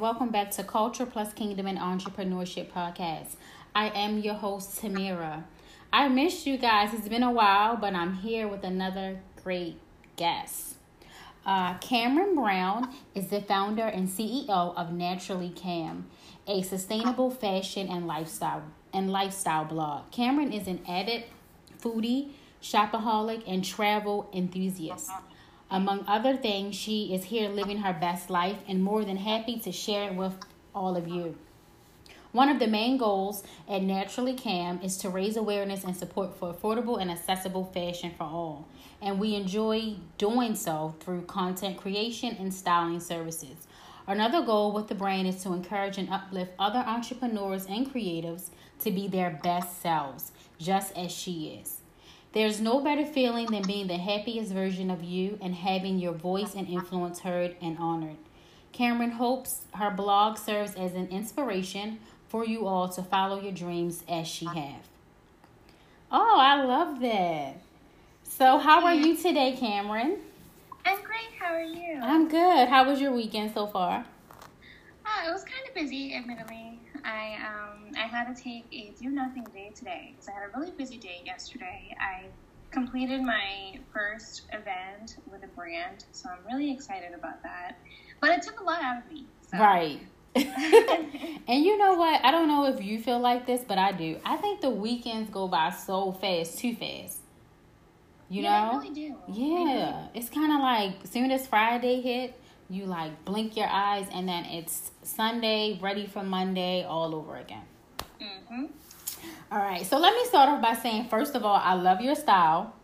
welcome 0.00 0.30
back 0.30 0.50
to 0.50 0.64
Culture 0.64 1.04
Plus 1.04 1.34
Kingdom 1.34 1.66
and 1.66 1.78
Entrepreneurship 1.78 2.72
Podcast. 2.72 3.34
I 3.74 3.90
am 3.90 4.16
your 4.16 4.32
host, 4.32 4.80
Tamira. 4.80 5.44
I 5.92 6.08
missed 6.08 6.46
you 6.46 6.56
guys. 6.56 6.94
It's 6.94 7.06
been 7.06 7.22
a 7.22 7.30
while, 7.30 7.76
but 7.76 7.94
I'm 7.94 8.14
here 8.14 8.48
with 8.48 8.64
another 8.64 9.20
great 9.44 9.78
guest. 10.16 10.76
Uh, 11.44 11.76
Cameron 11.80 12.34
Brown 12.34 12.88
is 13.14 13.26
the 13.26 13.42
founder 13.42 13.82
and 13.82 14.08
CEO 14.08 14.74
of 14.74 14.90
Naturally 14.90 15.50
Cam, 15.50 16.06
a 16.46 16.62
sustainable 16.62 17.30
fashion 17.30 17.86
and 17.86 18.06
lifestyle 18.06 18.62
and 18.94 19.12
lifestyle 19.12 19.66
blog. 19.66 20.10
Cameron 20.12 20.50
is 20.50 20.66
an 20.66 20.80
avid 20.88 21.24
foodie, 21.78 22.30
shopaholic, 22.62 23.42
and 23.46 23.62
travel 23.62 24.30
enthusiast. 24.32 25.10
Among 25.70 26.04
other 26.08 26.36
things, 26.36 26.74
she 26.74 27.14
is 27.14 27.24
here 27.24 27.48
living 27.48 27.78
her 27.78 27.92
best 27.92 28.28
life 28.28 28.56
and 28.66 28.82
more 28.82 29.04
than 29.04 29.16
happy 29.16 29.58
to 29.60 29.70
share 29.70 30.10
it 30.10 30.16
with 30.16 30.34
all 30.74 30.96
of 30.96 31.06
you. 31.06 31.36
One 32.32 32.48
of 32.48 32.58
the 32.58 32.66
main 32.66 32.96
goals 32.96 33.42
at 33.68 33.82
Naturally 33.82 34.34
Cam 34.34 34.80
is 34.82 34.96
to 34.98 35.10
raise 35.10 35.36
awareness 35.36 35.84
and 35.84 35.96
support 35.96 36.36
for 36.36 36.52
affordable 36.52 37.00
and 37.00 37.10
accessible 37.10 37.64
fashion 37.64 38.12
for 38.16 38.24
all. 38.24 38.68
And 39.02 39.18
we 39.18 39.34
enjoy 39.34 39.96
doing 40.18 40.54
so 40.54 40.94
through 41.00 41.22
content 41.22 41.76
creation 41.76 42.36
and 42.38 42.52
styling 42.52 43.00
services. 43.00 43.66
Another 44.06 44.42
goal 44.42 44.72
with 44.72 44.88
the 44.88 44.94
brand 44.94 45.28
is 45.28 45.42
to 45.42 45.52
encourage 45.52 45.98
and 45.98 46.10
uplift 46.10 46.52
other 46.58 46.80
entrepreneurs 46.80 47.66
and 47.66 47.92
creatives 47.92 48.50
to 48.80 48.90
be 48.90 49.06
their 49.06 49.38
best 49.42 49.80
selves, 49.80 50.32
just 50.58 50.96
as 50.96 51.12
she 51.12 51.60
is. 51.60 51.79
There's 52.32 52.60
no 52.60 52.80
better 52.80 53.04
feeling 53.04 53.46
than 53.46 53.62
being 53.62 53.88
the 53.88 53.96
happiest 53.96 54.52
version 54.52 54.90
of 54.90 55.02
you 55.02 55.36
and 55.42 55.54
having 55.54 55.98
your 55.98 56.12
voice 56.12 56.54
and 56.54 56.68
influence 56.68 57.20
heard 57.20 57.56
and 57.60 57.76
honored. 57.78 58.18
Cameron 58.72 59.10
hopes 59.10 59.62
her 59.74 59.90
blog 59.90 60.38
serves 60.38 60.74
as 60.76 60.94
an 60.94 61.08
inspiration 61.08 61.98
for 62.28 62.44
you 62.46 62.66
all 62.66 62.88
to 62.90 63.02
follow 63.02 63.40
your 63.40 63.52
dreams 63.52 64.04
as 64.08 64.28
she 64.28 64.46
have. 64.46 64.86
Oh, 66.12 66.38
I 66.38 66.62
love 66.62 67.00
that. 67.00 67.60
So, 68.22 68.58
how 68.58 68.84
are 68.84 68.94
you 68.94 69.16
today, 69.16 69.56
Cameron? 69.58 70.18
I'm 70.86 71.02
great. 71.02 71.30
How 71.38 71.52
are 71.52 71.62
you? 71.62 71.98
I'm 72.00 72.28
good. 72.28 72.68
How 72.68 72.88
was 72.88 73.00
your 73.00 73.12
weekend 73.12 73.52
so 73.52 73.66
far? 73.66 74.04
Uh, 75.04 75.28
it 75.28 75.32
was 75.32 75.42
kind 75.42 75.66
of 75.68 75.74
busy, 75.74 76.14
admittedly. 76.14 76.69
I 77.04 77.36
um 77.46 77.92
I 77.96 78.06
had 78.06 78.34
to 78.34 78.42
take 78.42 78.64
a 78.72 78.92
do 79.00 79.10
nothing 79.10 79.44
day 79.52 79.72
today 79.74 80.12
because 80.12 80.28
I 80.28 80.32
had 80.32 80.42
a 80.44 80.58
really 80.58 80.72
busy 80.72 80.96
day 80.96 81.22
yesterday. 81.24 81.94
I 82.00 82.26
completed 82.70 83.22
my 83.22 83.78
first 83.92 84.42
event 84.52 85.16
with 85.30 85.42
a 85.42 85.48
brand, 85.48 86.04
so 86.12 86.28
I'm 86.28 86.44
really 86.46 86.70
excited 86.70 87.14
about 87.14 87.42
that. 87.42 87.78
But 88.20 88.30
it 88.30 88.42
took 88.42 88.60
a 88.60 88.64
lot 88.64 88.82
out 88.82 88.98
of 89.04 89.12
me. 89.12 89.26
So. 89.50 89.58
Right. 89.58 90.00
and 90.36 91.64
you 91.64 91.76
know 91.76 91.94
what? 91.94 92.24
I 92.24 92.30
don't 92.30 92.46
know 92.46 92.66
if 92.66 92.82
you 92.82 93.00
feel 93.00 93.18
like 93.18 93.46
this, 93.46 93.62
but 93.66 93.78
I 93.78 93.92
do. 93.92 94.18
I 94.24 94.36
think 94.36 94.60
the 94.60 94.70
weekends 94.70 95.30
go 95.30 95.48
by 95.48 95.70
so 95.70 96.12
fast, 96.12 96.58
too 96.58 96.74
fast. 96.76 97.18
You 98.28 98.44
yeah, 98.44 98.70
know? 98.70 98.78
Really 98.78 98.94
do. 98.94 99.16
Yeah. 99.28 100.06
It's 100.14 100.30
kind 100.30 100.52
of 100.52 100.60
like 100.60 101.02
as 101.02 101.10
soon 101.10 101.32
as 101.32 101.48
Friday 101.48 102.00
hit, 102.00 102.40
you 102.70 102.86
like 102.86 103.24
blink 103.24 103.56
your 103.56 103.68
eyes 103.68 104.06
and 104.12 104.28
then 104.28 104.44
it's 104.44 104.92
Sunday, 105.02 105.78
ready 105.82 106.06
for 106.06 106.22
Monday, 106.22 106.84
all 106.84 107.14
over 107.14 107.36
again. 107.36 107.64
Mm-hmm. 108.22 108.66
All 109.52 109.58
right, 109.58 109.84
so 109.84 109.98
let 109.98 110.14
me 110.14 110.24
start 110.26 110.48
off 110.48 110.62
by 110.62 110.74
saying, 110.74 111.08
first 111.08 111.34
of 111.34 111.44
all, 111.44 111.56
I 111.56 111.74
love 111.74 112.00
your 112.00 112.14
style. 112.14 112.74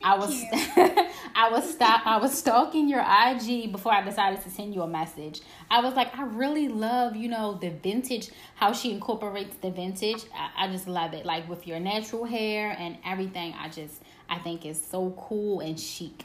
Thank 0.00 0.12
I 0.12 0.18
was 0.18 0.44
I 1.34 1.48
was 1.50 1.72
stop 1.72 2.06
I 2.06 2.18
was 2.18 2.36
stalking 2.36 2.88
your 2.88 3.00
IG 3.00 3.72
before 3.72 3.92
I 3.92 4.04
decided 4.04 4.42
to 4.42 4.50
send 4.50 4.74
you 4.74 4.82
a 4.82 4.86
message. 4.86 5.40
I 5.70 5.80
was 5.80 5.94
like, 5.94 6.16
I 6.16 6.24
really 6.24 6.68
love, 6.68 7.16
you 7.16 7.28
know, 7.28 7.54
the 7.54 7.70
vintage, 7.70 8.30
how 8.54 8.72
she 8.72 8.92
incorporates 8.92 9.56
the 9.56 9.70
vintage. 9.70 10.24
I, 10.34 10.66
I 10.66 10.68
just 10.70 10.86
love 10.86 11.14
it. 11.14 11.24
Like 11.24 11.48
with 11.48 11.66
your 11.66 11.80
natural 11.80 12.24
hair 12.24 12.76
and 12.78 12.98
everything, 13.04 13.54
I 13.58 13.68
just 13.68 14.02
I 14.28 14.38
think 14.38 14.66
it's 14.66 14.84
so 14.84 15.10
cool 15.18 15.60
and 15.60 15.78
chic. 15.80 16.24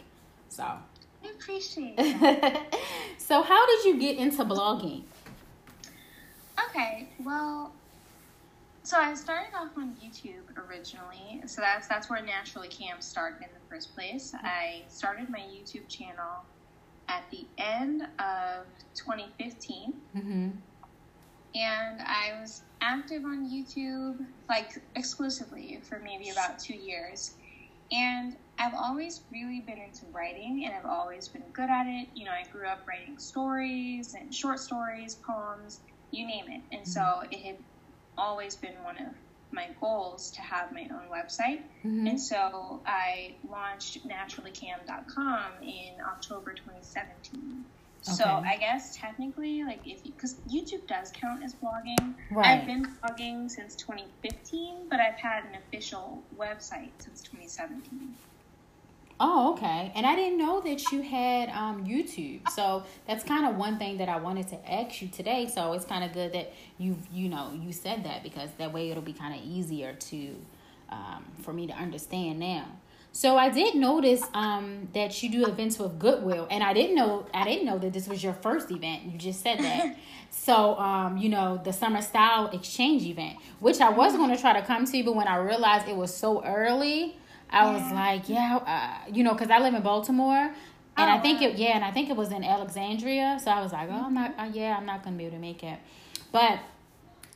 So 0.50 0.66
appreciate 1.40 1.96
it. 1.98 2.76
so 3.18 3.42
how 3.42 3.66
did 3.66 3.86
you 3.86 4.00
get 4.00 4.18
into 4.18 4.44
blogging? 4.44 5.04
Okay, 6.70 7.10
well, 7.24 7.72
so 8.84 8.98
I 8.98 9.14
started 9.14 9.54
off 9.56 9.78
on 9.78 9.96
YouTube 10.04 10.44
originally. 10.68 11.42
So 11.46 11.62
that's 11.62 11.88
that's 11.88 12.10
where 12.10 12.22
Naturally 12.22 12.68
Cam 12.68 13.02
started 13.02 13.38
in 13.42 13.50
the 13.54 13.70
first 13.70 13.96
place. 13.96 14.34
I 14.34 14.84
started 14.88 15.30
my 15.30 15.40
YouTube 15.40 15.88
channel 15.88 16.44
at 17.08 17.24
the 17.32 17.46
end 17.58 18.04
of 18.20 18.66
2015. 18.96 19.94
Mm-hmm. 20.16 20.50
And 21.56 22.02
I 22.02 22.40
was 22.40 22.62
active 22.82 23.26
on 23.26 23.50
YouTube 23.50 24.26
like 24.48 24.82
exclusively 24.96 25.80
for 25.84 26.00
maybe 26.00 26.30
about 26.30 26.60
2 26.60 26.76
years. 26.76 27.34
And 27.92 28.36
I've 28.60 28.74
always 28.74 29.22
really 29.32 29.62
been 29.62 29.78
into 29.78 30.06
writing 30.12 30.66
and 30.66 30.76
I've 30.76 30.86
always 30.86 31.30
been 31.30 31.44
good 31.54 31.70
at 31.70 31.88
it. 31.88 32.10
You 32.14 32.26
know, 32.26 32.32
I 32.32 32.44
grew 32.52 32.68
up 32.68 32.86
writing 32.86 33.18
stories 33.18 34.16
and 34.16 34.36
short 34.36 34.60
stories, 34.60 35.16
poems, 35.16 35.80
you 36.12 36.28
name 36.28 36.46
it. 36.50 36.62
And 36.76 36.86
so 36.86 37.24
it 37.32 37.40
had 37.40 37.56
always 38.18 38.56
been 38.56 38.76
one 38.84 38.98
of 38.98 39.14
my 39.52 39.68
goals 39.80 40.30
to 40.32 40.42
have 40.42 40.74
my 40.74 40.90
own 40.92 41.10
website. 41.12 41.62
Mm-hmm. 41.86 42.08
And 42.08 42.20
so 42.20 42.82
I 42.86 43.36
launched 43.50 44.06
naturallycam.com 44.08 45.52
in 45.64 46.02
October 46.06 46.52
2017. 46.52 47.64
So 48.02 48.24
I 48.24 48.56
guess 48.58 48.96
technically, 48.96 49.64
like 49.64 49.82
if 49.86 50.04
because 50.04 50.36
YouTube 50.50 50.88
does 50.88 51.12
count 51.12 51.44
as 51.44 51.54
blogging, 51.54 52.16
Right. 52.32 52.60
I've 52.60 52.66
been 52.66 52.86
blogging 52.86 53.52
since 53.52 53.76
2015, 53.76 54.88
but 54.90 55.00
I've 55.00 55.16
had 55.16 55.44
an 55.46 55.56
official 55.56 56.24
website 56.38 56.92
since 57.00 57.22
2017. 57.24 58.16
Oh, 59.22 59.54
okay. 59.54 59.92
And 59.96 60.06
I 60.06 60.16
didn't 60.16 60.38
know 60.38 60.62
that 60.62 60.92
you 60.92 61.02
had 61.02 61.50
um, 61.50 61.86
YouTube. 61.86 62.48
So 62.50 62.84
that's 63.06 63.24
kind 63.24 63.46
of 63.46 63.58
one 63.58 63.78
thing 63.78 63.98
that 63.98 64.08
I 64.08 64.18
wanted 64.18 64.48
to 64.50 64.72
ask 64.72 65.02
you 65.02 65.10
today. 65.10 65.50
So 65.54 65.74
it's 65.74 65.84
kind 65.84 66.06
of 66.06 66.14
good 66.14 66.32
that 66.34 66.54
you 66.78 66.96
you 67.12 67.28
know 67.28 67.52
you 67.54 67.74
said 67.74 68.06
that 68.06 68.24
because 68.24 68.50
that 68.58 68.72
way 68.72 68.90
it'll 68.92 69.04
be 69.04 69.14
kind 69.14 69.38
of 69.38 69.46
easier 69.46 69.94
to 69.94 70.36
um, 70.90 71.26
for 71.42 71.52
me 71.52 71.68
to 71.68 71.74
understand 71.74 72.40
now. 72.40 72.66
So 73.12 73.38
I 73.38 73.50
did 73.50 73.76
notice 73.76 74.24
um, 74.34 74.88
that 74.94 75.22
you 75.22 75.30
do 75.30 75.46
events 75.48 75.80
with 75.80 75.98
Goodwill, 76.00 76.48
and 76.50 76.64
I 76.64 76.74
didn't 76.74 76.96
know 76.96 77.26
I 77.34 77.44
didn't 77.44 77.66
know 77.66 77.78
that 77.80 77.92
this 77.92 78.08
was 78.08 78.24
your 78.24 78.34
first 78.34 78.72
event. 78.72 79.04
You 79.04 79.18
just 79.18 79.42
said 79.42 79.60
that. 79.60 79.98
so 80.30 80.78
um, 80.80 81.18
you 81.18 81.28
know 81.28 81.60
the 81.62 81.74
summer 81.74 82.02
style 82.02 82.50
exchange 82.52 83.04
event, 83.04 83.38
which 83.60 83.82
I 83.82 83.90
was 83.90 84.16
going 84.16 84.34
to 84.34 84.40
try 84.40 84.58
to 84.58 84.66
come 84.66 84.86
to, 84.86 85.04
but 85.04 85.14
when 85.14 85.28
I 85.28 85.38
realized 85.38 85.90
it 85.90 85.98
was 85.98 86.16
so 86.16 86.42
early. 86.46 87.18
I 87.52 87.72
was 87.72 87.92
like, 87.92 88.30
yeah, 88.30 88.58
uh, 88.58 89.12
you 89.12 89.24
know, 89.24 89.34
because 89.34 89.50
I 89.50 89.60
live 89.60 89.74
in 89.74 89.82
Baltimore, 89.82 90.38
and 90.38 90.54
Oh, 90.98 91.04
I 91.16 91.20
think 91.20 91.42
it, 91.42 91.58
yeah, 91.58 91.76
and 91.76 91.84
I 91.84 91.92
think 91.92 92.10
it 92.10 92.16
was 92.16 92.32
in 92.32 92.44
Alexandria. 92.44 93.40
So 93.44 93.52
I 93.52 93.62
was 93.62 93.72
like, 93.72 93.90
oh, 93.90 94.06
I'm 94.06 94.14
not, 94.14 94.36
uh, 94.38 94.50
yeah, 94.52 94.78
I'm 94.78 94.86
not 94.86 95.04
gonna 95.04 95.16
be 95.16 95.26
able 95.26 95.36
to 95.38 95.42
make 95.42 95.64
it. 95.64 95.80
But 96.32 96.60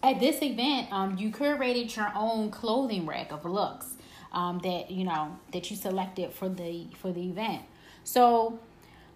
at 0.04 0.20
this 0.20 0.42
event, 0.42 0.92
um, 0.92 1.18
you 1.18 1.32
curated 1.32 1.96
your 1.96 2.12
own 2.16 2.52
clothing 2.52 3.06
rack 3.08 3.32
of 3.32 3.46
looks, 3.46 3.96
um, 4.34 4.60
that 4.60 4.92
you 4.92 5.04
know 5.04 5.38
that 5.52 5.70
you 5.72 5.78
selected 5.78 6.34
for 6.34 6.50
the 6.50 6.88
for 6.98 7.12
the 7.12 7.22
event. 7.22 7.64
So 8.04 8.60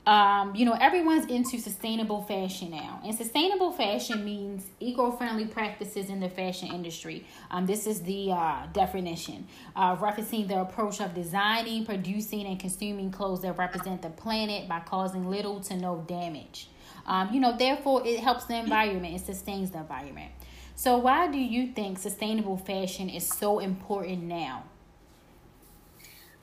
um, 0.07 0.55
you 0.55 0.63
know, 0.63 0.77
everyone's 0.79 1.25
into 1.25 1.59
sustainable 1.59 2.21
fashion 2.21 2.71
now. 2.71 3.01
And 3.03 3.13
sustainable 3.13 3.73
fashion 3.73 4.23
means 4.23 4.63
eco 4.79 5.11
friendly 5.11 5.45
practices 5.45 6.09
in 6.09 6.21
the 6.21 6.29
fashion 6.29 6.69
industry. 6.69 7.25
Um, 7.51 7.65
this 7.65 7.85
is 7.85 8.01
the 8.03 8.31
uh, 8.31 8.67
definition, 8.71 9.49
uh, 9.75 9.97
referencing 9.97 10.47
the 10.47 10.61
approach 10.61 11.01
of 11.01 11.13
designing, 11.13 11.85
producing, 11.85 12.47
and 12.47 12.57
consuming 12.57 13.11
clothes 13.11 13.41
that 13.41 13.57
represent 13.57 14.01
the 14.01 14.09
planet 14.09 14.69
by 14.69 14.79
causing 14.79 15.29
little 15.29 15.59
to 15.59 15.75
no 15.75 16.05
damage. 16.07 16.69
Um, 17.05 17.33
you 17.33 17.41
know, 17.41 17.57
therefore, 17.57 18.07
it 18.07 18.21
helps 18.21 18.45
the 18.45 18.55
environment, 18.55 19.13
it 19.13 19.25
sustains 19.25 19.71
the 19.71 19.79
environment. 19.79 20.31
So, 20.75 20.97
why 20.99 21.29
do 21.29 21.37
you 21.37 21.73
think 21.73 21.99
sustainable 21.99 22.55
fashion 22.55 23.09
is 23.09 23.27
so 23.27 23.59
important 23.59 24.23
now? 24.23 24.63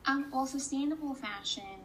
Um, 0.05 0.27
well, 0.31 0.45
sustainable 0.45 1.15
fashion 1.15 1.84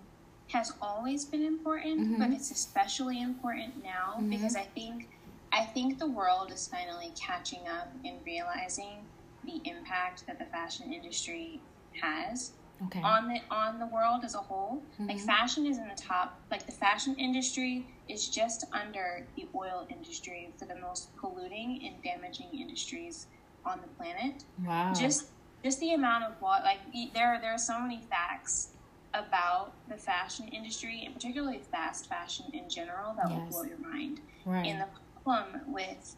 has 0.51 0.73
always 0.81 1.25
been 1.25 1.43
important, 1.43 1.99
Mhm. 2.01 2.19
but 2.19 2.29
it's 2.31 2.51
especially 2.51 3.21
important 3.21 3.83
now 3.83 4.15
Mhm. 4.19 4.29
because 4.29 4.55
I 4.55 4.65
think 4.65 5.09
I 5.51 5.65
think 5.65 5.97
the 5.97 6.07
world 6.07 6.51
is 6.51 6.67
finally 6.67 7.11
catching 7.19 7.67
up 7.67 7.87
and 8.05 8.23
realizing 8.23 9.07
the 9.43 9.59
impact 9.65 10.27
that 10.27 10.37
the 10.37 10.45
fashion 10.45 10.93
industry 10.93 11.63
has 12.03 12.53
Okay. 12.83 13.01
on 13.01 13.27
the 13.27 13.41
on 13.49 13.79
the 13.79 13.87
world 13.87 14.23
as 14.23 14.35
a 14.35 14.41
whole. 14.41 14.83
Like 14.99 15.17
Mhm. 15.17 15.25
fashion 15.25 15.65
is 15.65 15.79
in 15.79 15.87
the 15.87 15.95
top. 15.95 16.39
Like 16.51 16.65
the 16.67 16.71
fashion 16.71 17.15
industry 17.15 17.87
is 18.07 18.29
just 18.29 18.63
under 18.71 19.27
the 19.35 19.49
oil 19.55 19.87
industry 19.89 20.53
for 20.59 20.65
the 20.65 20.75
most 20.75 21.15
polluting 21.15 21.83
and 21.85 22.01
damaging 22.03 22.51
industries 22.53 23.27
on 23.65 23.81
the 23.81 23.87
planet 23.87 24.45
Wow. 24.59 24.93
just 24.93 25.31
just 25.63 25.79
the 25.79 25.93
amount 25.93 26.23
of 26.25 26.39
what 26.41 26.63
like 26.63 26.79
there 27.13 27.39
there 27.41 27.53
are 27.53 27.57
so 27.57 27.79
many 27.79 28.01
facts 28.03 28.75
about 29.13 29.73
the 29.87 29.95
fashion 29.97 30.47
industry 30.49 31.03
and 31.05 31.13
particularly 31.13 31.59
fast 31.71 32.07
fashion 32.07 32.45
in 32.53 32.69
general 32.69 33.13
that 33.15 33.29
will 33.29 33.45
blow 33.49 33.63
your 33.63 33.77
mind 33.79 34.21
right. 34.45 34.65
in 34.65 34.77
the 34.79 34.85
problem 35.23 35.61
with 35.67 36.15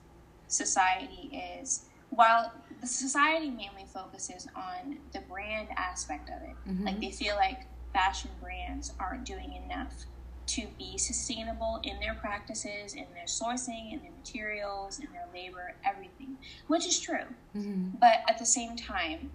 society 0.47 1.29
is 1.61 1.85
while 2.09 2.51
the 2.81 2.87
society 2.87 3.49
mainly 3.49 3.85
focuses 3.85 4.47
on 4.55 4.97
the 5.13 5.19
brand 5.21 5.69
aspect 5.77 6.29
of 6.29 6.41
it, 6.41 6.55
Mhm. 6.67 6.85
like 6.85 6.99
they 6.99 7.11
feel 7.11 7.35
like 7.37 7.67
fashion 7.93 8.29
brands 8.41 8.93
aren't 8.99 9.23
doing 9.25 9.53
enough 9.53 9.93
to 10.47 10.67
be 10.77 10.97
sustainable 10.97 11.79
in 11.83 11.97
their 12.01 12.13
practices, 12.15 12.93
in 12.93 13.05
their 13.13 13.23
sourcing, 13.25 13.93
in 13.93 14.01
their 14.01 14.11
materials, 14.11 14.99
in 14.99 15.09
their 15.13 15.27
labor, 15.33 15.73
everything, 15.85 16.37
which 16.67 16.85
is 16.85 16.99
true. 16.99 17.33
Mhm. 17.55 17.97
But 17.99 18.23
at 18.29 18.37
the 18.37 18.45
same 18.45 18.75
time, 18.75 19.31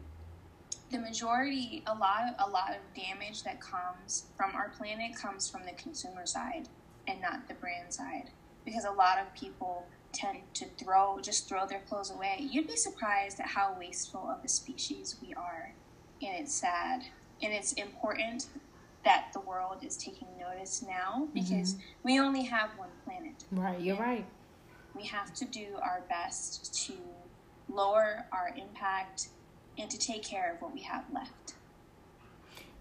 the 0.90 0.98
majority, 0.98 1.82
a 1.86 1.94
lot, 1.94 2.34
a 2.38 2.48
lot 2.48 2.70
of 2.70 2.76
damage 2.94 3.42
that 3.42 3.60
comes 3.60 4.26
from 4.36 4.54
our 4.54 4.68
planet 4.70 5.16
comes 5.16 5.48
from 5.48 5.64
the 5.64 5.72
consumer 5.72 6.26
side 6.26 6.68
and 7.08 7.20
not 7.20 7.48
the 7.48 7.54
brand 7.54 7.92
side, 7.92 8.30
because 8.64 8.84
a 8.84 8.90
lot 8.90 9.18
of 9.18 9.32
people 9.34 9.86
tend 10.12 10.38
to 10.54 10.66
throw, 10.78 11.18
just 11.20 11.48
throw 11.48 11.66
their 11.66 11.80
clothes 11.88 12.10
away. 12.10 12.36
You'd 12.40 12.68
be 12.68 12.76
surprised 12.76 13.40
at 13.40 13.46
how 13.46 13.76
wasteful 13.78 14.28
of 14.30 14.44
a 14.44 14.48
species 14.48 15.16
we 15.20 15.34
are, 15.34 15.72
and 16.22 16.40
it's 16.40 16.54
sad, 16.54 17.04
and 17.42 17.52
it's 17.52 17.72
important 17.74 18.46
that 19.04 19.28
the 19.32 19.40
world 19.40 19.84
is 19.84 19.96
taking 19.96 20.28
notice 20.38 20.84
now 20.86 21.22
mm-hmm. 21.22 21.32
because 21.34 21.76
we 22.02 22.18
only 22.18 22.44
have 22.44 22.70
one 22.76 22.88
planet. 23.04 23.44
Right, 23.52 23.80
you're 23.80 23.96
right. 23.96 24.24
we 24.96 25.04
have 25.06 25.34
to 25.34 25.44
do 25.44 25.66
our 25.82 26.02
best 26.08 26.86
to 26.86 26.94
lower 27.68 28.24
our 28.32 28.54
impact 28.56 29.28
and 29.78 29.90
to 29.90 29.99
take 29.99 30.23
care 30.23 30.52
of 30.52 30.62
what 30.62 30.73
we 30.75 30.81
have 30.81 31.05
left. 31.12 31.55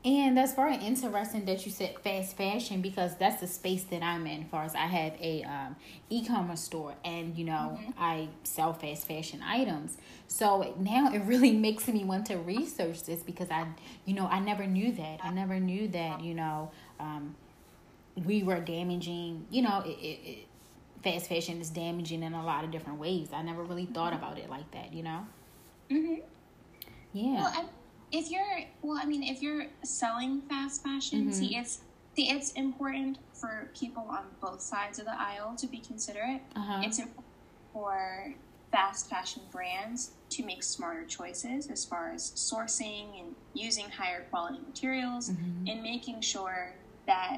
And 0.06 0.38
that's 0.38 0.54
very 0.54 0.76
interesting 0.76 1.46
that 1.46 1.66
you 1.66 1.72
said 1.72 1.96
fast 2.04 2.38
fashion 2.38 2.82
because 2.82 3.16
that's 3.16 3.42
the 3.42 3.48
space 3.48 3.86
that 3.86 4.04
I'm 4.04 4.28
in. 4.28 4.44
As 4.44 4.50
far 4.50 4.64
as 4.64 4.76
I 4.76 4.86
have 4.86 5.14
a 5.20 5.44
um, 5.44 5.76
e-commerce 6.12 6.62
store, 6.62 6.94
and 7.04 7.36
you 7.36 7.44
know 7.44 7.80
I 7.98 8.30
sell 8.44 8.72
fast 8.72 9.08
fashion 9.08 9.42
items. 9.42 9.98
So 10.28 10.76
now 10.78 11.12
it 11.12 11.24
really 11.26 11.52
makes 11.58 11.88
me 11.88 12.04
want 12.04 12.28
to 12.28 12.38
research 12.38 13.04
this 13.04 13.24
because 13.24 13.50
I, 13.50 13.66
you 14.06 14.14
know, 14.14 14.28
I 14.28 14.40
never 14.40 14.68
knew 14.68 14.92
that. 14.92 15.22
I 15.24 15.32
never 15.32 15.60
knew 15.60 15.88
that. 15.88 16.22
You 16.22 16.36
know, 16.36 16.70
um, 17.00 17.36
we 18.16 18.44
were 18.44 18.60
damaging. 18.60 19.48
You 19.50 19.64
know, 19.64 19.82
it, 19.88 19.98
it, 19.98 20.30
it, 20.30 20.48
fast 21.04 21.30
fashion 21.30 21.60
is 21.60 21.72
damaging 21.72 22.22
in 22.22 22.36
a 22.36 22.46
lot 22.46 22.64
of 22.64 22.70
different 22.70 23.00
ways. 23.00 23.30
I 23.34 23.42
never 23.42 23.64
really 23.64 23.88
thought 23.88 24.14
about 24.14 24.38
it 24.38 24.52
like 24.52 24.70
that. 24.70 24.94
You 24.94 25.02
know. 25.02 25.28
Mm-hmm. 25.90 26.22
Yeah. 27.16 27.36
Well, 27.36 27.54
I, 27.56 27.66
if 28.12 28.30
you're 28.30 28.44
well, 28.82 29.00
I 29.02 29.06
mean, 29.06 29.24
if 29.24 29.42
you're 29.42 29.68
selling 29.84 30.42
fast 30.50 30.84
fashion, 30.84 31.32
see, 31.32 31.56
it's 31.56 31.80
see, 32.16 32.30
it's 32.30 32.52
important 32.54 33.20
for 33.34 33.70
people 33.80 34.06
on 34.10 34.26
both 34.42 34.62
sides 34.62 35.00
of 35.00 35.06
the 35.06 35.20
aisle 35.20 35.56
to 35.58 35.66
be 35.68 35.80
considerate. 35.80 36.42
Uh-huh. 36.56 36.82
It's 36.84 37.00
important 37.00 37.26
for 37.72 38.34
fast 38.72 39.10
fashion 39.10 39.44
brands 39.52 40.12
to 40.32 40.44
make 40.46 40.62
smarter 40.62 41.06
choices 41.06 41.68
as 41.68 41.86
far 41.86 42.12
as 42.12 42.32
sourcing 42.32 43.18
and 43.22 43.34
using 43.54 43.86
higher 43.90 44.26
quality 44.30 44.60
materials 44.68 45.30
Mhm. 45.32 45.72
and 45.72 45.82
making 45.82 46.20
sure 46.20 46.74
that 47.06 47.38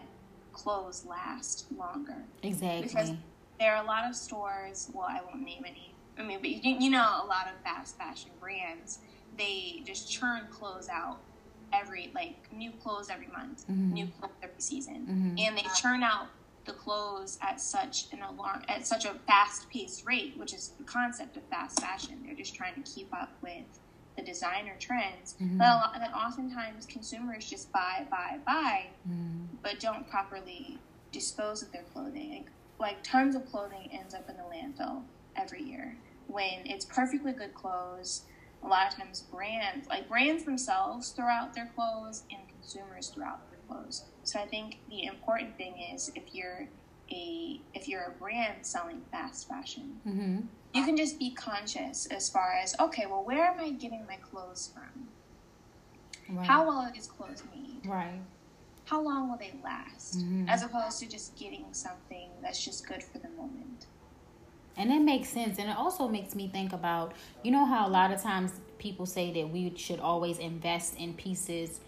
clothes 0.54 1.06
last 1.06 1.72
longer. 1.72 2.24
exactly. 2.42 2.88
Because 2.88 3.12
there 3.60 3.76
are 3.76 3.84
a 3.84 3.86
lot 3.86 4.10
of 4.10 4.16
stores, 4.16 4.90
well, 4.94 5.06
I 5.08 5.22
won't 5.22 5.42
name 5.44 5.64
any. 5.68 5.94
I 6.18 6.24
mean, 6.24 6.40
but 6.40 6.50
you, 6.50 6.78
you 6.80 6.90
know, 6.90 7.22
a 7.24 7.28
lot 7.28 7.46
of 7.48 7.60
fast 7.64 7.96
fashion 7.98 8.32
brands, 8.40 8.98
they 9.38 9.84
just 9.86 10.12
churn 10.12 10.48
clothes 10.52 10.90
out 10.90 11.20
every, 11.74 12.12
like, 12.16 12.52
new 12.52 12.72
clothes 12.72 13.10
every 13.10 13.28
month, 13.28 13.68
Mhm. 13.68 13.92
new 13.92 14.08
clothes 14.08 14.32
every 14.42 14.62
season. 14.62 15.06
Mhm. 15.38 15.40
And 15.48 15.58
they 15.58 15.66
churn 15.76 16.02
out 16.04 16.28
the 16.66 16.74
clothes 16.74 17.38
at 17.42 17.62
such 17.62 18.12
an 18.14 18.22
alarm, 18.22 18.64
at 18.68 18.86
such 18.88 19.06
a 19.06 19.14
fast 19.28 19.70
paced 19.70 20.06
rate, 20.06 20.38
which 20.38 20.54
is 20.54 20.70
the 20.78 20.84
concept 20.84 21.38
of 21.38 21.44
fast 21.48 21.80
fashion. 21.80 22.24
They're 22.26 22.36
just 22.36 22.56
trying 22.56 22.82
to 22.82 22.90
keep 22.90 23.14
up 23.14 23.30
with 23.42 23.66
the 24.16 24.24
designer 24.24 24.76
trends 24.80 25.36
Mhm. 25.40 25.58
that, 25.60 25.72
a 25.72 25.76
lot, 25.76 25.94
that 25.94 26.14
oftentimes 26.14 26.86
consumers 26.88 27.50
just 27.50 27.72
buy, 27.72 28.08
buy, 28.10 28.40
buy, 28.46 28.88
Mhm. 29.08 29.48
but 29.62 29.80
don't 29.80 30.10
properly 30.10 30.80
dispose 31.12 31.62
of 31.62 31.72
their 31.72 31.84
clothing. 31.84 32.32
Like, 32.32 32.52
like 32.80 33.04
tons 33.04 33.36
of 33.36 33.46
clothing 33.46 33.90
ends 33.92 34.14
up 34.14 34.30
in 34.30 34.38
the 34.38 34.44
landfill 34.44 35.04
every 35.36 35.64
year 35.64 35.98
when 36.28 36.66
it's 36.66 36.86
perfectly 36.86 37.32
good 37.34 37.54
clothes. 37.54 38.26
A 38.64 38.68
lot 38.68 38.88
of 38.92 38.98
times, 38.98 39.22
brands 39.22 39.88
like 39.88 40.08
brands 40.10 40.44
themselves 40.44 41.12
throw 41.12 41.28
out 41.30 41.54
their 41.54 41.72
clothes, 41.76 42.24
and 42.32 42.48
consumers 42.50 43.10
throw 43.10 43.26
out 43.26 43.50
their 43.50 43.60
clothes. 43.68 44.04
So 44.24 44.40
I 44.40 44.46
think 44.48 44.80
the 44.90 45.04
important 45.06 45.58
thing 45.58 45.76
is 45.94 46.10
if 46.16 46.34
you're 46.34 46.68
a 47.12 47.62
if 47.74 47.88
you're 47.88 48.04
a 48.04 48.20
brand 48.20 48.66
selling 48.66 49.02
fast 49.12 49.48
fashion, 49.48 50.02
Mhm. 50.06 50.48
you 50.74 50.84
can 50.84 50.98
just 50.98 51.18
be 51.20 51.34
conscious 51.34 52.06
as 52.08 52.30
far 52.30 52.54
as 52.62 52.76
okay, 52.80 53.06
well, 53.06 53.24
where 53.24 53.46
am 53.46 53.60
I 53.60 53.72
getting 53.72 54.06
my 54.06 54.18
clothes 54.18 54.72
from? 54.74 55.10
Right. 56.30 56.46
How 56.46 56.68
well 56.68 56.80
are 56.80 56.92
these 56.92 57.08
clothes 57.08 57.44
made? 57.54 57.86
Right. 57.86 58.22
how 58.86 59.02
long 59.04 59.30
will 59.30 59.38
they 59.38 59.52
last 59.66 60.16
Mhm. 60.20 60.48
as 60.50 60.64
opposed 60.64 60.98
to 61.00 61.06
just 61.08 61.36
getting 61.36 61.74
something 61.74 62.32
that's 62.42 62.64
just 62.64 62.88
good 62.88 63.04
for 63.04 63.20
the 63.20 63.28
moment 63.32 63.67
And 64.78 64.92
that 64.92 65.02
makes 65.02 65.30
sense. 65.30 65.58
And 65.58 65.70
it 65.70 65.76
also 65.76 66.08
makes 66.08 66.36
me 66.36 66.48
think 66.48 66.72
about, 66.72 67.14
you 67.44 67.52
know, 67.52 67.66
how 67.66 67.88
a 67.88 67.90
lot 67.90 68.12
of 68.12 68.22
times 68.22 68.54
people 68.78 69.06
say 69.06 69.34
that 69.34 69.50
we 69.50 69.74
should 69.76 70.00
always 70.00 70.38
invest 70.38 70.98
in 70.98 71.16
pieces, 71.16 71.80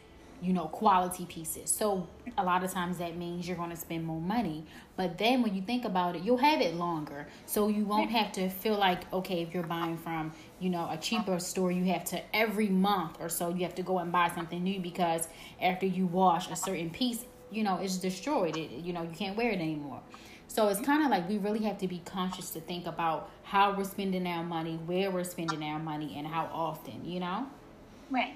you 0.41 0.53
know, 0.53 0.65
quality 0.65 1.25
pieces. 1.25 1.69
So 1.69 2.07
a 2.38 2.44
lot 2.44 2.63
of 2.63 2.71
times 2.71 2.97
that 2.97 3.15
means 3.15 3.47
you're 3.47 3.57
going 3.57 3.69
to 3.69 3.75
spend 3.75 4.06
more 4.06 4.19
money. 4.19 4.65
But 4.95 5.19
then 5.19 5.44
when 5.44 5.53
you 5.53 5.62
think 5.62 5.86
about 5.86 6.15
it, 6.15 6.24
you'll 6.24 6.38
have 6.38 6.62
it 6.62 6.75
longer. 6.75 7.27
So 7.45 7.68
you 7.68 7.86
won't 7.86 8.09
have 8.09 8.31
to 8.33 8.50
feel 8.50 8.77
like, 8.77 9.12
okay, 9.13 9.44
if 9.44 9.53
you're 9.53 9.63
buying 9.63 9.97
from, 9.97 10.31
you 10.59 10.71
know, 10.71 10.89
a 10.89 10.97
cheaper 10.97 11.38
store, 11.39 11.71
you 11.71 11.85
have 11.94 12.06
to 12.06 12.21
every 12.35 12.69
month 12.69 13.18
or 13.19 13.30
so, 13.30 13.50
you 13.50 13.63
have 13.63 13.75
to 13.75 13.83
go 13.83 14.00
and 14.00 14.12
buy 14.12 14.31
something 14.33 14.63
new 14.63 14.80
because 14.80 15.27
after 15.62 15.85
you 15.85 16.07
wash 16.07 16.50
a 16.50 16.56
certain 16.56 16.89
piece, 16.89 17.24
you 17.51 17.63
know, 17.63 17.77
it's 17.77 17.97
destroyed. 17.97 18.57
It, 18.57 18.71
you 18.71 18.94
know, 18.94 19.03
you 19.03 19.12
can't 19.12 19.38
wear 19.38 19.51
it 19.51 19.59
anymore. 19.59 20.01
So 20.49 20.67
it's 20.67 20.81
kind 20.81 21.03
of 21.03 21.11
like 21.11 21.29
we 21.29 21.37
really 21.37 21.63
have 21.63 21.77
to 21.77 21.87
be 21.87 22.01
conscious 22.03 22.49
to 22.51 22.59
think 22.59 22.87
about 22.87 23.29
how 23.43 23.77
we're 23.77 23.83
spending 23.83 24.25
our 24.27 24.43
money, 24.43 24.77
where 24.85 25.11
we're 25.11 25.23
spending 25.23 25.63
our 25.63 25.79
money, 25.79 26.15
and 26.17 26.27
how 26.27 26.49
often, 26.51 27.05
you 27.05 27.19
know? 27.19 27.47
right 28.09 28.35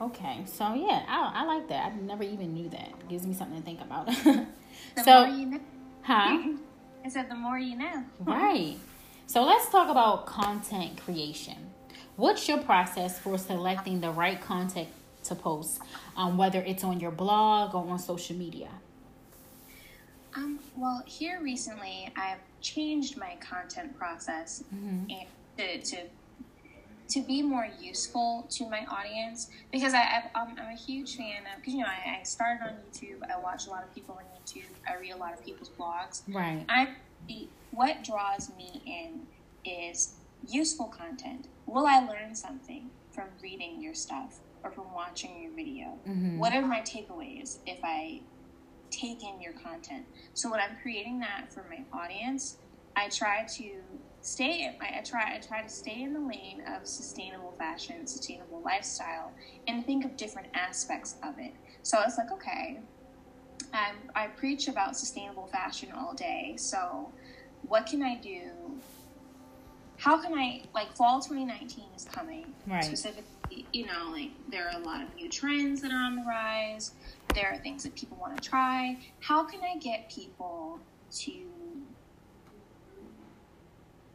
Okay, 0.00 0.42
so 0.46 0.72
yeah, 0.74 1.04
I, 1.06 1.42
I 1.42 1.44
like 1.44 1.68
that. 1.68 1.92
I 1.92 1.96
never 1.96 2.24
even 2.24 2.54
knew 2.54 2.70
that. 2.70 2.88
It 2.88 3.08
gives 3.08 3.26
me 3.26 3.34
something 3.34 3.58
to 3.58 3.62
think 3.62 3.82
about. 3.82 4.06
the 4.24 4.46
so, 5.04 5.26
more 5.26 5.36
you 5.36 5.46
know 5.46 5.60
huh? 6.02 6.54
i 7.04 7.08
said 7.08 7.30
the 7.30 7.34
more 7.34 7.58
you 7.58 7.76
know 7.76 8.04
Right. 8.18 8.76
So 9.26 9.44
let's 9.44 9.68
talk 9.68 9.88
about 9.88 10.26
content 10.26 11.00
creation. 11.04 11.70
What's 12.16 12.48
your 12.48 12.58
process 12.58 13.18
for 13.18 13.38
selecting 13.38 14.00
the 14.00 14.10
right 14.10 14.40
content 14.40 14.88
to 15.24 15.34
post, 15.34 15.80
um, 16.16 16.36
whether 16.36 16.60
it's 16.60 16.82
on 16.82 16.98
your 16.98 17.12
blog 17.12 17.74
or 17.74 17.86
on 17.86 17.98
social 17.98 18.36
media? 18.36 18.70
Um, 20.36 20.58
well 20.76 21.02
here 21.06 21.40
recently 21.42 22.08
i've 22.16 22.38
changed 22.60 23.16
my 23.16 23.36
content 23.40 23.96
process 23.96 24.62
Mhm. 24.72 25.06
and 25.10 25.28
to, 25.56 25.80
to 25.96 25.96
to 27.08 27.22
be 27.26 27.42
more 27.42 27.66
useful 27.80 28.46
to 28.50 28.68
my 28.70 28.84
audience 28.88 29.48
because 29.72 29.94
I, 29.94 30.02
I've, 30.02 30.24
um, 30.40 30.54
I'm 30.60 30.72
a 30.72 30.76
huge 30.76 31.16
fan 31.16 31.42
of 31.52 31.56
because 31.60 31.74
you 31.74 31.80
know 31.80 31.88
I, 31.88 32.20
I 32.20 32.22
started 32.22 32.62
on 32.62 32.74
YouTube 32.88 33.18
I 33.28 33.36
watch 33.40 33.66
a 33.66 33.70
lot 33.70 33.82
of 33.82 33.92
people 33.92 34.14
on 34.16 34.24
YouTube 34.38 34.70
I 34.88 34.94
read 34.96 35.10
a 35.10 35.16
lot 35.16 35.32
of 35.32 35.44
people's 35.44 35.70
blogs 35.70 36.22
Right. 36.28 36.64
I 36.68 36.94
the 37.26 37.48
what 37.72 38.04
draws 38.04 38.50
me 38.56 38.80
in 38.86 39.26
is 39.64 40.14
useful 40.48 40.86
content. 40.86 41.48
Will 41.66 41.86
I 41.86 41.98
learn 42.00 42.34
something 42.34 42.90
from 43.10 43.26
reading 43.42 43.80
your 43.82 43.94
stuff 43.94 44.38
or 44.62 44.70
from 44.70 44.92
watching 44.94 45.42
your 45.42 45.52
video? 45.52 45.98
Mhm. 46.06 46.38
What 46.38 46.52
are 46.54 46.62
my 46.62 46.80
takeaways 46.80 47.58
if 47.66 47.80
I 47.82 48.22
take 48.90 49.22
in 49.22 49.40
your 49.40 49.52
content? 49.52 50.04
So 50.34 50.50
when 50.50 50.60
I'm 50.60 50.76
creating 50.82 51.20
that 51.20 51.52
for 51.52 51.64
my 51.68 51.84
audience, 51.98 52.58
I 52.96 53.08
try 53.08 53.46
to 53.56 53.70
stay 54.22 54.76
I, 54.80 54.98
I 54.98 55.02
try 55.02 55.36
I 55.36 55.38
try 55.38 55.62
to 55.62 55.68
stay 55.68 56.02
in 56.02 56.12
the 56.12 56.20
lane 56.20 56.62
of 56.76 56.86
sustainable 56.86 57.54
fashion, 57.58 58.06
sustainable 58.06 58.60
lifestyle, 58.64 59.32
and 59.66 59.84
think 59.86 60.04
of 60.04 60.16
different 60.16 60.48
aspects 60.54 61.16
of 61.22 61.34
it. 61.38 61.52
So 61.82 61.98
I 61.98 62.04
was 62.04 62.18
like, 62.18 62.30
okay, 62.32 62.80
um, 63.72 63.96
I 64.14 64.26
preach 64.26 64.68
about 64.68 64.96
sustainable 64.96 65.46
fashion 65.46 65.90
all 65.96 66.14
day. 66.14 66.54
So, 66.56 67.12
what 67.62 67.86
can 67.86 68.02
I 68.02 68.16
do? 68.16 68.50
How 69.96 70.20
can 70.20 70.34
I 70.34 70.62
like 70.74 70.94
fall 70.96 71.20
2019 71.20 71.84
is 71.94 72.04
coming? 72.04 72.46
Right. 72.66 72.82
Specifically, 72.82 73.24
you 73.72 73.86
know, 73.86 74.10
like 74.10 74.30
there 74.48 74.68
are 74.68 74.80
a 74.80 74.84
lot 74.84 75.02
of 75.02 75.14
new 75.14 75.28
trends 75.28 75.80
that 75.82 75.90
are 75.92 76.02
on 76.02 76.16
the 76.16 76.22
rise. 76.22 76.92
There 77.34 77.50
are 77.52 77.58
things 77.58 77.82
that 77.84 77.94
people 77.94 78.16
want 78.20 78.40
to 78.40 78.48
try. 78.48 78.98
How 79.20 79.44
can 79.44 79.60
I 79.62 79.78
get 79.78 80.10
people 80.10 80.80
to 81.22 81.86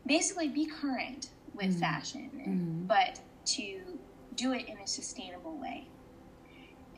basically 0.06 0.48
be 0.50 0.66
current 0.66 1.32
with 1.54 1.76
Mhm. 1.76 1.80
fashion, 1.80 2.32
Mhm. 2.46 2.88
but 2.88 3.22
to 3.46 4.00
do 4.36 4.54
it 4.54 4.66
in 4.68 4.78
a 4.80 4.88
sustainable 4.88 5.58
way? 5.58 5.88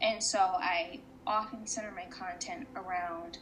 And 0.01 0.23
so 0.23 0.39
I 0.39 1.01
often 1.25 1.65
center 1.67 1.91
my 1.91 2.05
content 2.05 2.67
around 2.75 3.39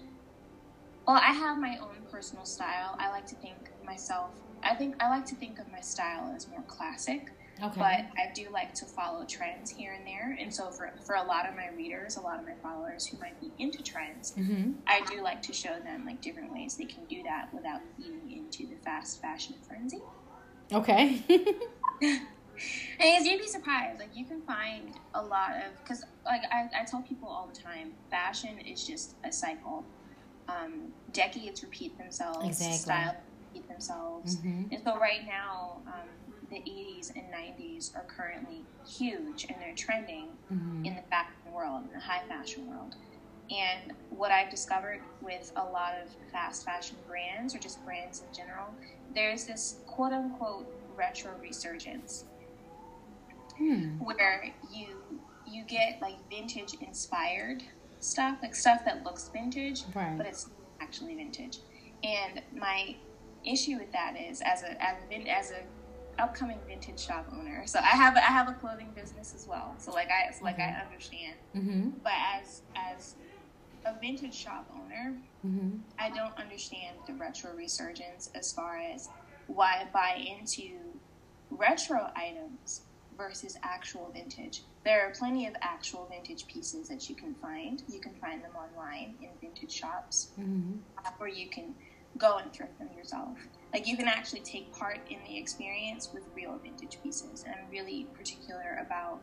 Well, 1.08 1.18
I 1.18 1.34
have 1.34 1.60
my 1.60 1.78
own 1.78 2.02
personal 2.10 2.46
style. 2.46 2.96
I 2.98 3.12
like 3.12 3.28
to 3.28 3.36
think 3.36 3.70
myself. 3.84 4.42
I 4.64 4.74
think 4.74 4.96
I 5.00 5.08
like 5.08 5.28
to 5.28 5.36
think 5.36 5.60
of 5.60 5.68
my 5.72 5.80
style 5.80 6.34
as 6.36 6.48
more 6.48 6.64
classic. 6.64 7.30
Okay. 7.64 7.80
But 7.80 8.22
I 8.22 8.32
do 8.34 8.48
like 8.52 8.74
to 8.76 8.86
follow 8.86 9.24
trends 9.26 9.72
here 9.72 9.94
and 9.94 10.06
there. 10.06 10.38
And 10.40 10.54
so 10.54 10.70
for, 10.72 10.92
for 11.06 11.16
a 11.16 11.24
lot 11.24 11.48
of 11.48 11.56
my 11.56 11.70
readers, 11.76 12.18
a 12.18 12.22
lot 12.22 12.40
of 12.40 12.46
my 12.46 12.56
followers 12.62 13.06
who 13.06 13.18
might 13.20 13.40
be 13.40 13.52
into 13.64 13.82
trends, 13.82 14.34
mm-hmm. 14.38 14.72
I 14.88 15.02
do 15.10 15.22
like 15.22 15.42
to 15.44 15.54
show 15.54 15.80
them 15.80 16.06
like 16.06 16.22
different 16.22 16.52
ways 16.52 16.76
they 16.76 16.86
can 16.86 17.06
do 17.06 17.24
that 17.24 17.54
without 17.54 17.82
feeding 17.98 18.32
into 18.32 18.68
the 18.68 18.76
fast 18.84 19.22
fashion 19.22 19.56
frenzy. 19.66 20.02
Okay. 20.74 21.22
and 23.00 23.26
you'd 23.26 23.40
be 23.40 23.48
surprised. 23.48 24.00
Like 24.00 24.10
you 24.14 24.26
can 24.26 24.42
find 24.42 24.94
a 25.14 25.22
lot 25.22 25.52
of 25.52 25.82
because 25.84 26.04
like 26.26 26.42
I, 26.52 26.82
I 26.82 26.84
tell 26.86 27.02
people 27.02 27.30
all 27.30 27.50
the 27.52 27.60
time, 27.60 27.94
fashion 28.10 28.60
is 28.60 28.86
just 28.86 29.16
a 29.24 29.32
cycle. 29.32 29.86
Um, 30.48 30.94
decades 31.12 31.64
repeat 31.64 31.98
themselves. 31.98 32.46
Exactly. 32.46 32.78
Style 32.78 33.16
repeat 33.48 33.68
themselves. 33.70 34.38
Mm-hmm. 34.38 34.74
And 34.74 34.84
so 34.84 34.98
right 35.00 35.26
now, 35.26 35.82
um, 35.88 36.10
the 36.56 36.72
80s 36.72 37.12
and 37.16 37.26
90s 37.26 37.96
are 37.96 38.06
currently 38.08 38.64
huge 38.88 39.46
and 39.50 39.56
they're 39.60 39.76
trending 39.76 40.30
mm-hmm. 40.52 40.86
in 40.86 40.96
the 40.96 41.02
fashion 41.04 41.36
world, 41.52 41.84
in 41.88 41.94
the 41.94 42.00
high 42.00 42.24
fashion 42.28 42.68
world. 42.68 42.96
And 43.52 43.94
what 44.10 44.32
I've 44.32 44.50
discovered 44.50 45.02
with 45.22 45.52
a 45.56 45.64
lot 45.64 45.94
of 46.02 46.10
fast 46.32 46.66
fashion 46.66 46.98
brands 47.08 47.54
or 47.54 47.60
just 47.60 47.84
brands 47.86 48.24
in 48.28 48.36
general, 48.36 48.68
there's 49.14 49.46
this 49.46 49.80
quote 49.86 50.14
unquote 50.14 50.66
retro 50.96 51.32
resurgence 51.42 52.26
hmm. 53.58 53.90
where 54.00 54.54
you 54.74 54.88
you 55.48 55.64
get 55.66 56.02
like 56.02 56.16
vintage 56.30 56.74
inspired 56.82 57.62
stuff, 58.00 58.40
like 58.42 58.56
stuff 58.56 58.84
that 58.86 59.04
looks 59.04 59.30
vintage, 59.32 59.84
right. 59.94 60.18
but 60.18 60.26
it's 60.26 60.50
actually 60.82 61.16
vintage. 61.16 61.60
And 62.04 62.42
my 62.56 62.96
issue 63.46 63.78
with 63.78 63.92
that 63.92 64.16
is 64.20 64.42
as 64.42 64.64
a 64.64 64.72
as 64.84 64.98
a, 65.12 65.30
as 65.30 65.52
a 65.52 65.62
upcoming 66.20 66.60
vintage 66.68 67.00
shop 67.00 67.28
owner. 67.34 67.64
So 67.66 67.80
I 67.80 67.96
have 67.96 68.16
I 68.16 68.22
have 68.22 68.50
a 68.50 68.54
clothing 68.54 68.92
business 68.96 69.34
as 69.36 69.48
well. 69.48 69.76
So 69.78 69.92
like 69.92 70.10
I 70.10 70.32
so 70.32 70.44
like 70.44 70.58
mm-hmm. 70.58 70.80
I 70.80 70.86
understand. 70.86 71.36
Mm-hmm. 71.56 71.90
But 72.04 72.14
as 72.36 72.62
as 72.76 73.16
a 73.86 74.00
vintage 74.00 74.34
shop 74.34 74.70
owner, 74.74 75.16
mm-hmm. 75.46 75.78
I 76.00 76.10
don't 76.10 76.36
understand 76.38 76.98
the 77.08 77.14
retro 77.14 77.54
resurgence 77.54 78.30
as 78.36 78.52
far 78.52 78.78
as 78.78 79.10
why 79.48 79.88
buy 79.94 80.20
into 80.26 80.72
retro 81.52 82.10
items 82.16 82.82
versus 83.18 83.58
actual 83.64 84.12
vintage. 84.14 84.64
There 84.84 85.08
are 85.08 85.12
plenty 85.12 85.48
of 85.48 85.54
actual 85.62 86.08
vintage 86.12 86.48
pieces 86.48 86.88
that 86.90 87.10
you 87.10 87.16
can 87.16 87.34
find. 87.36 87.82
You 87.88 88.00
can 88.00 88.14
find 88.16 88.44
them 88.44 88.52
online 88.56 89.16
in 89.22 89.30
vintage 89.42 89.72
shops, 89.72 90.30
mm-hmm. 90.40 90.78
or 91.20 91.28
you 91.28 91.50
can 91.50 91.74
go 92.18 92.38
and 92.38 92.52
thrift 92.54 92.78
them 92.80 92.90
yourself. 92.96 93.38
Like 93.76 93.88
you 93.88 93.98
can 93.98 94.08
actually 94.08 94.40
take 94.40 94.72
part 94.72 95.02
in 95.10 95.18
the 95.28 95.38
experience 95.38 96.10
with 96.14 96.24
real 96.34 96.58
vintage 96.64 96.98
pieces. 97.04 97.44
And 97.44 97.54
I'm 97.54 97.70
really 97.70 98.08
particular 98.14 98.82
about 98.82 99.20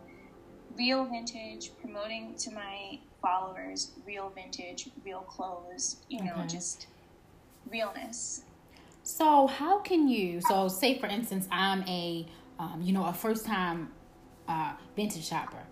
real 0.77 1.07
vintage, 1.07 1.71
promoting 1.81 2.35
to 2.37 2.51
my 2.51 2.99
followers 3.23 3.93
real 4.05 4.29
vintage, 4.29 4.91
real 5.07 5.21
clothes, 5.21 6.03
you 6.11 6.23
know, 6.23 6.45
just 6.47 6.87
realness. 7.71 8.43
So 9.03 9.47
how 9.47 9.79
can 9.79 10.07
you? 10.07 10.43
So 10.43 10.69
say 10.69 10.99
for 10.99 11.07
instance, 11.07 11.49
I'm 11.51 11.83
a 11.89 12.27
um, 12.59 12.83
you 12.83 12.93
know 12.93 13.07
a 13.07 13.15
first 13.15 13.47
time 13.47 13.89
uh, 14.49 14.75
vintage 14.95 15.27
shopper, 15.27 15.63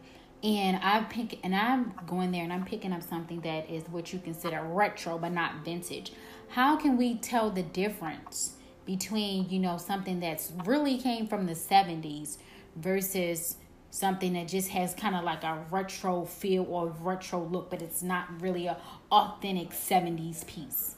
and 0.42 0.78
I'm 0.82 1.04
pick 1.04 1.38
and 1.44 1.54
I'm 1.54 1.92
going 2.06 2.30
there 2.30 2.44
and 2.44 2.52
I'm 2.52 2.64
picking 2.64 2.94
up 2.94 3.02
something 3.02 3.42
that 3.42 3.68
is 3.68 3.84
what 3.90 4.14
you 4.14 4.18
consider 4.20 4.62
retro 4.62 5.18
but 5.18 5.32
not 5.32 5.66
vintage. 5.66 6.14
How 6.48 6.76
can 6.76 6.96
we 6.96 7.16
tell 7.16 7.50
the 7.50 7.62
difference 7.62 8.56
between 8.86 9.48
you 9.48 9.58
know 9.58 9.76
something 9.76 10.20
that's 10.20 10.52
really 10.64 10.98
came 10.98 11.26
from 11.26 11.46
the 11.46 11.52
70s 11.52 12.38
versus 12.76 13.56
something 13.90 14.32
that 14.34 14.48
just 14.48 14.68
has 14.68 14.94
kind 14.94 15.16
of 15.16 15.24
like 15.24 15.42
a 15.42 15.58
retro 15.70 16.24
feel 16.24 16.64
or 16.68 16.88
retro 17.00 17.44
look, 17.44 17.70
but 17.70 17.82
it's 17.82 18.02
not 18.02 18.40
really 18.40 18.66
a 18.66 18.76
authentic 19.10 19.70
70s 19.70 20.46
piece? 20.46 20.94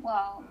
Well, 0.00 0.42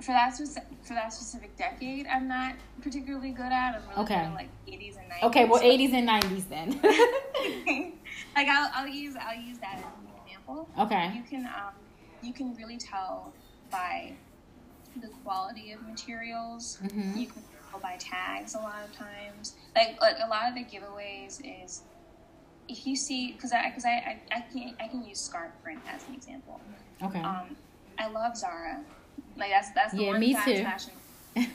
for 0.00 0.12
that 0.12 0.34
specific, 0.34 0.68
for 0.82 0.94
that 0.94 1.12
specific 1.12 1.56
decade, 1.56 2.06
I'm 2.06 2.28
not 2.28 2.54
particularly 2.82 3.30
good 3.30 3.46
at. 3.46 3.76
I'm 3.76 3.88
really 3.88 4.02
okay. 4.02 4.14
good 4.14 4.20
at 4.20 4.34
like 4.34 4.48
80s 4.66 4.96
and 4.98 5.10
90s. 5.10 5.22
Okay, 5.24 5.44
well, 5.46 5.60
80s 5.60 5.92
and 5.92 6.08
90s 6.08 6.48
then. 6.48 6.80
like 8.36 8.48
I'll, 8.48 8.70
I'll 8.74 8.88
use 8.88 9.16
I'll 9.20 9.40
use 9.40 9.58
that 9.58 9.78
as 9.78 9.84
an 9.84 10.24
example. 10.24 10.68
Okay. 10.78 11.12
You 11.14 11.22
can 11.22 11.46
um, 11.46 11.74
you 12.22 12.32
can 12.32 12.54
really 12.56 12.76
tell 12.76 13.32
by 13.70 14.12
the 14.96 15.08
quality 15.24 15.72
of 15.72 15.82
materials. 15.82 16.78
Mm-hmm. 16.82 17.18
You 17.18 17.26
can 17.26 17.42
tell 17.70 17.80
by 17.80 17.96
tags 17.98 18.54
a 18.54 18.58
lot 18.58 18.84
of 18.84 18.94
times. 18.96 19.54
Like, 19.74 20.00
like 20.00 20.16
a 20.22 20.28
lot 20.28 20.48
of 20.48 20.54
the 20.54 20.64
giveaways 20.64 21.40
is 21.64 21.82
if 22.68 22.86
you 22.86 22.96
see 22.96 23.32
because 23.32 23.52
I 23.52 23.68
because 23.68 23.84
I, 23.84 23.90
I, 23.90 24.20
I 24.30 24.40
can 24.52 24.74
I 24.80 24.88
can 24.88 25.04
use 25.04 25.20
scarf 25.20 25.52
print 25.62 25.80
as 25.88 26.06
an 26.08 26.14
example. 26.14 26.60
Okay. 27.02 27.20
Um, 27.20 27.56
I 27.98 28.08
love 28.08 28.36
Zara 28.36 28.80
like 29.38 29.50
that's 29.50 29.70
that's 29.70 29.92
the 29.94 30.02
yeah, 30.02 30.08
one 30.08 30.20
me 30.20 30.34
too. 30.44 30.62
fashion 30.62 30.92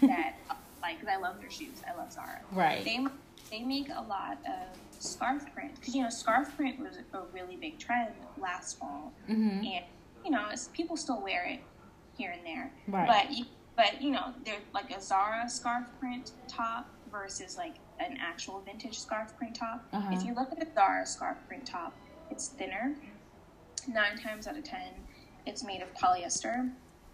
that 0.02 0.36
like 0.82 1.00
because 1.00 1.13
I 1.13 1.18
love 1.18 1.40
their 1.40 1.52
shoes. 1.52 1.82
I 1.88 1.98
love 1.98 2.12
Zara. 2.12 2.42
Right. 2.52 2.84
They 2.84 3.06
they 3.52 3.63
make 3.63 3.90
a 3.90 4.02
lot 4.02 4.38
of 4.46 4.78
scarf 5.04 5.46
print 5.54 5.75
because 5.75 5.94
you 5.94 6.02
know 6.02 6.10
scarf 6.10 6.56
print 6.56 6.80
was 6.80 6.98
a 7.13 7.22
really 7.34 7.58
big 7.58 7.78
trend 7.78 8.13
last 8.38 8.80
fall, 8.80 9.12
mm-hmm. 9.30 9.66
and 9.66 9.86
you 10.24 10.32
know 10.32 10.46
people 10.74 10.98
still 10.98 11.22
wear 11.22 11.46
it 11.46 11.60
here 12.17 12.32
and 12.32 12.46
there. 12.46 12.72
Right. 12.88 13.08
But 13.08 13.32
you, 13.32 13.46
but 13.75 14.01
you 14.01 14.12
know 14.12 14.34
they're 14.46 14.60
like 14.74 14.96
a 14.96 15.01
Zara 15.01 15.50
scarf 15.50 15.86
print 16.00 16.32
top 16.48 16.89
versus 17.12 17.58
like 17.58 17.75
an 18.00 18.17
actual 18.22 18.62
vintage 18.65 19.00
scarf 19.00 19.38
print 19.38 19.55
top. 19.55 19.86
Uh-huh. 19.93 20.10
If 20.12 20.24
you 20.25 20.34
look 20.34 20.51
at 20.51 20.60
the 20.60 20.67
Zara 20.74 21.05
scarf 21.05 21.38
print 21.48 21.65
top, 21.65 21.93
it's 22.32 22.48
thinner. 22.48 22.96
Nine 23.88 24.17
times 24.17 24.48
out 24.48 24.58
of 24.58 24.63
ten, 24.63 24.93
it's 25.46 25.63
made 25.63 25.82
of 25.82 25.93
polyester 25.93 26.70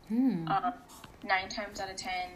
Hmm. 0.09 0.47
Um, 0.47 0.73
nine 1.23 1.49
times 1.49 1.79
out 1.79 1.89
of 1.89 1.95
ten, 1.95 2.29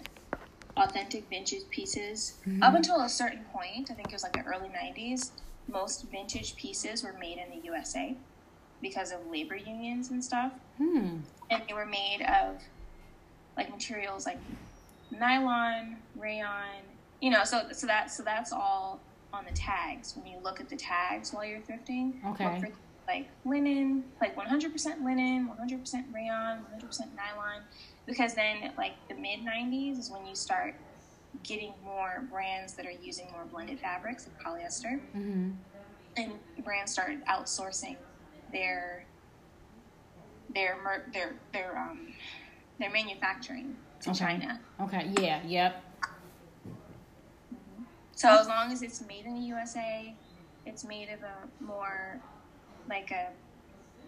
authentic 0.78 1.28
vintage 1.30 1.68
pieces. 1.70 2.36
Mm-hmm. 2.48 2.64
Up 2.64 2.76
until 2.76 3.02
a 3.02 3.10
certain 3.10 3.44
point, 3.52 3.90
I 3.92 3.96
think 3.96 4.08
it 4.10 4.14
was 4.14 4.24
like 4.24 4.34
the 4.34 4.44
early 4.44 4.70
90s, 4.70 5.32
most 5.68 6.06
vintage 6.12 6.56
pieces 6.56 7.04
were 7.04 7.16
made 7.20 7.40
in 7.40 7.50
the 7.50 7.66
USA 7.66 8.16
because 8.84 9.12
of 9.12 9.20
labor 9.32 9.56
unions 9.56 10.12
and 10.12 10.24
stuff. 10.24 10.52
Hmm. 10.78 11.18
And 11.50 11.64
they 11.68 11.74
were 11.74 11.88
made 11.88 12.22
of 12.22 12.62
like 13.58 13.72
materials 13.72 14.28
like 14.28 14.38
nylon, 15.10 15.98
rayon, 16.16 16.84
you 17.20 17.32
know, 17.32 17.44
so 17.44 17.64
so 17.72 17.88
that 17.88 18.12
so 18.12 18.22
that's 18.22 18.54
all 18.54 19.00
on 19.34 19.46
the 19.46 19.56
tags. 19.56 20.16
When 20.16 20.32
you 20.32 20.38
look 20.44 20.60
at 20.60 20.70
the 20.70 20.76
tags 20.76 21.34
while 21.34 21.46
you're 21.46 21.62
thrifting, 21.62 22.24
okay 22.28 22.72
like 23.08 23.30
linen, 23.46 24.04
like 24.22 24.36
100% 24.36 25.04
linen, 25.04 25.50
100% 25.50 26.14
rayon, 26.14 26.60
100% 26.80 27.00
nylon, 27.16 27.62
because 28.06 28.34
then 28.34 28.72
like 28.78 28.94
the 29.10 29.16
mid 29.16 29.40
90s 29.42 30.00
is 30.00 30.12
when 30.12 30.26
you 30.26 30.36
start 30.36 30.76
getting 31.44 31.74
more 31.84 32.24
brands 32.32 32.74
that 32.74 32.86
are 32.86 32.94
using 33.02 33.28
more 33.32 33.46
blended 33.46 33.80
fabrics 33.80 34.28
like 34.28 34.42
polyester, 34.42 35.00
mm-hmm. 35.16 35.52
and 36.18 36.34
brands 36.64 36.92
started 36.92 37.26
outsourcing 37.26 37.98
their 38.54 39.06
their 40.54 40.78
their 41.12 41.36
their 41.52 41.78
um 41.78 42.14
their 42.80 42.92
manufacturing 42.92 43.76
to 44.02 44.12
okay. 44.12 44.20
China. 44.20 44.60
Okay. 44.82 45.12
Yeah. 45.20 45.42
Yep. 45.46 45.84
So 48.16 48.30
as 48.30 48.48
long 48.48 48.72
as 48.72 48.82
it's 48.82 49.02
made 49.02 49.26
in 49.26 49.36
the 49.36 49.42
USA, 49.48 50.14
it's 50.66 50.86
made 50.86 51.10
of 51.10 51.20
a 51.24 51.64
more 51.64 52.22
like 52.88 53.12
a 53.12 53.28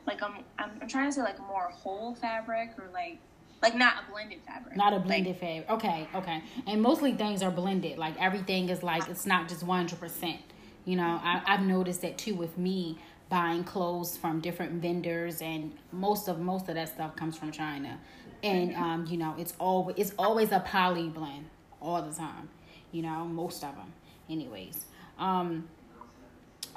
like 0.08 0.22
um, 0.22 0.44
I'm, 0.60 0.72
I'm 0.82 0.88
trying 0.88 1.10
to 1.10 1.12
say 1.12 1.22
like 1.22 1.40
more 1.40 1.70
whole 1.70 2.16
fabric 2.16 2.72
or 2.78 2.90
like 2.94 3.18
like 3.62 3.76
not 3.76 4.04
a 4.04 4.12
blended 4.12 4.40
fabric. 4.46 4.78
Not 4.78 4.94
a 4.94 5.00
blended 5.00 5.42
like, 5.42 5.66
fabric. 5.66 5.70
Okay, 5.70 6.08
okay. 6.14 6.44
And 6.68 6.82
mostly 6.82 7.14
things 7.14 7.42
are 7.42 7.52
blended. 7.52 7.98
Like 7.98 8.20
everything 8.22 8.70
is 8.70 8.84
like 8.84 9.10
it's 9.10 9.26
not 9.26 9.50
just 9.50 9.64
one 9.64 9.80
hundred 9.80 10.00
percent. 10.00 10.42
You 10.86 10.98
know, 10.98 11.20
I, 11.24 11.42
I've 11.48 11.62
noticed 11.62 12.02
that 12.04 12.18
too 12.18 12.36
with 12.36 12.60
me 12.60 13.00
buying 13.30 13.64
clothes 13.64 14.18
from 14.18 14.40
different 14.40 14.82
vendors, 14.82 15.42
and 15.42 15.74
most 15.92 16.28
of 16.28 16.40
most 16.40 16.70
of 16.70 16.76
that 16.76 16.90
stuff 16.90 17.16
comes 17.16 17.38
from 17.38 17.52
China. 17.52 18.00
And 18.44 18.76
um, 18.76 19.06
you 19.10 19.18
know, 19.18 19.36
it's 19.38 19.54
always 19.60 19.96
it's 19.98 20.14
always 20.18 20.52
a 20.52 20.60
poly 20.60 21.10
blend 21.10 21.46
all 21.82 22.02
the 22.02 22.14
time. 22.14 22.50
You 22.92 23.02
know, 23.02 23.26
most 23.26 23.64
of 23.64 23.76
them. 23.76 23.94
Anyways, 24.30 24.86
um, 25.20 25.68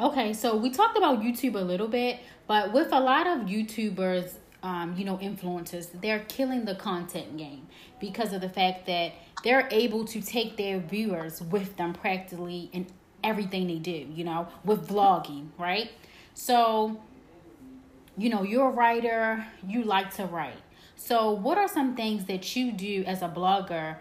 Okay, 0.00 0.32
so 0.32 0.56
we 0.56 0.70
talked 0.70 0.96
about 0.96 1.22
YouTube 1.22 1.56
a 1.56 1.64
little 1.64 1.88
bit, 1.88 2.20
but 2.46 2.72
with 2.72 2.92
a 2.92 3.00
lot 3.00 3.26
of 3.26 3.48
YouTubers, 3.48 4.34
um, 4.62 4.94
you 4.96 5.04
know, 5.04 5.16
influencers, 5.18 5.88
they're 6.00 6.24
killing 6.28 6.64
the 6.64 6.76
content 6.76 7.36
game 7.36 7.66
because 7.98 8.32
of 8.32 8.40
the 8.40 8.48
fact 8.48 8.86
that 8.86 9.12
they're 9.42 9.68
able 9.72 10.04
to 10.04 10.20
take 10.20 10.56
their 10.56 10.78
viewers 10.78 11.42
with 11.42 11.76
them 11.76 11.94
practically 11.94 12.70
in 12.72 12.86
everything 13.24 13.66
they 13.66 13.78
do, 13.78 14.06
you 14.14 14.22
know, 14.22 14.46
with 14.64 14.86
vlogging, 14.86 15.48
right? 15.58 15.90
So, 16.38 16.96
you 18.16 18.30
know, 18.30 18.44
you're 18.44 18.68
a 18.68 18.70
writer, 18.70 19.44
you 19.66 19.82
like 19.82 20.14
to 20.14 20.24
write. 20.24 20.62
So, 20.94 21.32
what 21.32 21.58
are 21.58 21.66
some 21.66 21.96
things 21.96 22.26
that 22.26 22.54
you 22.54 22.70
do 22.70 23.02
as 23.08 23.22
a 23.22 23.28
blogger 23.28 23.96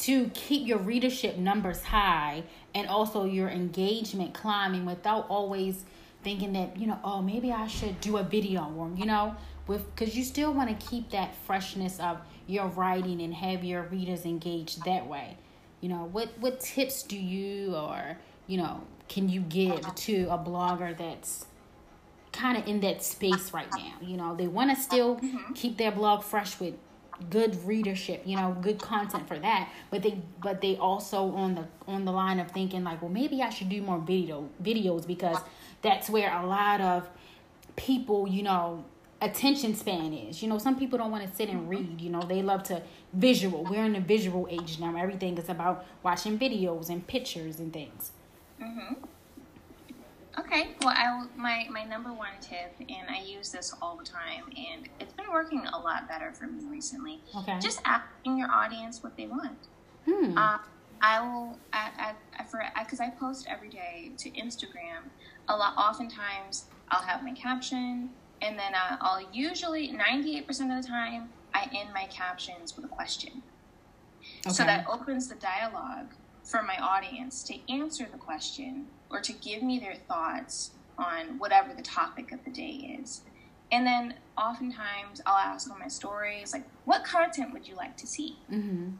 to 0.00 0.28
keep 0.34 0.66
your 0.66 0.76
readership 0.76 1.38
numbers 1.38 1.82
high 1.82 2.44
and 2.74 2.86
also 2.88 3.24
your 3.24 3.48
engagement 3.48 4.34
climbing 4.34 4.84
without 4.84 5.30
always 5.30 5.86
thinking 6.22 6.52
that, 6.52 6.76
you 6.76 6.86
know, 6.86 7.00
oh, 7.02 7.22
maybe 7.22 7.52
I 7.52 7.66
should 7.66 7.98
do 8.02 8.18
a 8.18 8.22
video 8.22 8.70
or, 8.76 8.90
you 8.94 9.06
know, 9.06 9.34
with 9.66 9.82
because 9.96 10.14
you 10.14 10.24
still 10.24 10.52
want 10.52 10.68
to 10.68 10.86
keep 10.86 11.10
that 11.12 11.34
freshness 11.46 11.98
of 12.00 12.18
your 12.46 12.66
writing 12.66 13.22
and 13.22 13.32
have 13.32 13.64
your 13.64 13.84
readers 13.84 14.26
engaged 14.26 14.84
that 14.84 15.06
way. 15.06 15.38
You 15.80 15.88
know, 15.88 16.06
what 16.12 16.28
what 16.38 16.60
tips 16.60 17.02
do 17.02 17.18
you 17.18 17.74
or, 17.74 18.18
you 18.46 18.58
know, 18.58 18.82
can 19.08 19.30
you 19.30 19.40
give 19.40 19.94
to 19.94 20.24
a 20.24 20.36
blogger 20.36 20.94
that's 20.94 21.46
kind 22.38 22.56
of 22.56 22.66
in 22.66 22.80
that 22.80 23.02
space 23.02 23.52
right 23.52 23.70
now. 23.76 23.94
You 24.00 24.16
know, 24.16 24.36
they 24.36 24.46
want 24.46 24.74
to 24.74 24.80
still 24.80 25.16
mm-hmm. 25.16 25.52
keep 25.54 25.76
their 25.76 25.90
blog 25.90 26.22
fresh 26.22 26.58
with 26.60 26.74
good 27.30 27.64
readership, 27.66 28.22
you 28.24 28.36
know, 28.36 28.56
good 28.60 28.80
content 28.80 29.26
for 29.26 29.38
that. 29.38 29.68
But 29.90 30.02
they 30.02 30.22
but 30.42 30.60
they 30.60 30.76
also 30.76 31.32
on 31.32 31.54
the 31.56 31.64
on 31.86 32.04
the 32.04 32.12
line 32.12 32.38
of 32.38 32.50
thinking 32.50 32.84
like, 32.84 33.02
well, 33.02 33.10
maybe 33.10 33.42
I 33.42 33.50
should 33.50 33.68
do 33.68 33.82
more 33.82 33.98
video 33.98 34.48
videos 34.62 35.06
because 35.06 35.38
that's 35.82 36.08
where 36.08 36.32
a 36.40 36.46
lot 36.46 36.80
of 36.80 37.08
people, 37.76 38.28
you 38.28 38.42
know, 38.42 38.84
attention 39.20 39.74
span 39.74 40.12
is. 40.12 40.42
You 40.42 40.48
know, 40.48 40.58
some 40.58 40.78
people 40.78 40.98
don't 40.98 41.10
want 41.10 41.28
to 41.28 41.34
sit 41.34 41.48
and 41.48 41.60
mm-hmm. 41.62 41.70
read. 41.70 42.00
You 42.00 42.10
know, 42.10 42.22
they 42.22 42.42
love 42.42 42.62
to 42.64 42.82
visual. 43.12 43.64
We're 43.64 43.84
in 43.84 43.94
the 43.94 44.00
visual 44.00 44.46
age 44.50 44.78
now. 44.78 44.96
Everything 44.96 45.36
is 45.38 45.48
about 45.48 45.84
watching 46.02 46.38
videos 46.38 46.88
and 46.88 47.06
pictures 47.06 47.58
and 47.58 47.72
things. 47.72 48.12
Mhm. 48.60 48.96
Okay, 50.38 50.68
well, 50.82 50.94
I 50.96 51.26
my 51.36 51.66
my 51.70 51.84
number 51.84 52.12
one 52.12 52.30
tip, 52.40 52.74
and 52.78 53.08
I 53.08 53.22
use 53.22 53.50
this 53.50 53.74
all 53.82 53.96
the 53.96 54.04
time, 54.04 54.44
and 54.56 54.88
it's 55.00 55.12
been 55.12 55.30
working 55.32 55.66
a 55.72 55.78
lot 55.78 56.06
better 56.06 56.32
for 56.32 56.46
me 56.46 56.64
recently. 56.68 57.20
Okay. 57.36 57.58
Just 57.58 57.80
asking 57.84 58.38
your 58.38 58.50
audience 58.50 59.02
what 59.02 59.16
they 59.16 59.26
want. 59.26 59.58
Hmm. 60.04 60.38
Uh, 60.38 60.58
I 61.00 61.20
will, 61.20 61.58
I, 61.72 62.14
I, 62.38 62.44
for 62.44 62.62
because 62.78 63.00
I 63.00 63.10
post 63.10 63.46
every 63.48 63.68
day 63.68 64.12
to 64.18 64.30
Instagram. 64.30 65.10
A 65.48 65.56
lot, 65.56 65.74
oftentimes, 65.76 66.66
I'll 66.90 67.02
have 67.02 67.22
my 67.22 67.32
caption, 67.32 68.10
and 68.42 68.58
then 68.58 68.74
uh, 68.74 68.96
I'll 69.00 69.26
usually 69.32 69.90
ninety 69.92 70.36
eight 70.36 70.46
percent 70.46 70.70
of 70.72 70.82
the 70.82 70.88
time 70.88 71.30
I 71.54 71.68
end 71.74 71.90
my 71.92 72.06
captions 72.06 72.76
with 72.76 72.84
a 72.84 72.88
question. 72.88 73.42
Okay. 74.46 74.54
So 74.54 74.64
that 74.64 74.86
opens 74.88 75.28
the 75.28 75.36
dialogue 75.36 76.12
for 76.48 76.62
my 76.62 76.78
audience 76.78 77.42
to 77.42 77.54
answer 77.70 78.06
the 78.10 78.16
question 78.16 78.86
or 79.10 79.20
to 79.20 79.32
give 79.34 79.62
me 79.62 79.78
their 79.78 79.96
thoughts 80.08 80.70
on 80.96 81.38
whatever 81.38 81.74
the 81.74 81.82
topic 81.82 82.32
of 82.32 82.42
the 82.44 82.50
day 82.50 82.98
is. 83.00 83.20
And 83.70 83.86
then 83.86 84.14
oftentimes 84.38 85.20
I'll 85.26 85.36
ask 85.36 85.70
on 85.70 85.78
my 85.78 85.88
stories, 85.88 86.54
like, 86.54 86.64
what 86.86 87.04
content 87.04 87.52
would 87.52 87.68
you 87.68 87.76
like 87.76 87.98
to 87.98 88.06
see? 88.06 88.38
Mm-hmm. 88.50 88.92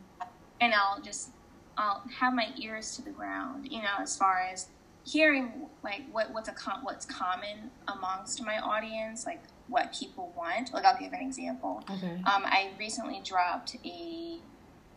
And 0.61 0.75
I'll 0.75 1.01
just, 1.01 1.31
I'll 1.79 2.03
have 2.21 2.35
my 2.35 2.49
ears 2.61 2.95
to 2.97 3.03
the 3.03 3.13
ground, 3.13 3.69
you 3.71 3.81
know, 3.81 3.97
as 3.99 4.15
far 4.15 4.41
as 4.41 4.69
hearing 5.05 5.69
like 5.83 6.03
what, 6.13 6.31
what's 6.35 6.51
a 6.51 6.53
com- 6.53 6.85
what's 6.85 7.07
common 7.07 7.71
amongst 7.87 8.45
my 8.45 8.59
audience, 8.59 9.25
like 9.25 9.43
what 9.69 9.95
people 9.95 10.35
want. 10.37 10.75
Like 10.75 10.85
I'll 10.85 10.99
give 10.99 11.15
an 11.15 11.23
example. 11.23 11.83
Okay. 11.91 12.13
Um, 12.27 12.45
I 12.45 12.73
recently 12.79 13.23
dropped 13.25 13.77
a 13.87 14.39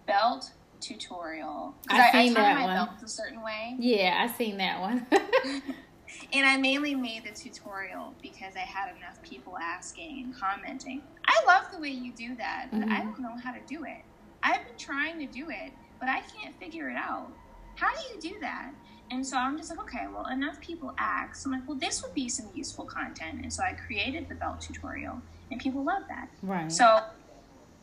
belt 0.05 0.51
tutorial. 0.81 1.73
I, 1.89 2.09
I 2.09 2.11
seen 2.11 2.38
I 2.38 2.41
that 2.41 2.55
my 2.55 2.65
one. 2.65 2.75
belts 2.88 3.03
a 3.03 3.07
certain 3.07 3.41
way. 3.41 3.75
Yeah, 3.79 4.27
I 4.27 4.35
seen 4.35 4.57
that 4.57 4.79
one. 4.81 5.05
and 6.33 6.46
I 6.46 6.57
mainly 6.57 6.96
made 6.96 7.24
the 7.24 7.31
tutorial 7.31 8.13
because 8.22 8.55
I 8.55 8.59
had 8.59 8.96
enough 8.98 9.22
people 9.24 9.57
asking 9.57 10.24
and 10.24 10.35
commenting. 10.35 11.01
I 11.25 11.41
love 11.48 11.72
the 11.72 11.79
way 11.79 11.89
you 11.89 12.11
do 12.11 12.35
that, 12.35 12.67
but 12.72 12.81
mm-hmm. 12.81 12.91
I 12.91 13.00
don't 13.01 13.20
know 13.20 13.35
how 13.44 13.51
to 13.51 13.61
do 13.67 13.83
it. 13.83 14.03
I've 14.44 14.65
been 14.65 14.77
trying 14.77 15.20
to 15.20 15.27
do 15.27 15.50
it, 15.50 15.72
but 16.00 16.09
I 16.09 16.22
can't 16.22 16.57
figure 16.59 16.89
it 16.89 16.98
out. 16.98 17.31
How 17.75 17.89
do 17.94 18.01
you 18.13 18.33
do 18.33 18.39
that? 18.41 18.72
And 19.11 19.25
so 19.25 19.37
I'm 19.37 19.57
just 19.57 19.70
like, 19.70 19.79
okay, 19.81 20.07
well, 20.11 20.25
enough 20.27 20.59
people 20.61 20.94
ask. 20.98 21.35
So 21.35 21.50
I'm 21.50 21.59
like, 21.59 21.67
well, 21.67 21.77
this 21.77 22.01
would 22.01 22.13
be 22.13 22.29
some 22.29 22.48
useful 22.55 22.85
content. 22.85 23.41
And 23.41 23.51
so 23.51 23.61
I 23.61 23.74
created 23.74 24.29
the 24.29 24.35
belt 24.35 24.61
tutorial, 24.61 25.22
and 25.51 25.59
people 25.59 25.83
love 25.83 26.03
that. 26.07 26.29
Right. 26.41 26.72
So 26.72 27.01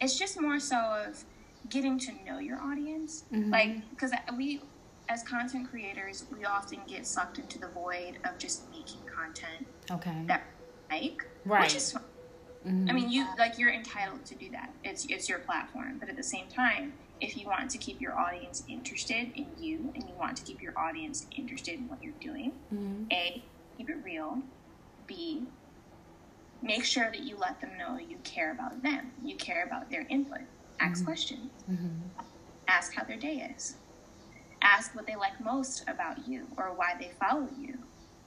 it's 0.01 0.19
just 0.19 0.41
more 0.41 0.59
so 0.59 0.77
of 0.77 1.25
getting 1.69 1.99
to 1.99 2.13
know 2.27 2.39
your 2.39 2.61
audience. 2.61 3.25
Mm-hmm. 3.33 3.51
Like, 3.51 3.91
because 3.91 4.13
we, 4.37 4.61
as 5.09 5.23
content 5.23 5.71
creators, 5.71 6.25
we 6.33 6.45
often 6.45 6.81
get 6.87 7.07
sucked 7.07 7.39
into 7.39 7.59
the 7.59 7.69
void 7.69 8.19
of 8.25 8.39
just 8.39 8.71
making 8.71 9.01
content. 9.13 9.67
Okay. 9.91 10.23
That 10.27 10.45
like, 10.91 11.27
right. 11.45 11.63
which 11.63 11.77
is 11.77 11.93
fine. 11.93 12.03
Mm-hmm. 12.67 12.89
I 12.89 12.93
mean, 12.93 13.11
you 13.11 13.25
like 13.39 13.57
you're 13.59 13.73
entitled 13.73 14.25
to 14.27 14.35
do 14.35 14.51
that. 14.51 14.73
It's 14.83 15.07
it's 15.09 15.29
your 15.29 15.39
platform, 15.39 15.99
but 16.01 16.09
at 16.09 16.17
the 16.17 16.23
same 16.23 16.49
time, 16.49 16.93
if 17.21 17.37
you 17.37 17.47
want 17.47 17.71
to 17.71 17.79
keep 17.79 18.01
your 18.01 18.19
audience 18.19 18.65
interested 18.69 19.31
in 19.37 19.47
you 19.59 19.93
and 19.95 20.03
you 20.09 20.15
want 20.19 20.37
to 20.39 20.43
keep 20.43 20.61
your 20.61 20.77
audience 20.77 21.27
interested 21.37 21.75
in 21.75 21.89
what 21.89 22.03
you're 22.03 22.13
doing, 22.21 22.53
mm-hmm. 22.75 23.05
a 23.13 23.43
keep 23.77 23.89
it 23.89 23.97
real. 24.05 24.43
B 25.07 25.47
make 26.63 26.85
sure 26.85 27.05
that 27.05 27.21
you 27.21 27.37
let 27.37 27.61
them 27.61 27.71
know 27.79 27.99
you 27.99 28.17
care 28.25 28.53
about 28.53 28.83
them. 28.83 29.13
You 29.23 29.37
care 29.37 29.65
about 29.65 29.91
their 29.91 30.07
input. 30.09 30.41
Ask 30.81 30.99
mm-hmm. 30.99 31.05
questions. 31.07 31.51
Mm-hmm. 31.71 32.23
Ask 32.69 32.95
how 32.95 33.05
their 33.05 33.17
day 33.17 33.51
is. 33.55 33.77
Ask 34.63 34.95
what 34.95 35.07
they 35.07 35.17
like 35.17 35.41
most 35.41 35.85
about 35.89 36.27
you 36.29 36.47
or 36.57 36.73
why 36.75 36.95
they 36.99 37.11
follow 37.19 37.49
you. 37.59 37.79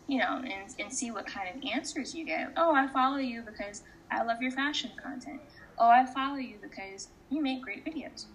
You 0.07 0.19
know, 0.19 0.41
and, 0.43 0.75
and 0.79 0.91
see 0.91 1.11
what 1.11 1.25
kind 1.25 1.47
of 1.47 1.63
answers 1.71 2.13
you 2.13 2.25
get. 2.25 2.51
Oh, 2.57 2.73
I 2.73 2.87
follow 2.87 3.17
you 3.17 3.43
because 3.43 3.83
I 4.09 4.23
love 4.23 4.41
your 4.41 4.51
fashion 4.51 4.91
content. 5.01 5.39
Oh, 5.77 5.89
I 5.89 6.05
follow 6.05 6.35
you 6.35 6.57
because 6.61 7.07
you 7.29 7.41
make 7.41 7.61
great 7.61 7.85
videos. 7.85 8.25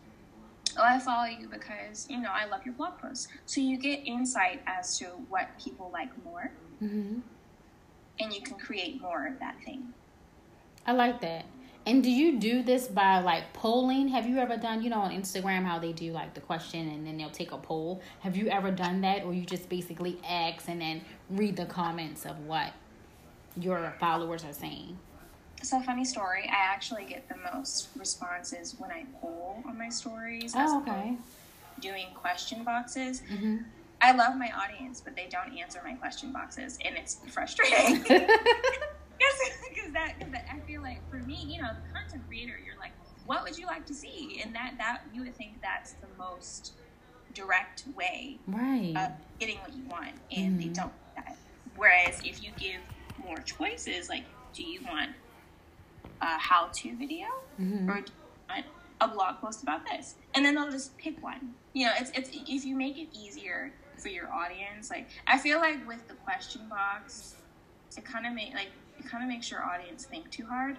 Oh, 0.78 0.82
I 0.82 0.98
follow 0.98 1.24
you 1.26 1.48
because, 1.48 2.06
you 2.08 2.18
know, 2.18 2.30
I 2.30 2.46
love 2.46 2.64
your 2.64 2.74
blog 2.74 2.98
posts. 2.98 3.28
So 3.46 3.60
you 3.60 3.78
get 3.78 4.06
insight 4.06 4.62
as 4.66 4.98
to 4.98 5.06
what 5.28 5.48
people 5.62 5.90
like 5.92 6.10
more. 6.24 6.50
Mm-hmm. 6.82 7.20
And 8.20 8.32
you 8.32 8.40
can 8.40 8.58
create 8.58 9.00
more 9.00 9.26
of 9.26 9.38
that 9.40 9.56
thing. 9.64 9.92
I 10.86 10.92
like 10.92 11.20
that. 11.20 11.44
And 11.86 12.02
do 12.02 12.10
you 12.10 12.40
do 12.40 12.64
this 12.64 12.88
by 12.88 13.20
like 13.20 13.52
polling? 13.52 14.08
Have 14.08 14.26
you 14.26 14.38
ever 14.38 14.56
done, 14.56 14.82
you 14.82 14.90
know, 14.90 14.98
on 14.98 15.12
Instagram 15.12 15.64
how 15.64 15.78
they 15.78 15.92
do 15.92 16.10
like 16.10 16.34
the 16.34 16.40
question 16.40 16.88
and 16.88 17.06
then 17.06 17.16
they'll 17.16 17.30
take 17.30 17.52
a 17.52 17.58
poll? 17.58 18.02
Have 18.20 18.36
you 18.36 18.48
ever 18.48 18.72
done 18.72 19.02
that 19.02 19.22
or 19.22 19.32
you 19.32 19.46
just 19.46 19.68
basically 19.68 20.18
ask 20.28 20.68
and 20.68 20.80
then 20.80 21.02
read 21.30 21.56
the 21.56 21.66
comments 21.66 22.26
of 22.26 22.40
what 22.40 22.72
your 23.56 23.94
followers 24.00 24.44
are 24.44 24.52
saying? 24.52 24.98
So 25.62 25.80
funny 25.80 26.04
story, 26.04 26.50
I 26.50 26.72
actually 26.74 27.04
get 27.04 27.28
the 27.28 27.36
most 27.54 27.88
responses 27.96 28.74
when 28.78 28.90
I 28.90 29.04
poll 29.20 29.62
on 29.64 29.78
my 29.78 29.88
stories. 29.88 30.54
Oh, 30.56 30.80
okay. 30.80 31.16
Doing 31.80 32.06
question 32.14 32.64
boxes. 32.64 33.22
Mm-hmm. 33.32 33.58
I 34.00 34.12
love 34.12 34.36
my 34.36 34.50
audience, 34.50 35.00
but 35.00 35.14
they 35.14 35.28
don't 35.30 35.56
answer 35.56 35.80
my 35.84 35.94
question 35.94 36.32
boxes, 36.32 36.78
and 36.84 36.96
it's 36.96 37.18
frustrating. 37.28 38.04
because 39.18 39.92
that, 39.92 40.18
cause 40.20 40.30
that, 40.32 40.46
I 40.52 40.60
feel 40.66 40.82
like 40.82 40.98
for 41.10 41.16
me, 41.16 41.44
you 41.46 41.62
know, 41.62 41.68
the 41.68 41.92
content 41.92 42.22
creator, 42.26 42.54
you're 42.64 42.78
like, 42.78 42.92
what 43.26 43.42
would 43.42 43.58
you 43.58 43.66
like 43.66 43.86
to 43.86 43.94
see? 43.94 44.40
And 44.42 44.54
that 44.54 44.74
that 44.78 45.02
you 45.12 45.22
would 45.22 45.34
think 45.34 45.60
that's 45.62 45.92
the 45.94 46.06
most 46.18 46.72
direct 47.34 47.84
way 47.96 48.38
right. 48.46 48.94
of 48.96 49.12
getting 49.38 49.58
what 49.58 49.74
you 49.74 49.84
want, 49.90 50.14
and 50.30 50.52
mm-hmm. 50.52 50.58
they 50.58 50.68
don't. 50.68 50.92
That. 51.16 51.36
Whereas 51.76 52.20
if 52.24 52.42
you 52.42 52.50
give 52.58 52.80
more 53.24 53.38
choices, 53.38 54.08
like, 54.08 54.24
do 54.54 54.62
you 54.62 54.80
want 54.84 55.10
a 56.22 56.38
how-to 56.38 56.96
video 56.96 57.26
mm-hmm. 57.60 57.90
or 57.90 58.00
do 58.00 58.12
you 58.12 58.54
want 58.54 58.64
a 59.00 59.08
blog 59.08 59.40
post 59.40 59.62
about 59.62 59.84
this? 59.84 60.14
And 60.34 60.44
then 60.44 60.54
they'll 60.54 60.70
just 60.70 60.96
pick 60.96 61.22
one. 61.22 61.54
You 61.74 61.86
know, 61.86 61.92
it's 61.98 62.10
it's 62.14 62.30
if 62.32 62.64
you 62.64 62.76
make 62.76 62.98
it 62.98 63.08
easier 63.12 63.72
for 63.98 64.08
your 64.08 64.32
audience. 64.32 64.90
Like 64.90 65.08
I 65.26 65.38
feel 65.38 65.58
like 65.58 65.86
with 65.86 66.06
the 66.08 66.14
question 66.14 66.62
box, 66.68 67.36
it 67.96 68.04
kind 68.04 68.26
of 68.26 68.32
make 68.32 68.54
like 68.54 68.70
it 68.98 69.08
kind 69.08 69.22
of 69.22 69.28
makes 69.28 69.50
your 69.50 69.64
audience 69.64 70.04
think 70.04 70.30
too 70.30 70.46
hard. 70.46 70.76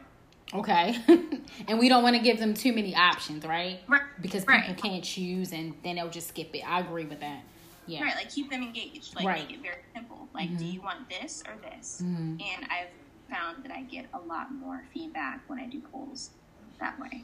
Okay. 0.53 0.97
and 1.67 1.77
we 1.77 1.89
don't 1.89 2.03
want 2.03 2.15
to 2.15 2.21
give 2.21 2.39
them 2.39 2.53
too 2.53 2.73
many 2.73 2.95
options, 2.95 3.45
right? 3.45 3.79
Right. 3.87 4.01
Because 4.21 4.45
people 4.45 4.55
right. 4.55 4.77
can't 4.77 5.03
choose 5.03 5.51
and 5.51 5.73
then 5.83 5.95
they'll 5.95 6.09
just 6.09 6.29
skip 6.29 6.55
it. 6.55 6.61
I 6.61 6.79
agree 6.79 7.05
with 7.05 7.19
that. 7.19 7.41
Yeah. 7.85 8.03
Right, 8.03 8.15
like 8.15 8.29
keep 8.29 8.49
them 8.49 8.61
engaged. 8.61 9.15
Like 9.15 9.25
right. 9.25 9.47
make 9.47 9.57
it 9.57 9.61
very 9.61 9.81
simple. 9.93 10.27
Like, 10.33 10.49
mm-hmm. 10.49 10.57
do 10.57 10.65
you 10.65 10.81
want 10.81 11.09
this 11.09 11.41
or 11.47 11.53
this? 11.61 12.01
Mm-hmm. 12.03 12.31
And 12.41 12.67
I've 12.69 12.89
found 13.29 13.63
that 13.63 13.71
I 13.71 13.83
get 13.83 14.05
a 14.13 14.19
lot 14.19 14.53
more 14.53 14.83
feedback 14.93 15.41
when 15.47 15.59
I 15.59 15.67
do 15.67 15.79
polls 15.79 16.31
that 16.79 16.99
way. 16.99 17.23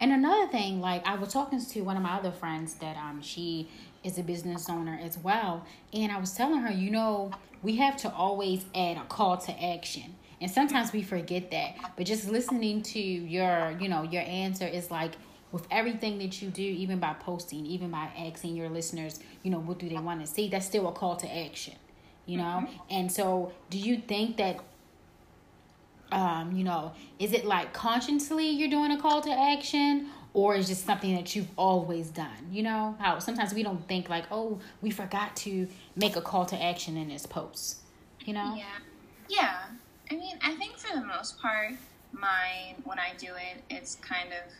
And 0.00 0.12
another 0.12 0.50
thing, 0.50 0.80
like 0.80 1.06
I 1.06 1.14
was 1.16 1.32
talking 1.32 1.64
to 1.64 1.80
one 1.82 1.96
of 1.96 2.02
my 2.02 2.16
other 2.16 2.32
friends 2.32 2.74
that 2.74 2.96
um 2.96 3.20
she 3.22 3.68
is 4.04 4.18
a 4.18 4.22
business 4.22 4.68
owner 4.68 4.98
as 5.02 5.18
well, 5.18 5.66
and 5.92 6.12
I 6.12 6.18
was 6.18 6.32
telling 6.34 6.60
her, 6.60 6.70
you 6.70 6.90
know, 6.90 7.32
we 7.62 7.76
have 7.76 7.96
to 7.98 8.12
always 8.12 8.64
add 8.74 8.98
a 8.98 9.04
call 9.04 9.38
to 9.38 9.64
action. 9.64 10.14
And 10.40 10.50
sometimes 10.50 10.92
we 10.92 11.02
forget 11.02 11.50
that. 11.52 11.76
But 11.96 12.04
just 12.04 12.28
listening 12.28 12.82
to 12.82 13.00
your, 13.00 13.74
you 13.80 13.88
know, 13.88 14.02
your 14.02 14.22
answer 14.22 14.66
is 14.66 14.90
like 14.90 15.12
with 15.50 15.66
everything 15.70 16.18
that 16.18 16.42
you 16.42 16.50
do, 16.50 16.62
even 16.62 16.98
by 16.98 17.14
posting, 17.14 17.64
even 17.64 17.90
by 17.90 18.10
asking 18.18 18.54
your 18.54 18.68
listeners, 18.68 19.20
you 19.42 19.50
know, 19.50 19.60
what 19.60 19.78
do 19.78 19.88
they 19.88 19.96
want 19.96 20.20
to 20.20 20.26
see, 20.26 20.48
that's 20.48 20.66
still 20.66 20.86
a 20.88 20.92
call 20.92 21.16
to 21.16 21.34
action. 21.34 21.74
You 22.26 22.38
know? 22.38 22.64
Mm-hmm. 22.64 22.76
And 22.90 23.12
so 23.12 23.52
do 23.70 23.78
you 23.78 23.96
think 23.96 24.36
that 24.36 24.58
um, 26.12 26.52
you 26.52 26.64
know, 26.64 26.92
is 27.18 27.32
it 27.32 27.44
like 27.44 27.72
consciously 27.72 28.48
you're 28.48 28.68
doing 28.68 28.92
a 28.92 29.00
call 29.00 29.20
to 29.22 29.30
action 29.30 30.08
or 30.34 30.54
is 30.56 30.68
just 30.68 30.84
something 30.84 31.14
that 31.14 31.34
you've 31.34 31.48
always 31.56 32.08
done? 32.08 32.48
You 32.52 32.64
know, 32.64 32.96
how 33.00 33.18
sometimes 33.20 33.54
we 33.54 33.62
don't 33.62 33.86
think 33.88 34.08
like, 34.10 34.24
oh, 34.30 34.60
we 34.82 34.90
forgot 34.90 35.34
to 35.36 35.66
make 35.96 36.16
a 36.16 36.20
call 36.20 36.44
to 36.46 36.62
action 36.62 36.96
in 36.98 37.08
this 37.08 37.24
post. 37.24 37.78
You 38.24 38.34
know? 38.34 38.54
Yeah. 38.56 38.64
Yeah. 39.28 39.58
I 40.10 40.14
mean, 40.16 40.36
I 40.42 40.54
think 40.56 40.76
for 40.76 40.94
the 40.94 41.04
most 41.06 41.38
part, 41.40 41.70
mine 42.12 42.76
when 42.84 42.98
I 42.98 43.12
do 43.18 43.28
it, 43.28 43.62
it's 43.70 43.94
kind 43.96 44.28
of 44.32 44.52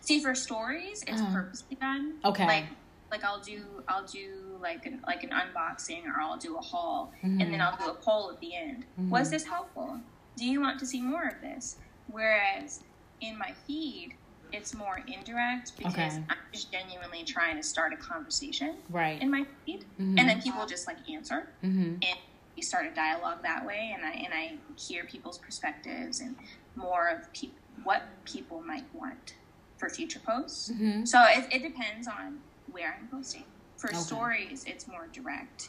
see 0.00 0.20
for 0.20 0.34
stories, 0.34 1.02
it's 1.06 1.20
Uh-huh. 1.20 1.32
purposely 1.32 1.76
done. 1.76 2.14
Okay. 2.24 2.46
Like 2.46 2.64
like 3.10 3.22
I'll 3.24 3.40
do 3.40 3.62
I'll 3.88 4.04
do 4.04 4.58
like 4.60 4.84
an 4.86 5.00
like 5.06 5.22
an 5.24 5.30
unboxing 5.30 6.04
or 6.06 6.20
I'll 6.20 6.36
do 6.36 6.56
a 6.56 6.60
haul 6.60 7.12
and 7.22 7.40
Mm-hmm. 7.40 7.50
then 7.52 7.60
I'll 7.60 7.76
do 7.76 7.90
a 7.90 7.94
poll 7.94 8.30
at 8.32 8.40
the 8.40 8.54
end. 8.56 8.84
Was 9.10 9.30
this 9.30 9.44
helpful? 9.44 10.00
Do 10.36 10.44
you 10.44 10.60
want 10.60 10.78
to 10.80 10.86
see 10.86 11.00
more 11.00 11.26
of 11.28 11.40
this? 11.40 11.76
Whereas 12.08 12.80
in 13.20 13.38
my 13.38 13.52
feed, 13.66 14.14
it's 14.56 14.74
more 14.74 14.98
indirect 15.06 15.72
because 15.76 15.94
Okay. 16.14 16.24
I'm 16.30 16.36
just 16.52 16.72
genuinely 16.72 17.24
trying 17.24 17.56
to 17.56 17.62
start 17.62 17.92
a 17.92 17.96
conversation 17.96 18.78
Right. 18.88 19.20
in 19.20 19.30
my 19.30 19.44
feed, 19.64 19.84
Mhm. 19.98 20.18
and 20.18 20.28
then 20.28 20.40
people 20.42 20.66
just 20.66 20.86
like 20.86 20.98
answer 21.08 21.52
Mm-hmm. 21.62 21.94
and 22.02 22.18
we 22.56 22.62
start 22.62 22.86
a 22.86 22.94
dialogue 22.94 23.42
that 23.42 23.66
way 23.66 23.92
and 23.94 24.04
I 24.04 24.12
and 24.12 24.32
I 24.32 24.58
hear 24.76 25.04
people's 25.04 25.38
perspectives 25.38 26.20
and 26.20 26.36
more 26.74 27.08
of 27.08 27.30
peop 27.34 27.54
what 27.84 28.02
people 28.24 28.62
might 28.62 28.86
want 28.94 29.34
for 29.78 29.90
future 29.90 30.20
posts. 30.20 30.70
Mm-hmm. 30.72 31.04
So 31.04 31.22
it, 31.24 31.44
it 31.52 31.62
depends 31.62 32.08
on 32.08 32.40
where 32.66 32.96
I'm 32.98 33.08
posting. 33.08 33.44
For 33.76 33.90
Okay. 33.90 33.98
stories, 33.98 34.64
it's 34.64 34.88
more 34.88 35.06
direct, 35.12 35.68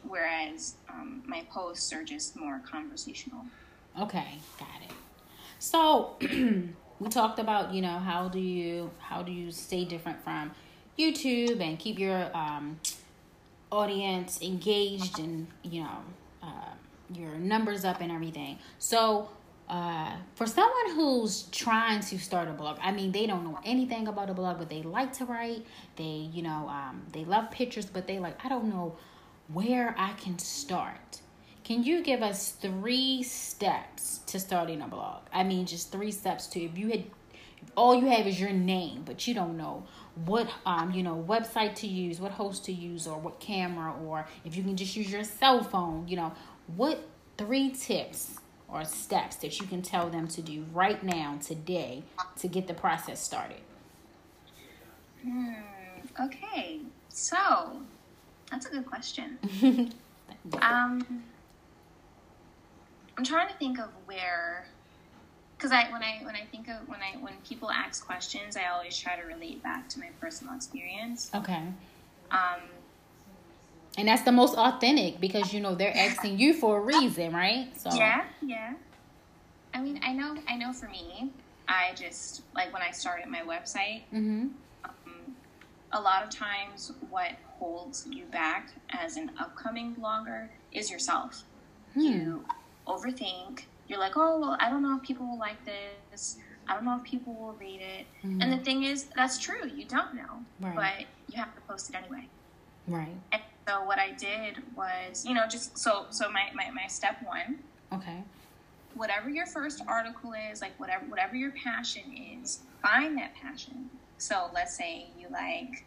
whereas 0.00 0.76
um, 0.88 1.22
my 1.26 1.42
posts 1.52 1.92
are 1.92 2.02
just 2.02 2.34
more 2.34 2.62
conversational. 2.66 3.44
Okay, 4.00 4.38
got 4.58 4.80
it. 4.88 4.94
So 5.58 6.16
we 7.02 7.08
talked 7.08 7.40
about, 7.40 7.74
you 7.74 7.82
know, 7.82 7.98
how 7.98 8.28
do 8.28 8.38
you 8.38 8.90
how 8.98 9.22
do 9.22 9.32
you 9.32 9.50
stay 9.50 9.84
different 9.84 10.22
from 10.22 10.52
YouTube 10.96 11.60
and 11.60 11.78
keep 11.78 11.98
your 11.98 12.30
um, 12.34 12.78
audience 13.72 14.40
engaged 14.40 15.18
and 15.18 15.48
you 15.62 15.82
know 15.82 15.98
uh, 16.42 16.72
your 17.12 17.34
numbers 17.34 17.84
up 17.84 18.00
and 18.00 18.12
everything. 18.12 18.58
So 18.78 19.28
uh, 19.68 20.12
for 20.34 20.46
someone 20.46 20.94
who's 20.94 21.44
trying 21.50 22.00
to 22.00 22.18
start 22.18 22.46
a 22.48 22.52
blog, 22.52 22.78
I 22.80 22.92
mean, 22.92 23.10
they 23.10 23.26
don't 23.26 23.42
know 23.42 23.58
anything 23.64 24.06
about 24.06 24.30
a 24.30 24.34
blog, 24.34 24.58
but 24.58 24.68
they 24.68 24.82
like 24.82 25.12
to 25.14 25.24
write. 25.24 25.64
They, 25.96 26.28
you 26.32 26.42
know, 26.42 26.68
um, 26.68 27.02
they 27.12 27.24
love 27.24 27.50
pictures, 27.50 27.86
but 27.86 28.06
they 28.06 28.18
like, 28.18 28.44
I 28.44 28.48
don't 28.48 28.68
know 28.68 28.96
where 29.48 29.94
I 29.98 30.12
can 30.12 30.38
start. 30.38 31.21
Can 31.64 31.84
you 31.84 32.02
give 32.02 32.22
us 32.22 32.50
three 32.50 33.22
steps 33.22 34.18
to 34.26 34.40
starting 34.40 34.82
a 34.82 34.88
blog? 34.88 35.22
I 35.32 35.44
mean, 35.44 35.66
just 35.66 35.92
three 35.92 36.10
steps 36.10 36.46
to 36.48 36.60
if 36.60 36.76
you 36.76 36.88
had 36.88 37.04
all 37.76 37.94
you 37.94 38.06
have 38.08 38.26
is 38.26 38.40
your 38.40 38.50
name, 38.50 39.02
but 39.04 39.26
you 39.26 39.34
don't 39.34 39.56
know 39.56 39.84
what 40.24 40.48
um 40.66 40.92
you 40.92 41.02
know 41.02 41.24
website 41.28 41.74
to 41.76 41.86
use, 41.86 42.20
what 42.20 42.32
host 42.32 42.64
to 42.64 42.72
use, 42.72 43.06
or 43.06 43.18
what 43.18 43.38
camera, 43.38 43.94
or 44.04 44.26
if 44.44 44.56
you 44.56 44.62
can 44.62 44.76
just 44.76 44.96
use 44.96 45.10
your 45.10 45.24
cell 45.24 45.62
phone. 45.62 46.08
You 46.08 46.16
know 46.16 46.32
what 46.76 47.08
three 47.38 47.70
tips 47.70 48.38
or 48.68 48.84
steps 48.84 49.36
that 49.36 49.60
you 49.60 49.66
can 49.66 49.82
tell 49.82 50.08
them 50.08 50.26
to 50.28 50.42
do 50.42 50.64
right 50.72 51.02
now 51.02 51.38
today 51.40 52.02
to 52.38 52.48
get 52.48 52.66
the 52.66 52.74
process 52.74 53.22
started. 53.22 53.60
Hmm. 55.22 55.52
Okay. 56.20 56.80
So 57.08 57.82
that's 58.50 58.66
a 58.66 58.70
good 58.70 58.86
question. 58.86 59.92
Um, 60.60 61.22
I'm 63.16 63.24
trying 63.24 63.48
to 63.48 63.54
think 63.54 63.78
of 63.78 63.88
where, 64.06 64.66
because 65.56 65.70
I 65.72 65.90
when 65.92 66.02
I 66.02 66.20
when 66.24 66.34
I 66.34 66.44
think 66.50 66.68
of 66.68 66.88
when 66.88 67.00
I 67.00 67.16
when 67.20 67.34
people 67.46 67.70
ask 67.70 68.04
questions, 68.04 68.56
I 68.56 68.66
always 68.72 68.96
try 68.96 69.16
to 69.16 69.22
relate 69.26 69.62
back 69.62 69.88
to 69.90 70.00
my 70.00 70.08
personal 70.20 70.54
experience. 70.54 71.30
okay. 71.34 71.62
Um, 72.30 72.60
And 73.98 74.08
that's 74.08 74.22
the 74.22 74.32
most 74.32 74.56
authentic 74.56 75.20
because 75.20 75.52
you 75.52 75.60
know 75.60 75.74
they're 75.74 75.96
asking 75.96 76.38
you 76.38 76.54
for 76.54 76.78
a 76.78 76.80
reason, 76.80 77.32
right? 77.34 77.68
So 77.78 77.94
yeah, 77.94 78.24
yeah. 78.40 78.74
I 79.74 79.80
mean, 79.80 80.00
I 80.02 80.12
know, 80.12 80.34
I 80.48 80.56
know. 80.56 80.72
For 80.72 80.88
me, 80.88 81.30
I 81.68 81.92
just 81.94 82.42
like 82.54 82.72
when 82.72 82.82
I 82.82 82.90
started 82.90 83.26
my 83.28 83.40
website. 83.40 84.02
Mm-hmm. 84.12 84.48
Um, 84.84 85.36
a 85.92 86.00
lot 86.00 86.22
of 86.24 86.30
times, 86.30 86.92
what 87.10 87.32
holds 87.58 88.06
you 88.10 88.24
back 88.24 88.70
as 88.88 89.16
an 89.18 89.30
upcoming 89.38 89.94
blogger 89.94 90.48
is 90.72 90.90
yourself. 90.90 91.44
Hmm. 91.94 92.00
You 92.00 92.44
overthink. 92.86 93.64
You're 93.88 93.98
like, 93.98 94.16
oh, 94.16 94.38
well, 94.40 94.56
I 94.60 94.70
don't 94.70 94.82
know 94.82 94.96
if 94.96 95.02
people 95.02 95.26
will 95.26 95.38
like 95.38 95.58
this. 95.64 96.38
I 96.68 96.74
don't 96.74 96.84
know 96.84 96.96
if 96.96 97.02
people 97.02 97.34
will 97.34 97.54
read 97.54 97.80
it. 97.80 98.06
And 98.22 98.40
the 98.40 98.46
mm-hmm. 98.46 98.62
thing 98.64 98.82
is, 98.84 99.04
that's 99.16 99.38
true. 99.38 99.68
You 99.74 99.84
don't 99.84 100.14
know, 100.14 100.44
Right. 100.60 100.74
but 100.76 101.34
you 101.34 101.40
have 101.40 101.54
to 101.54 101.60
post 101.62 101.90
it 101.90 101.96
anyway. 101.96 102.28
Right. 102.86 103.14
And 103.32 103.42
so 103.68 103.84
what 103.84 103.98
I 103.98 104.12
did 104.12 104.62
was, 104.76 105.24
you 105.26 105.34
know, 105.34 105.46
just 105.48 105.76
so 105.78 106.06
so 106.10 106.30
my 106.30 106.46
my, 106.54 106.70
my 106.70 106.86
step 106.88 107.16
one 107.24 107.58
Okay. 107.92 108.22
whatever 108.94 109.28
your 109.28 109.46
first 109.46 109.82
article 109.86 110.32
is, 110.50 110.60
like 110.60 110.78
whatever 110.78 111.04
whatever 111.06 111.36
your 111.36 111.52
passion 111.52 112.02
is, 112.40 112.60
find 112.80 113.16
that 113.18 113.34
passion. 113.34 113.90
So 114.18 114.50
let's 114.54 114.76
say 114.76 115.06
you 115.18 115.26
like 115.30 115.84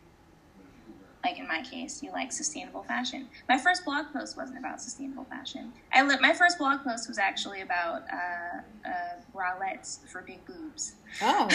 like 1.25 1.39
in 1.39 1.47
my 1.47 1.61
case, 1.63 2.03
you 2.03 2.11
like 2.11 2.31
sustainable 2.31 2.83
fashion. 2.83 3.27
My 3.49 3.57
first 3.57 3.83
blog 3.83 4.05
post 4.13 4.37
wasn't 4.37 4.59
about 4.59 4.79
sustainable 4.81 5.25
fashion. 5.25 5.73
I 5.91 6.03
li- 6.03 6.17
my 6.21 6.33
first 6.33 6.57
blog 6.59 6.83
post 6.83 7.07
was 7.09 7.17
actually 7.17 7.61
about 7.61 8.01
uh, 8.13 8.57
uh, 8.87 9.15
bralettes 9.33 10.07
for 10.11 10.21
big 10.21 10.45
boobs. 10.45 10.95
Oh, 11.21 11.49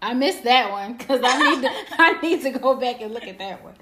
I 0.00 0.14
missed 0.14 0.44
that 0.44 0.70
one 0.70 0.96
because 0.96 1.20
I 1.24 1.36
need 1.50 1.62
to. 1.62 1.70
I 1.98 2.20
need 2.20 2.42
to 2.42 2.50
go 2.58 2.76
back 2.76 3.00
and 3.00 3.12
look 3.12 3.26
at 3.26 3.38
that 3.38 3.62
one. 3.64 3.74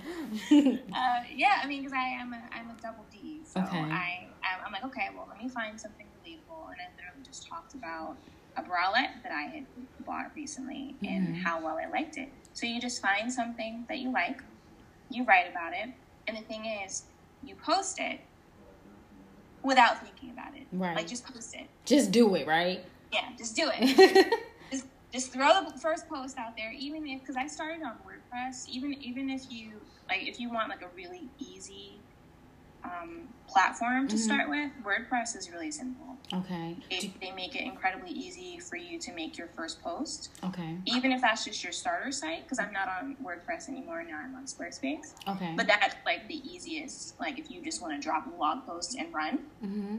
Uh, 0.96 1.20
yeah, 1.34 1.60
I 1.62 1.66
mean, 1.66 1.82
because 1.82 1.92
I 1.92 2.08
am 2.22 2.32
a, 2.32 2.40
I'm 2.56 2.70
a 2.70 2.76
double 2.82 3.04
D, 3.12 3.42
so 3.44 3.60
Okay. 3.60 3.78
I 3.78 4.28
I'm- 4.42 4.72
like, 4.72 4.84
okay, 4.84 5.08
well, 5.14 5.26
let 5.28 5.38
me 5.42 5.48
find 5.50 5.78
something 5.78 6.06
relatable, 6.06 6.62
and 6.70 6.78
I 6.80 6.86
literally 6.96 7.24
just 7.24 7.46
talked 7.48 7.74
about 7.74 8.16
a 8.56 8.62
bralette 8.62 9.22
that 9.22 9.32
I 9.32 9.42
had 9.54 9.66
bought 10.06 10.32
recently 10.34 10.96
and 11.06 11.36
Mhm. 11.36 11.42
how 11.44 11.62
well 11.62 11.76
I 11.78 11.86
liked 11.90 12.16
it. 12.16 12.30
So 12.54 12.66
you 12.66 12.80
just 12.80 13.00
find 13.02 13.30
something 13.32 13.84
that 13.88 13.98
you 13.98 14.10
like, 14.10 14.38
you 15.10 15.24
write 15.24 15.50
about 15.50 15.72
it, 15.72 15.90
and 16.26 16.36
the 16.36 16.42
thing 16.42 16.66
is, 16.84 17.04
you 17.42 17.54
post 17.54 17.98
it 18.00 18.20
without 19.62 20.02
thinking 20.02 20.30
about 20.30 20.54
it. 20.56 20.66
Right. 20.72 20.96
Like 20.96 21.08
just 21.08 21.26
post 21.26 21.54
it. 21.54 21.66
Just 21.84 22.10
do 22.10 22.34
it, 22.34 22.46
right? 22.46 22.84
Yeah, 23.12 23.28
just 23.36 23.56
do 23.56 23.70
it. 23.72 24.32
just 24.70 24.86
just 25.12 25.32
throw 25.32 25.64
the 25.64 25.78
first 25.78 26.08
post 26.08 26.38
out 26.38 26.56
there 26.56 26.72
even 26.72 27.06
if 27.06 27.20
because 27.20 27.36
i 27.36 27.46
started 27.46 27.82
on 27.82 27.92
wordpress 28.06 28.68
even 28.68 28.92
even 28.94 29.30
if 29.30 29.50
you 29.50 29.72
like 30.08 30.26
if 30.26 30.40
you 30.40 30.50
want 30.50 30.68
like 30.68 30.82
a 30.82 30.88
really 30.96 31.28
easy 31.38 32.00
um, 32.86 33.28
platform 33.48 34.08
to 34.08 34.16
Mhm. 34.16 34.18
start 34.18 34.48
with 34.48 34.70
wordpress 34.84 35.36
is 35.36 35.50
really 35.50 35.70
simple 35.70 36.16
okay. 36.34 36.76
they, 36.90 37.14
they 37.20 37.30
make 37.32 37.54
it 37.54 37.62
incredibly 37.62 38.10
easy 38.10 38.58
for 38.58 38.76
you 38.76 38.98
to 38.98 39.12
make 39.12 39.38
your 39.38 39.48
first 39.56 39.80
post 39.82 40.30
Okay. 40.44 40.76
even 40.84 41.12
if 41.12 41.20
that's 41.20 41.44
just 41.44 41.62
your 41.62 41.72
starter 41.72 42.10
site 42.12 42.42
because 42.42 42.58
i'm 42.58 42.72
not 42.72 42.88
on 42.88 43.16
wordpress 43.22 43.68
anymore 43.68 44.02
now 44.02 44.18
i'm 44.18 44.34
on 44.34 44.44
squarespace 44.46 45.14
Okay. 45.28 45.52
but 45.56 45.66
that's 45.66 45.94
like 46.04 46.26
the 46.28 46.40
easiest 46.52 47.18
like 47.20 47.38
if 47.38 47.50
you 47.50 47.62
just 47.62 47.80
want 47.82 47.94
to 47.94 48.00
drop 48.00 48.26
a 48.26 48.30
blog 48.30 48.66
post 48.66 48.96
and 48.98 49.12
run 49.14 49.38
mm-hmm. 49.64 49.96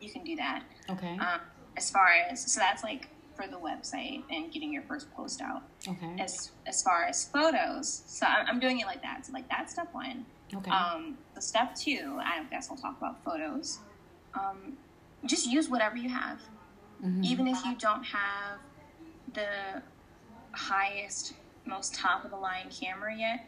you 0.00 0.10
can 0.10 0.24
do 0.24 0.34
that 0.36 0.62
Okay. 0.90 1.16
um, 1.18 1.40
as 1.76 1.90
far 1.90 2.08
as 2.30 2.50
so 2.52 2.58
that's 2.60 2.82
like 2.82 3.08
for 3.36 3.46
the 3.46 3.58
website 3.58 4.22
and 4.30 4.50
getting 4.50 4.72
your 4.72 4.82
first 4.84 5.12
post 5.12 5.42
out 5.42 5.62
Okay. 5.86 6.16
as 6.18 6.50
as 6.66 6.82
far 6.82 7.04
as 7.04 7.26
photos 7.28 8.02
so 8.06 8.24
i'm 8.26 8.46
I'm 8.48 8.60
doing 8.60 8.80
it 8.80 8.86
like 8.86 9.02
that 9.02 9.26
so 9.26 9.32
like 9.34 9.48
that's 9.50 9.72
step 9.74 9.88
one 9.92 10.24
Okay. 10.54 10.70
um 10.70 11.18
the 11.34 11.42
step 11.42 11.74
two 11.74 12.18
i 12.22 12.44
guess 12.50 12.68
i'll 12.70 12.76
talk 12.76 12.96
about 12.98 13.22
photos 13.24 13.80
um 14.34 14.76
just 15.26 15.46
use 15.46 15.68
whatever 15.68 15.96
you 15.96 16.08
have 16.08 16.40
Mhm. 17.04 17.24
even 17.24 17.46
if 17.48 17.64
you 17.64 17.76
don't 17.76 18.04
have 18.04 18.60
the 19.32 19.82
highest 20.54 21.32
most 21.66 21.94
top 21.94 22.24
of 22.24 22.30
the 22.30 22.36
line 22.36 22.70
camera 22.70 23.14
yet 23.16 23.40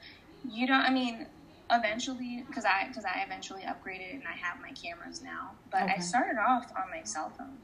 you 0.43 0.67
don't 0.67 0.81
i 0.83 0.91
mean 0.91 1.27
eventually 1.71 2.45
because 2.49 2.65
i 2.65 2.87
because 2.89 3.05
i 3.05 3.23
eventually 3.25 3.63
upgraded 3.63 4.13
and 4.15 4.25
i 4.27 4.37
have 4.37 4.61
my 4.61 4.73
cameras 4.73 5.23
now 5.23 5.53
but 5.71 5.83
i 5.85 5.99
started 5.99 6.39
off 6.39 6.65
on 6.77 6.91
my 6.91 7.03
cell 7.05 7.31
phone 7.39 7.59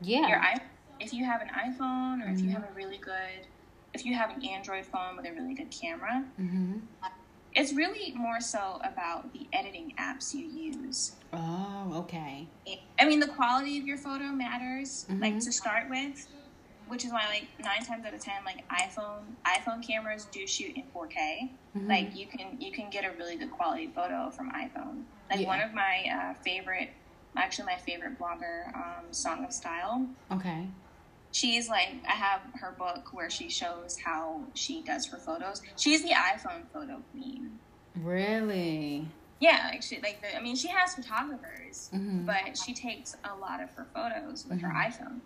Yeah. 0.00 0.28
your 0.28 0.38
i 0.38 0.60
if 1.00 1.12
you 1.12 1.24
have 1.24 1.40
an 1.42 1.48
iphone 1.48 2.24
or 2.24 2.30
if 2.30 2.40
you 2.42 2.50
Mhm. 2.50 2.52
have 2.54 2.64
a 2.64 2.72
really 2.72 2.98
good 2.98 3.48
if 3.92 4.04
you 4.04 4.14
have 4.14 4.30
an 4.30 4.44
android 4.44 4.86
phone 4.86 5.16
with 5.16 5.26
a 5.26 5.32
really 5.32 5.54
good 5.54 5.70
camera 5.70 6.24
mm-hmm. 6.38 6.78
It's 7.52 7.72
really 7.74 8.12
more 8.14 8.40
so 8.40 8.80
about 8.84 9.32
the 9.32 9.48
editing 9.52 9.92
apps 9.98 10.32
you 10.32 10.44
use 10.44 11.16
Oh, 11.32 11.92
okay. 12.02 12.50
i 12.98 13.04
mean 13.04 13.20
the 13.20 13.28
quality 13.28 13.78
of 13.78 13.84
your 13.84 13.98
photo 13.98 14.24
matters 14.24 15.06
like 15.08 15.34
Mhm. 15.34 15.44
to 15.44 15.52
start 15.52 15.88
with 15.88 16.16
which 16.86 17.04
is 17.04 17.12
why 17.12 17.24
like 17.28 17.48
nine 17.60 17.84
times 17.84 18.04
out 18.04 18.14
of 18.14 18.20
ten 18.22 18.42
like 18.44 18.64
iphone 18.82 19.36
iphone 19.46 19.84
cameras 19.86 20.26
do 20.26 20.46
shoot 20.46 20.72
in 20.76 20.90
4k 20.92 21.58
Mhm. 21.76 21.88
like 21.88 22.14
you 22.16 22.26
can 22.28 22.60
you 22.60 22.72
can 22.72 22.90
get 22.90 23.04
a 23.04 23.12
really 23.16 23.36
good 23.36 23.50
quality 23.50 23.92
photo 23.94 24.30
from 24.30 24.50
iphone 24.52 25.04
like 25.30 25.40
Yeah. 25.40 25.46
one 25.48 25.60
of 25.60 25.72
my 25.72 26.04
uh, 26.12 26.34
favorite 26.44 26.90
actually 27.36 27.66
my 27.66 27.76
favorite 27.76 28.18
blogger, 28.18 28.74
um, 28.74 29.12
Song 29.12 29.44
of 29.44 29.52
Style. 29.52 30.08
Okay. 30.32 30.74
She's 31.32 31.68
like, 31.68 31.88
I 32.08 32.12
have 32.12 32.40
her 32.60 32.72
book 32.72 33.08
where 33.12 33.30
she 33.30 33.48
shows 33.48 33.98
how 34.04 34.40
she 34.54 34.82
does 34.82 35.06
her 35.06 35.16
photos. 35.18 35.62
She's 35.76 36.02
the 36.02 36.10
iPhone 36.10 36.68
photo 36.72 37.02
queen. 37.12 37.58
Really? 37.96 39.06
Yeah, 39.38 39.68
like 39.70 39.82
she 39.82 40.00
like 40.00 40.20
the, 40.20 40.36
I 40.36 40.40
mean 40.42 40.56
she 40.56 40.68
has 40.68 40.94
photographers, 40.94 41.88
Mhm. 41.94 42.26
but 42.26 42.58
she 42.58 42.74
takes 42.74 43.14
a 43.24 43.34
lot 43.34 43.62
of 43.62 43.70
her 43.74 43.86
photos 43.94 44.44
with 44.46 44.60
her 44.60 44.68
Mhm. 44.68 44.86
iPhone. 44.86 45.20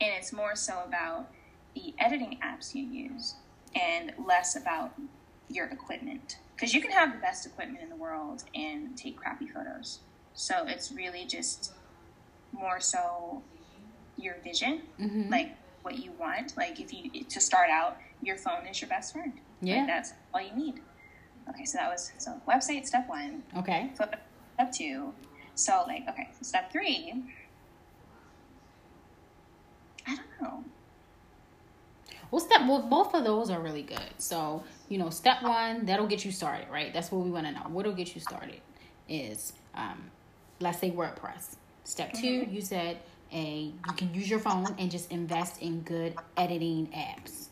And 0.00 0.14
it's 0.14 0.32
more 0.32 0.56
so 0.56 0.82
about 0.84 1.30
the 1.74 1.94
editing 1.98 2.38
apps 2.42 2.74
you 2.74 2.84
use 2.84 3.34
and 3.74 4.14
less 4.18 4.56
about 4.56 4.94
your 5.48 5.66
equipment. 5.66 6.38
Because 6.54 6.72
you 6.72 6.80
can 6.80 6.90
have 6.92 7.12
the 7.12 7.18
best 7.18 7.44
equipment 7.46 7.82
in 7.82 7.88
the 7.90 7.96
world 7.96 8.44
and 8.54 8.96
take 8.96 9.16
crappy 9.16 9.46
photos. 9.46 10.00
So 10.32 10.64
it's 10.66 10.90
really 10.92 11.24
just 11.26 11.72
more 12.52 12.80
so 12.80 13.42
your 14.22 14.34
vision, 14.44 14.82
Mhm. 14.98 15.30
like 15.30 15.56
what 15.82 15.98
you 15.98 16.12
want. 16.12 16.56
Like 16.56 16.78
if 16.80 16.92
you 16.92 17.24
to 17.24 17.40
start 17.40 17.70
out, 17.70 17.96
your 18.22 18.36
phone 18.36 18.66
is 18.66 18.80
your 18.80 18.88
best 18.88 19.12
friend. 19.12 19.32
Yeah. 19.60 19.78
Like 19.78 19.86
that's 19.86 20.12
all 20.34 20.40
you 20.40 20.54
need. 20.54 20.80
Okay, 21.48 21.64
so 21.64 21.78
that 21.78 21.90
was 21.90 22.12
so 22.18 22.40
website 22.46 22.86
step 22.86 23.08
one. 23.08 23.42
Okay. 23.56 23.90
Flip 23.96 24.14
step 24.54 24.72
two. 24.72 25.14
So 25.54 25.84
like 25.86 26.02
okay, 26.08 26.28
so 26.32 26.42
step 26.42 26.70
three. 26.70 27.12
I 30.06 30.16
don't 30.16 30.42
know. 30.42 30.64
Well, 32.30 32.40
step 32.40 32.60
well, 32.66 32.82
both 32.82 33.14
of 33.14 33.24
those 33.24 33.50
are 33.50 33.60
really 33.60 33.82
good. 33.82 34.14
So 34.18 34.62
you 34.88 34.98
know, 34.98 35.10
step 35.10 35.42
one 35.42 35.86
that'll 35.86 36.06
get 36.06 36.24
you 36.24 36.32
started, 36.32 36.68
right? 36.70 36.92
That's 36.92 37.10
what 37.10 37.24
we 37.24 37.30
want 37.30 37.46
to 37.46 37.52
know. 37.52 37.62
What'll 37.68 37.92
get 37.92 38.14
you 38.14 38.20
started 38.20 38.60
is, 39.08 39.52
um, 39.74 40.10
let's 40.60 40.78
say 40.78 40.90
WordPress. 40.90 41.56
Step 41.84 42.12
2 42.12 42.42
Mhm. 42.42 42.52
you 42.52 42.60
said 42.60 42.98
a 43.32 43.72
you 43.86 43.92
can 43.96 44.12
use 44.14 44.28
your 44.28 44.38
phone 44.40 44.74
and 44.78 44.90
just 44.90 45.10
invest 45.10 45.60
in 45.62 45.80
good 45.80 46.14
editing 46.36 46.88
apps, 46.88 47.46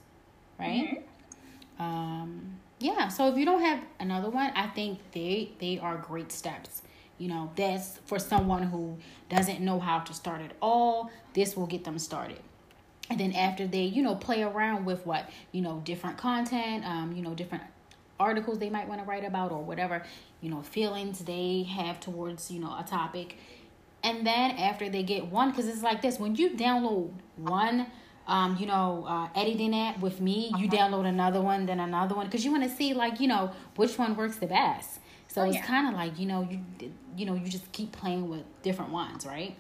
right? 0.59 1.05
Um, 1.79 2.59
yeah. 2.81 3.09
So 3.09 3.29
if 3.29 3.37
you 3.37 3.45
don't 3.45 3.63
have 3.63 3.81
another 4.01 4.31
one, 4.31 4.51
I 4.55 4.69
think 4.69 4.99
they 5.13 5.53
they 5.61 5.79
are 5.79 5.97
great 5.97 6.33
steps. 6.33 6.83
You 7.19 7.29
know, 7.29 7.51
that's 7.57 7.99
for 8.07 8.19
someone 8.19 8.63
who 8.65 8.97
doesn't 9.29 9.61
know 9.61 9.81
how 9.81 10.01
to 10.01 10.15
start 10.15 10.41
at 10.41 10.53
all. 10.63 11.11
This 11.35 11.57
will 11.57 11.67
get 11.67 11.85
them 11.85 11.99
started 11.99 12.39
and 13.11 13.19
then 13.19 13.33
after 13.33 13.67
they 13.67 13.83
you 13.83 14.03
know 14.03 14.15
play 14.15 14.43
around 14.43 14.85
with 14.85 15.05
what 15.07 15.29
you 15.53 15.63
know 15.63 15.81
different 15.85 16.17
content 16.19 16.85
um 16.85 17.13
you 17.13 17.23
know 17.23 17.35
different 17.35 17.63
articles 18.21 18.59
they 18.59 18.71
might 18.71 18.89
want 18.89 19.01
to 19.01 19.07
write 19.07 19.25
about 19.25 19.53
or 19.53 19.63
whatever 19.63 20.03
you 20.41 20.51
know 20.51 20.63
feelings 20.63 21.21
they 21.21 21.63
have 21.63 22.01
towards 22.01 22.51
you 22.51 22.61
know 22.61 22.77
a 22.79 22.85
topic 22.87 23.37
and 24.03 24.27
then 24.27 24.53
after 24.53 24.89
they 24.89 25.03
get 25.03 25.27
one 25.27 25.51
because 25.51 25.67
it's 25.69 25.83
like 25.83 26.03
this 26.03 26.19
when 26.19 26.35
you 26.37 26.51
download 26.51 27.13
one 27.37 27.87
um, 28.29 28.57
you 28.61 28.67
know, 28.67 29.07
uh, 29.09 29.29
editing 29.35 29.75
app 29.75 30.01
with 30.01 30.21
me, 30.21 30.49
you 30.55 30.69
download 30.69 31.07
another 31.07 31.41
one, 31.41 31.65
then 31.65 31.81
another 31.81 32.15
one, 32.15 32.27
because 32.27 32.45
you 32.45 32.51
want 32.51 32.63
to 32.63 32.69
see 32.69 32.93
like 32.93 33.21
you 33.21 33.27
know 33.27 33.51
which 33.77 33.99
one 33.99 34.15
works 34.17 34.37
the 34.37 34.47
best. 34.47 35.01
So 35.29 35.41
Oh, 35.41 35.45
it's 35.45 35.57
yeah. 35.57 35.67
kind 35.67 35.89
of 35.89 35.95
like 35.95 36.19
you 36.21 36.27
know 36.27 36.47
you 36.49 36.61
you 37.17 37.25
know 37.25 37.35
you 37.35 37.49
just 37.49 37.73
keep 37.73 37.91
playing 37.91 38.29
with 38.29 38.43
different 38.63 38.93
ones, 38.93 39.25
right? 39.25 39.57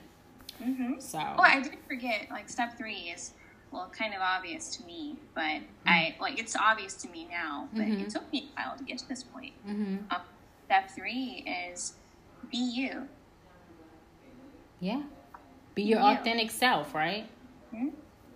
Mm-hmm. 0.62 1.01
So 1.01 1.18
Oh, 1.18 1.42
I 1.42 1.62
did 1.62 1.79
forget. 1.88 2.29
Like 2.31 2.51
step 2.51 2.77
three 2.77 3.11
is 3.14 3.33
well, 3.70 3.90
kind 3.96 4.12
of 4.14 4.20
obvious 4.20 4.77
to 4.77 4.85
me, 4.85 5.16
but 5.35 5.62
I 5.87 6.14
like 6.20 6.38
it's 6.38 6.55
obvious 6.55 6.94
to 6.96 7.09
me 7.09 7.27
now. 7.31 7.68
But 7.72 7.87
Mhm. 7.87 8.03
it 8.03 8.11
took 8.11 8.31
me 8.31 8.51
a 8.57 8.61
while 8.68 8.77
to 8.77 8.85
get 8.85 8.98
to 8.98 9.09
this 9.09 9.22
point. 9.22 9.55
hmm 9.64 9.96
Um, 10.11 10.20
step 10.66 10.90
three 10.90 11.46
is 11.72 11.94
be 12.51 12.59
you. 12.59 13.09
Yeah, 14.81 15.03
be 15.75 15.83
your 15.83 16.01
Yeah. 16.01 16.12
authentic 16.21 16.51
self, 16.51 16.95
right? 16.95 17.27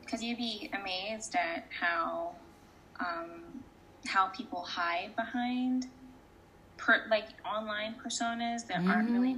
because 0.04 0.22
you'd 0.22 0.36
be 0.36 0.68
amazed 0.74 1.34
at 1.34 1.68
how 1.80 2.34
um, 3.00 3.64
how 4.06 4.26
people 4.28 4.62
hide 4.62 5.14
behind 5.16 5.86
per, 6.76 7.06
like 7.08 7.28
online 7.46 7.94
personas 8.04 8.66
that 8.66 8.82
aren't 8.86 9.08
Mhm. 9.08 9.14
really 9.14 9.36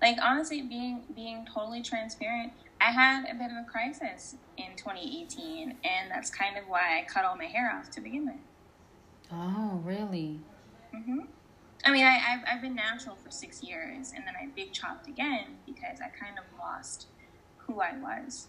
like 0.00 0.18
honestly 0.22 0.62
being 0.62 1.04
being 1.16 1.44
totally 1.52 1.82
transparent 1.82 2.52
i 2.80 2.92
had 2.92 3.24
a 3.24 3.34
bit 3.34 3.50
of 3.50 3.56
a 3.56 3.64
crisis 3.68 4.36
in 4.56 4.76
2018 4.76 5.80
and 5.82 6.10
that's 6.10 6.30
kind 6.30 6.56
of 6.56 6.68
why 6.68 7.00
i 7.00 7.04
cut 7.12 7.24
all 7.24 7.36
my 7.36 7.46
hair 7.46 7.72
off 7.76 7.90
to 7.90 8.00
begin 8.00 8.24
with 8.26 8.36
Oh, 9.32 9.80
really? 9.84 10.38
hmm 10.94 11.20
i 11.84 11.90
mean 11.92 12.04
I, 12.04 12.16
I've, 12.28 12.40
I've 12.56 12.62
been 12.62 12.74
natural 12.74 13.16
for 13.16 13.30
six 13.30 13.62
years 13.62 14.12
and 14.14 14.24
then 14.26 14.34
i 14.40 14.46
big 14.54 14.72
chopped 14.72 15.06
again 15.08 15.58
because 15.66 15.98
i 16.00 16.08
kind 16.08 16.38
of 16.38 16.44
lost 16.58 17.06
who 17.58 17.80
i 17.80 17.92
was 17.98 18.48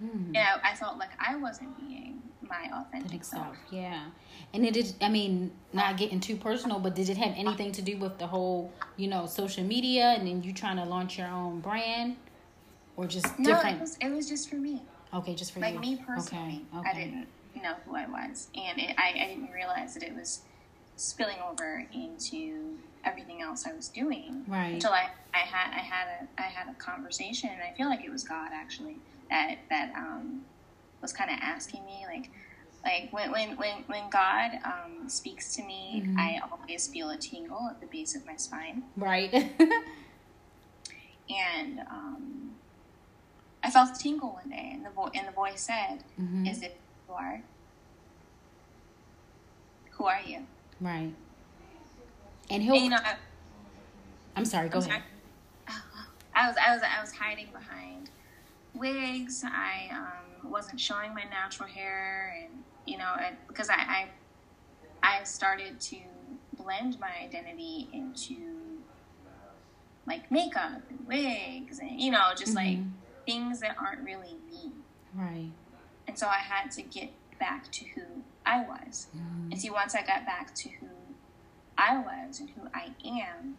Hmm. 0.00 0.26
and 0.28 0.36
I, 0.38 0.70
I 0.70 0.74
felt 0.76 0.96
like 0.98 1.10
i 1.18 1.34
wasn't 1.36 1.76
being 1.76 2.22
my 2.40 2.70
authentic 2.72 3.24
self, 3.24 3.56
yeah. 3.68 4.04
And 4.54 4.64
it 4.64 4.72
did. 4.72 4.94
I 5.02 5.08
mean, 5.08 5.50
not 5.72 5.96
getting 5.98 6.20
too 6.20 6.36
personal, 6.36 6.78
but 6.78 6.94
did 6.94 7.08
it 7.10 7.16
have 7.18 7.34
anything 7.36 7.72
to 7.72 7.82
do 7.82 7.98
with 7.98 8.16
the 8.18 8.26
whole, 8.26 8.72
you 8.96 9.08
know, 9.08 9.26
social 9.26 9.64
media, 9.64 10.14
and 10.16 10.26
then 10.26 10.42
you 10.42 10.54
trying 10.54 10.76
to 10.76 10.84
launch 10.84 11.18
your 11.18 11.26
own 11.28 11.60
brand, 11.60 12.16
or 12.96 13.06
just 13.06 13.38
No, 13.38 13.54
different? 13.56 13.76
it 13.76 13.80
was 13.80 13.96
it 14.00 14.08
was 14.10 14.28
just 14.28 14.48
for 14.48 14.54
me. 14.54 14.82
okay, 15.12 15.34
just 15.34 15.52
for 15.52 15.60
Like 15.60 15.74
you. 15.74 15.80
me 15.80 15.96
personally, 16.06 16.64
Okay, 16.76 16.78
okay. 16.78 16.88
I 16.90 16.94
didn't 16.94 17.28
know 17.62 17.74
who 17.84 17.96
I 17.96 18.06
was, 18.06 18.48
and 18.54 18.78
it, 18.78 18.94
I, 18.96 19.10
I 19.20 19.26
didn't 19.26 19.50
realize 19.50 19.92
that 19.94 20.02
it 20.04 20.14
was 20.14 20.42
spilling 20.98 21.38
over 21.50 21.86
into 21.94 22.76
everything 23.04 23.40
else 23.40 23.66
I 23.66 23.72
was 23.72 23.88
doing. 23.88 24.44
Right. 24.46 24.74
Until 24.74 24.92
I, 24.92 25.08
I 25.32 25.38
had 25.38 25.72
I 25.72 25.78
had 25.80 26.06
a 26.08 26.28
I 26.42 26.46
had 26.46 26.68
a 26.68 26.74
conversation, 26.74 27.48
and 27.52 27.62
I 27.62 27.72
feel 27.76 27.88
like 27.88 28.04
it 28.04 28.10
was 28.10 28.24
God 28.24 28.50
actually 28.52 28.96
that 29.30 29.58
that 29.70 29.92
um, 29.96 30.42
was 31.00 31.12
kind 31.12 31.30
of 31.30 31.38
asking 31.40 31.84
me 31.86 32.04
like. 32.06 32.30
Like 32.84 33.08
when 33.12 33.32
when 33.32 33.56
when, 33.56 33.82
when 33.88 34.08
God 34.08 34.52
um, 34.64 35.08
speaks 35.08 35.54
to 35.56 35.62
me, 35.64 36.04
Mhm. 36.06 36.16
I 36.16 36.40
always 36.50 36.86
feel 36.86 37.10
a 37.10 37.16
tingle 37.16 37.66
at 37.68 37.80
the 37.80 37.86
base 37.88 38.14
of 38.14 38.24
my 38.24 38.36
spine. 38.36 38.84
Right. 38.96 39.34
and 41.28 41.80
um, 41.90 42.52
I 43.64 43.70
felt 43.70 43.90
a 43.96 43.98
tingle 43.98 44.30
one 44.30 44.48
day, 44.50 44.70
and 44.72 44.86
the 44.86 44.90
vo- 44.90 45.10
and 45.12 45.26
the 45.26 45.32
voice 45.32 45.60
said, 45.62 46.04
Mhm. 46.20 46.48
"Is 46.48 46.62
it 46.62 46.78
who 47.08 47.12
you 47.14 47.18
are? 47.18 47.42
Who 49.92 50.04
are 50.06 50.20
you?" 50.24 50.46
Right. 50.80 51.12
And 52.50 52.62
he'll. 52.62 52.74
And, 52.74 52.84
you 52.84 52.90
know, 52.90 52.96
I, 53.02 53.16
I'm 54.36 54.44
sorry. 54.44 54.68
Go 54.68 54.78
I'm 54.78 54.84
ahead. 54.84 55.02
sorry. 55.68 55.78
I 56.34 56.46
was 56.48 56.56
I 56.64 56.72
was 56.74 56.82
I 56.82 57.00
was 57.00 57.12
hiding 57.12 57.48
behind 57.52 58.10
wigs. 58.74 59.42
I 59.44 59.88
um, 59.92 60.50
wasn't 60.50 60.80
showing 60.80 61.14
my 61.14 61.24
natural 61.24 61.68
hair, 61.68 62.34
and 62.42 62.62
you 62.86 62.96
know, 62.98 63.04
I, 63.04 63.32
because 63.48 63.68
I, 63.68 63.74
I 63.74 64.08
I 65.02 65.24
started 65.24 65.80
to 65.80 65.98
blend 66.56 66.98
my 67.00 67.10
identity 67.24 67.88
into 67.92 68.78
like 70.06 70.30
makeup 70.30 70.82
and 70.88 71.06
wigs, 71.06 71.80
and 71.80 72.00
you 72.00 72.10
know, 72.10 72.30
just 72.36 72.54
like 72.54 72.78
Mhm. 72.78 72.90
things 73.26 73.60
that 73.60 73.76
aren't 73.78 74.02
really 74.04 74.36
me. 74.50 74.72
Right. 75.14 75.50
And 76.06 76.18
so 76.18 76.26
I 76.26 76.38
had 76.38 76.70
to 76.72 76.82
get 76.82 77.10
back 77.38 77.70
to 77.72 77.84
who 77.94 78.22
I 78.48 78.62
was. 78.62 79.08
Mhm. 79.14 79.52
And 79.52 79.60
see, 79.60 79.70
once 79.70 79.94
I 79.94 80.00
got 80.02 80.24
back 80.24 80.54
to 80.54 80.68
who 80.70 80.88
I 81.76 81.98
was 81.98 82.40
and 82.40 82.48
who 82.50 82.62
I 82.74 82.94
am, 83.04 83.58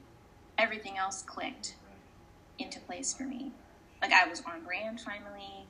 everything 0.57 0.97
else 0.97 1.21
clicked 1.21 1.75
into 2.57 2.79
place 2.81 3.13
for 3.13 3.23
me. 3.23 3.53
Like 4.01 4.11
I 4.11 4.27
was 4.27 4.41
on 4.41 4.63
brand 4.63 4.99
finally. 4.99 5.67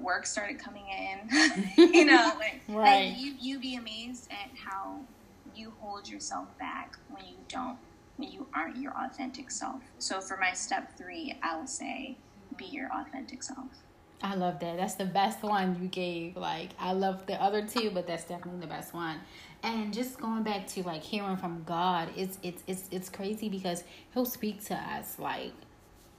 Work 0.00 0.26
started 0.26 0.58
coming 0.58 0.86
in. 0.88 1.28
you 1.76 2.04
know, 2.04 2.32
like, 2.38 2.62
Right. 2.68 3.10
like 3.10 3.18
you 3.18 3.34
you 3.40 3.60
be 3.60 3.76
amazed 3.76 4.30
at 4.30 4.50
how 4.66 5.06
you 5.54 5.72
hold 5.80 6.08
yourself 6.08 6.48
back 6.58 6.96
when 7.08 7.24
you 7.26 7.36
don't 7.48 7.78
when 8.16 8.30
you 8.30 8.48
aren't 8.54 8.76
your 8.78 8.92
authentic 8.96 9.50
self. 9.50 9.82
So 9.98 10.20
for 10.20 10.36
my 10.38 10.52
step 10.54 10.96
three, 10.96 11.38
I 11.42 11.56
will 11.58 11.66
say 11.66 12.18
be 12.56 12.66
your 12.66 12.88
authentic 12.92 13.42
self. 13.42 13.85
I 14.22 14.34
love 14.34 14.60
that. 14.60 14.76
That's 14.76 14.94
the 14.94 15.04
best 15.04 15.42
one 15.42 15.78
you 15.80 15.88
gave. 15.88 16.36
Like 16.36 16.70
I 16.78 16.92
love 16.92 17.26
the 17.26 17.40
other 17.40 17.66
two, 17.66 17.90
but 17.90 18.06
that's 18.06 18.24
definitely 18.24 18.60
the 18.60 18.66
best 18.66 18.94
one. 18.94 19.20
And 19.62 19.92
just 19.92 20.18
going 20.20 20.42
back 20.42 20.66
to 20.68 20.82
like 20.82 21.02
hearing 21.02 21.36
from 21.36 21.62
God, 21.64 22.08
it's 22.16 22.38
it's 22.42 22.62
it's 22.66 22.84
it's 22.90 23.08
crazy 23.08 23.48
because 23.48 23.84
He'll 24.14 24.24
speak 24.24 24.64
to 24.66 24.74
us 24.74 25.18
like 25.18 25.52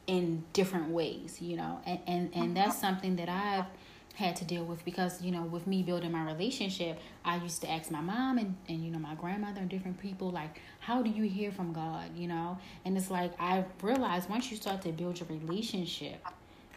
in 0.05 0.43
different 0.53 0.89
ways, 0.89 1.41
you 1.41 1.57
know. 1.57 1.79
And 1.86 1.99
and 2.07 2.36
and 2.36 2.57
that's 2.57 2.77
uh-huh. 2.77 2.93
something 2.93 3.15
that 3.17 3.29
I've 3.29 3.65
had 4.17 4.36
to 4.36 4.45
deal 4.45 4.65
with 4.65 4.83
because 4.83 5.21
you 5.21 5.29
know 5.31 5.43
with 5.43 5.67
me 5.67 5.83
building 5.83 6.12
my 6.12 6.25
relationship 6.25 6.99
i 7.23 7.38
used 7.38 7.62
to 7.62 7.69
ask 7.69 7.91
my 7.91 8.01
mom 8.01 8.39
and, 8.39 8.55
and 8.67 8.83
you 8.83 8.89
know 8.89 8.97
my 8.97 9.13
grandmother 9.13 9.62
and 9.62 9.69
different 9.69 9.99
people 10.01 10.31
like 10.31 10.60
how 10.79 11.03
do 11.03 11.10
you 11.12 11.21
hear 11.21 11.51
from 11.51 11.71
god 11.71 12.10
you 12.17 12.27
know 12.27 12.57
and 12.83 12.97
it's 12.97 13.12
like 13.12 13.31
i 13.39 13.63
realized 13.83 14.27
once 14.27 14.49
you 14.49 14.57
start 14.57 14.81
to 14.81 14.91
build 14.91 15.19
your 15.19 15.29
relationship 15.29 16.25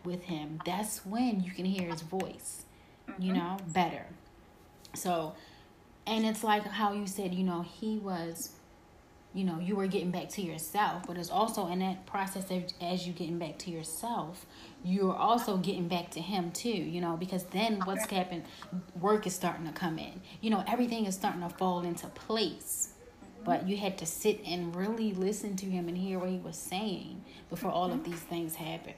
with 0.05 0.25
him 0.25 0.61
that's 0.65 1.05
when 1.05 1.41
you 1.41 1.51
can 1.51 1.65
hear 1.65 1.91
his 1.91 2.03
voice 2.03 2.65
you 3.19 3.33
mm-hmm. 3.33 3.39
know 3.39 3.57
better. 3.69 4.05
So 4.95 5.35
and 6.07 6.27
it's 6.27 6.45
like 6.45 6.67
how 6.67 6.93
you 6.93 7.07
said 7.07 7.35
you 7.35 7.45
know 7.45 7.63
he 7.63 7.99
was 7.99 8.51
you 9.33 9.45
know 9.45 9.61
you 9.61 9.77
were 9.77 9.87
getting 9.87 10.11
back 10.11 10.29
to 10.29 10.43
yourself 10.43 11.05
but 11.07 11.17
it's 11.17 11.31
also 11.31 11.69
in 11.69 11.79
that 11.79 12.05
process 12.05 12.51
of 12.51 12.65
as 12.81 13.07
you 13.07 13.13
getting 13.13 13.39
back 13.39 13.59
to 13.59 13.71
yourself 13.71 14.45
you're 14.83 15.15
also 15.15 15.57
getting 15.57 15.87
back 15.87 16.11
to 16.11 16.21
him 16.21 16.51
too 16.51 16.69
you 16.69 17.01
know 17.01 17.17
because 17.17 17.45
then 17.47 17.81
what's 17.85 18.07
happened 18.07 18.43
work 18.99 19.27
is 19.27 19.35
starting 19.35 19.67
to 19.67 19.73
come 19.73 19.99
in. 19.99 20.21
You 20.41 20.51
know 20.51 20.65
everything 20.67 21.07
is 21.07 21.15
starting 21.15 21.43
to 21.43 21.49
fall 21.49 21.83
into 21.83 22.09
place 22.09 22.95
mm-hmm. 23.23 23.45
but 23.45 23.69
you 23.69 23.77
had 23.77 23.99
to 23.99 24.07
sit 24.07 24.41
and 24.45 24.75
really 24.75 25.13
listen 25.13 25.55
to 25.57 25.67
him 25.67 25.87
and 25.87 25.97
hear 25.97 26.19
what 26.19 26.31
he 26.31 26.39
was 26.39 26.57
saying 26.57 27.23
before 27.49 27.71
all 27.71 27.93
of 27.93 28.01
mm-hmm. 28.01 28.11
these 28.11 28.21
things 28.21 28.57
happened 28.57 28.95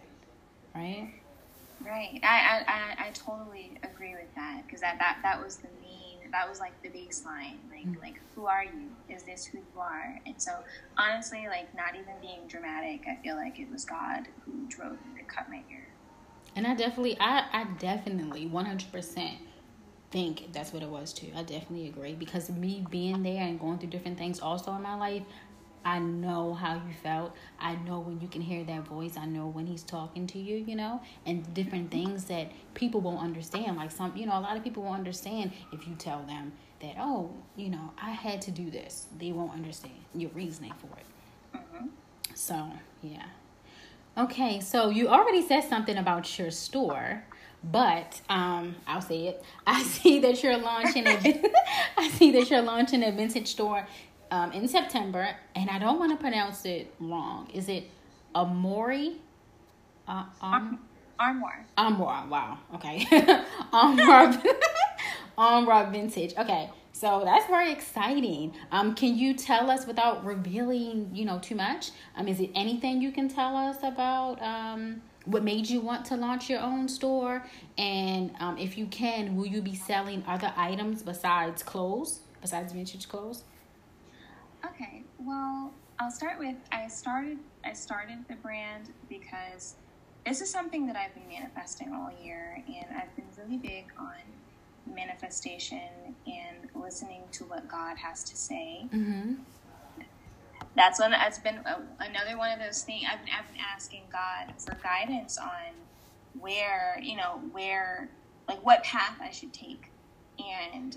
right? 0.74 1.12
Right. 1.84 2.20
I 2.22 2.64
i 2.68 3.06
i, 3.06 3.10
totally 3.10 3.72
agree 3.82 4.14
with 4.14 4.32
that 4.36 4.62
because 4.64 4.80
that, 4.82 4.98
that 5.00 5.18
that 5.22 5.42
was 5.42 5.56
the 5.56 5.68
main 5.80 6.30
that 6.30 6.48
was 6.48 6.60
like 6.60 6.80
the 6.82 6.88
baseline 6.88 7.56
like 7.70 7.86
mm-hmm. 7.86 8.00
like 8.00 8.20
who 8.34 8.46
are 8.46 8.64
you? 8.64 8.88
Is 9.08 9.24
this 9.24 9.44
who 9.44 9.58
you 9.58 9.80
are? 9.80 10.20
And 10.24 10.40
so 10.40 10.52
honestly 10.96 11.46
like 11.48 11.74
not 11.74 11.94
even 11.94 12.14
being 12.20 12.46
dramatic 12.46 13.04
i 13.08 13.16
feel 13.22 13.36
like 13.36 13.58
it 13.58 13.70
was 13.70 13.84
god 13.84 14.28
who 14.44 14.52
drove 14.68 14.92
me 14.92 15.18
to 15.18 15.24
cut 15.24 15.48
my 15.48 15.62
hair. 15.68 15.88
And 16.54 16.66
i 16.66 16.74
definitely 16.74 17.16
i 17.18 17.46
i 17.52 17.64
definitely 17.78 18.48
100% 18.48 19.38
think 20.12 20.52
that's 20.52 20.72
what 20.72 20.82
it 20.82 20.88
was 20.90 21.12
too. 21.12 21.28
I 21.34 21.42
definitely 21.42 21.88
agree 21.88 22.14
because 22.14 22.50
me 22.50 22.84
being 22.90 23.22
there 23.22 23.42
and 23.42 23.58
going 23.58 23.78
through 23.78 23.88
different 23.88 24.18
things 24.18 24.40
also 24.40 24.72
in 24.74 24.82
my 24.82 24.94
life 24.94 25.22
I 25.84 25.98
know 25.98 26.54
how 26.54 26.74
you 26.74 26.94
felt. 27.02 27.34
I 27.58 27.74
know 27.76 28.00
when 28.00 28.20
you 28.20 28.28
can 28.28 28.40
hear 28.40 28.64
that 28.64 28.86
voice. 28.86 29.16
I 29.16 29.26
know 29.26 29.46
when 29.46 29.66
he's 29.66 29.82
talking 29.82 30.26
to 30.28 30.38
you, 30.38 30.56
you 30.56 30.76
know, 30.76 31.00
and 31.26 31.52
different 31.54 31.90
things 31.90 32.24
that 32.26 32.50
people 32.74 33.00
won't 33.00 33.20
understand. 33.20 33.76
Like 33.76 33.90
some, 33.90 34.16
you 34.16 34.26
know, 34.26 34.38
a 34.38 34.40
lot 34.40 34.56
of 34.56 34.64
people 34.64 34.82
won't 34.82 34.98
understand 34.98 35.52
if 35.72 35.86
you 35.86 35.94
tell 35.94 36.22
them 36.22 36.52
that, 36.80 36.96
oh, 36.98 37.30
you 37.56 37.70
know, 37.70 37.92
I 38.00 38.10
had 38.10 38.42
to 38.42 38.50
do 38.50 38.70
this. 38.70 39.06
They 39.18 39.32
won't 39.32 39.52
understand 39.52 39.94
your 40.14 40.30
reasoning 40.30 40.72
for 40.78 40.98
it. 40.98 41.58
Mm-hmm. 41.58 41.86
So, 42.34 42.70
yeah. 43.02 43.26
Okay, 44.16 44.60
so 44.60 44.90
you 44.90 45.08
already 45.08 45.46
said 45.46 45.62
something 45.62 45.96
about 45.96 46.38
your 46.38 46.50
store, 46.50 47.24
but 47.64 48.20
um, 48.28 48.76
I'll 48.86 49.00
say 49.00 49.28
it. 49.28 49.44
I 49.66 49.82
see 49.82 50.18
that 50.20 50.42
you're 50.42 50.58
launching 50.58 51.06
a. 51.06 51.42
I 51.96 52.08
see 52.10 52.30
that 52.32 52.50
you're 52.50 52.62
launching 52.62 53.02
a 53.02 53.10
vintage 53.10 53.48
store 53.48 53.86
um, 54.32 54.50
in 54.52 54.66
September, 54.66 55.28
and 55.54 55.68
I 55.68 55.78
don't 55.78 55.98
want 55.98 56.10
to 56.10 56.16
pronounce 56.16 56.64
it 56.64 56.92
wrong. 56.98 57.48
Is 57.52 57.68
it 57.68 57.84
Amori? 58.34 59.18
Uh, 60.08 60.24
um, 60.40 60.80
Armoire. 61.20 61.66
Armoire. 61.76 62.26
Wow. 62.28 62.58
Okay. 62.74 63.06
Armoire. 63.72 64.42
Armoire 65.38 65.90
Vintage. 65.90 66.34
Okay. 66.38 66.70
So 66.92 67.22
that's 67.24 67.46
very 67.46 67.70
exciting. 67.72 68.54
Um, 68.70 68.94
can 68.94 69.16
you 69.16 69.34
tell 69.34 69.70
us 69.70 69.86
without 69.86 70.24
revealing, 70.24 71.10
you 71.12 71.26
know, 71.26 71.38
too 71.38 71.54
much? 71.54 71.90
Um, 72.16 72.26
is 72.26 72.40
it 72.40 72.50
anything 72.54 73.02
you 73.02 73.12
can 73.12 73.28
tell 73.28 73.54
us 73.54 73.78
about 73.82 74.40
um, 74.40 75.02
what 75.26 75.44
made 75.44 75.68
you 75.68 75.80
want 75.80 76.06
to 76.06 76.16
launch 76.16 76.48
your 76.48 76.60
own 76.60 76.88
store? 76.88 77.44
And 77.76 78.30
um, 78.40 78.56
if 78.56 78.78
you 78.78 78.86
can, 78.86 79.36
will 79.36 79.46
you 79.46 79.60
be 79.60 79.74
selling 79.74 80.24
other 80.26 80.52
items 80.56 81.02
besides 81.02 81.62
clothes, 81.62 82.20
besides 82.40 82.72
vintage 82.72 83.08
clothes? 83.08 83.44
Okay, 84.64 85.02
well, 85.18 85.72
I'll 85.98 86.10
start 86.10 86.38
with 86.38 86.56
I 86.70 86.88
started 86.88 87.38
I 87.64 87.72
started 87.72 88.24
the 88.28 88.36
brand 88.36 88.90
because 89.08 89.74
this 90.26 90.40
is 90.40 90.50
something 90.50 90.86
that 90.86 90.96
I've 90.96 91.14
been 91.14 91.28
manifesting 91.28 91.92
all 91.92 92.10
year, 92.22 92.62
and 92.66 92.96
I've 92.96 93.14
been 93.16 93.26
really 93.38 93.58
big 93.58 93.86
on 93.98 94.14
manifestation 94.92 96.14
and 96.26 96.68
listening 96.74 97.22
to 97.32 97.44
what 97.44 97.68
God 97.68 97.96
has 97.98 98.22
to 98.24 98.36
say. 98.36 98.86
Mm-hmm. 98.92 99.34
That's 100.76 101.00
one. 101.00 101.10
That's 101.10 101.38
been 101.38 101.56
a, 101.58 101.82
another 102.00 102.38
one 102.38 102.52
of 102.52 102.58
those 102.64 102.82
things. 102.82 103.04
I've 103.10 103.24
been, 103.24 103.34
I've 103.36 103.48
been 103.52 103.60
asking 103.74 104.04
God 104.10 104.54
for 104.58 104.76
guidance 104.82 105.38
on 105.38 105.74
where 106.38 106.98
you 107.02 107.16
know 107.16 107.40
where 107.52 108.08
like 108.48 108.64
what 108.64 108.82
path 108.84 109.18
I 109.20 109.30
should 109.30 109.52
take, 109.52 109.90
and 110.38 110.96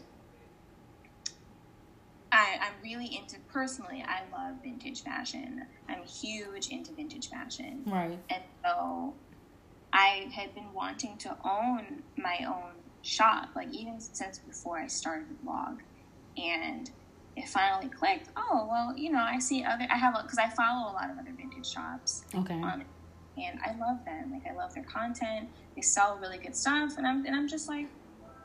I, 2.32 2.58
I'm 2.62 2.74
really 2.84 3.16
into 3.16 3.38
personally. 3.52 4.04
I 4.06 4.22
love 4.32 4.58
vintage 4.64 5.04
fashion. 5.04 5.66
I'm 5.88 6.04
huge 6.04 6.70
into 6.70 6.92
vintage 6.94 7.30
fashion. 7.30 7.84
Right. 7.86 8.20
And 8.30 8.44
so 8.64 9.14
I 9.94 10.28
had 10.34 10.54
been 10.54 10.74
wanting 10.74 11.18
to 11.20 11.38
own 11.46 12.04
my 12.18 12.46
own 12.48 12.72
shop, 13.02 13.50
like 13.56 13.72
even 13.72 14.00
since 14.00 14.40
before 14.40 14.78
I 14.78 14.88
started 14.88 15.30
the 15.30 15.36
blog, 15.36 15.80
and 16.38 16.90
it 17.38 17.48
finally 17.48 17.90
clicked. 17.90 18.30
Oh 18.36 18.68
well, 18.70 18.94
you 18.98 19.12
know, 19.12 19.22
I 19.22 19.40
see 19.40 19.64
other. 19.64 19.88
I 19.90 19.98
have 19.98 20.16
because 20.22 20.38
I 20.38 20.50
follow 20.50 20.92
a 20.92 20.94
lot 20.94 21.10
of 21.10 21.18
other 21.18 21.32
vintage 21.38 21.70
shops. 21.70 22.26
Okay. 22.34 22.56
Um, 22.56 22.84
and 23.38 23.60
I 23.66 23.76
love 23.78 24.04
them. 24.06 24.32
Like 24.32 24.44
I 24.50 24.56
love 24.56 24.74
their 24.74 24.84
content. 24.84 25.50
They 25.76 25.82
sell 25.82 26.18
really 26.18 26.38
good 26.40 26.56
stuff, 26.56 26.98
and 26.98 27.08
I'm 27.08 27.26
and 27.26 27.36
I'm 27.36 27.48
just 27.48 27.70
like, 27.70 27.88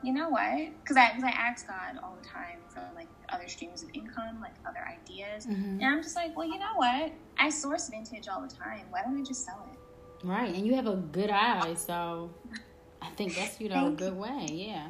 you 0.03 0.13
know 0.13 0.29
what? 0.29 0.69
Because 0.83 0.97
I 0.97 1.09
because 1.09 1.23
I 1.23 1.31
ask 1.31 1.67
God 1.67 1.99
all 2.01 2.17
the 2.21 2.27
time 2.27 2.59
for 2.73 2.89
like 2.95 3.09
other 3.31 3.47
streams 3.47 3.83
of 3.83 3.89
income, 3.93 4.39
like 4.41 4.53
other 4.65 4.85
ideas, 4.87 5.45
mm-hmm. 5.45 5.79
and 5.81 5.85
I'm 5.85 6.01
just 6.01 6.15
like, 6.15 6.35
well, 6.35 6.47
you 6.47 6.59
know 6.59 6.75
what? 6.75 7.11
I 7.37 7.49
source 7.49 7.89
vintage 7.89 8.27
all 8.27 8.41
the 8.41 8.53
time. 8.53 8.85
Why 8.89 9.01
don't 9.03 9.19
I 9.19 9.23
just 9.23 9.45
sell 9.45 9.67
it? 9.71 9.77
Right, 10.25 10.53
and 10.53 10.65
you 10.65 10.75
have 10.75 10.87
a 10.87 10.95
good 10.95 11.29
eye, 11.29 11.73
so 11.75 12.29
I 13.01 13.09
think 13.09 13.35
that's 13.35 13.59
you 13.59 13.69
know 13.69 13.87
a 13.87 13.91
good 13.91 14.15
way. 14.15 14.45
Yeah. 14.49 14.87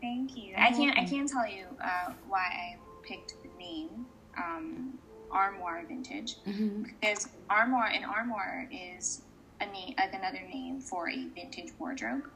Thank 0.00 0.36
you. 0.36 0.54
I 0.56 0.72
can't 0.72 0.98
I 0.98 1.04
can't 1.04 1.28
tell 1.28 1.46
you 1.46 1.66
uh, 1.82 2.12
why 2.28 2.40
I 2.40 2.76
picked 3.06 3.34
the 3.42 3.48
name 3.58 4.06
um, 4.36 4.98
Armoire 5.30 5.84
Vintage 5.86 6.36
mm-hmm. 6.46 6.82
because 6.82 7.28
Armoire 7.50 7.90
and 7.94 8.04
Armoire 8.04 8.68
is 8.72 9.22
a 9.60 9.66
name 9.66 9.94
like 9.98 10.14
another 10.14 10.40
name 10.52 10.80
for 10.80 11.08
a 11.08 11.26
vintage 11.34 11.72
wardrobe. 11.78 12.28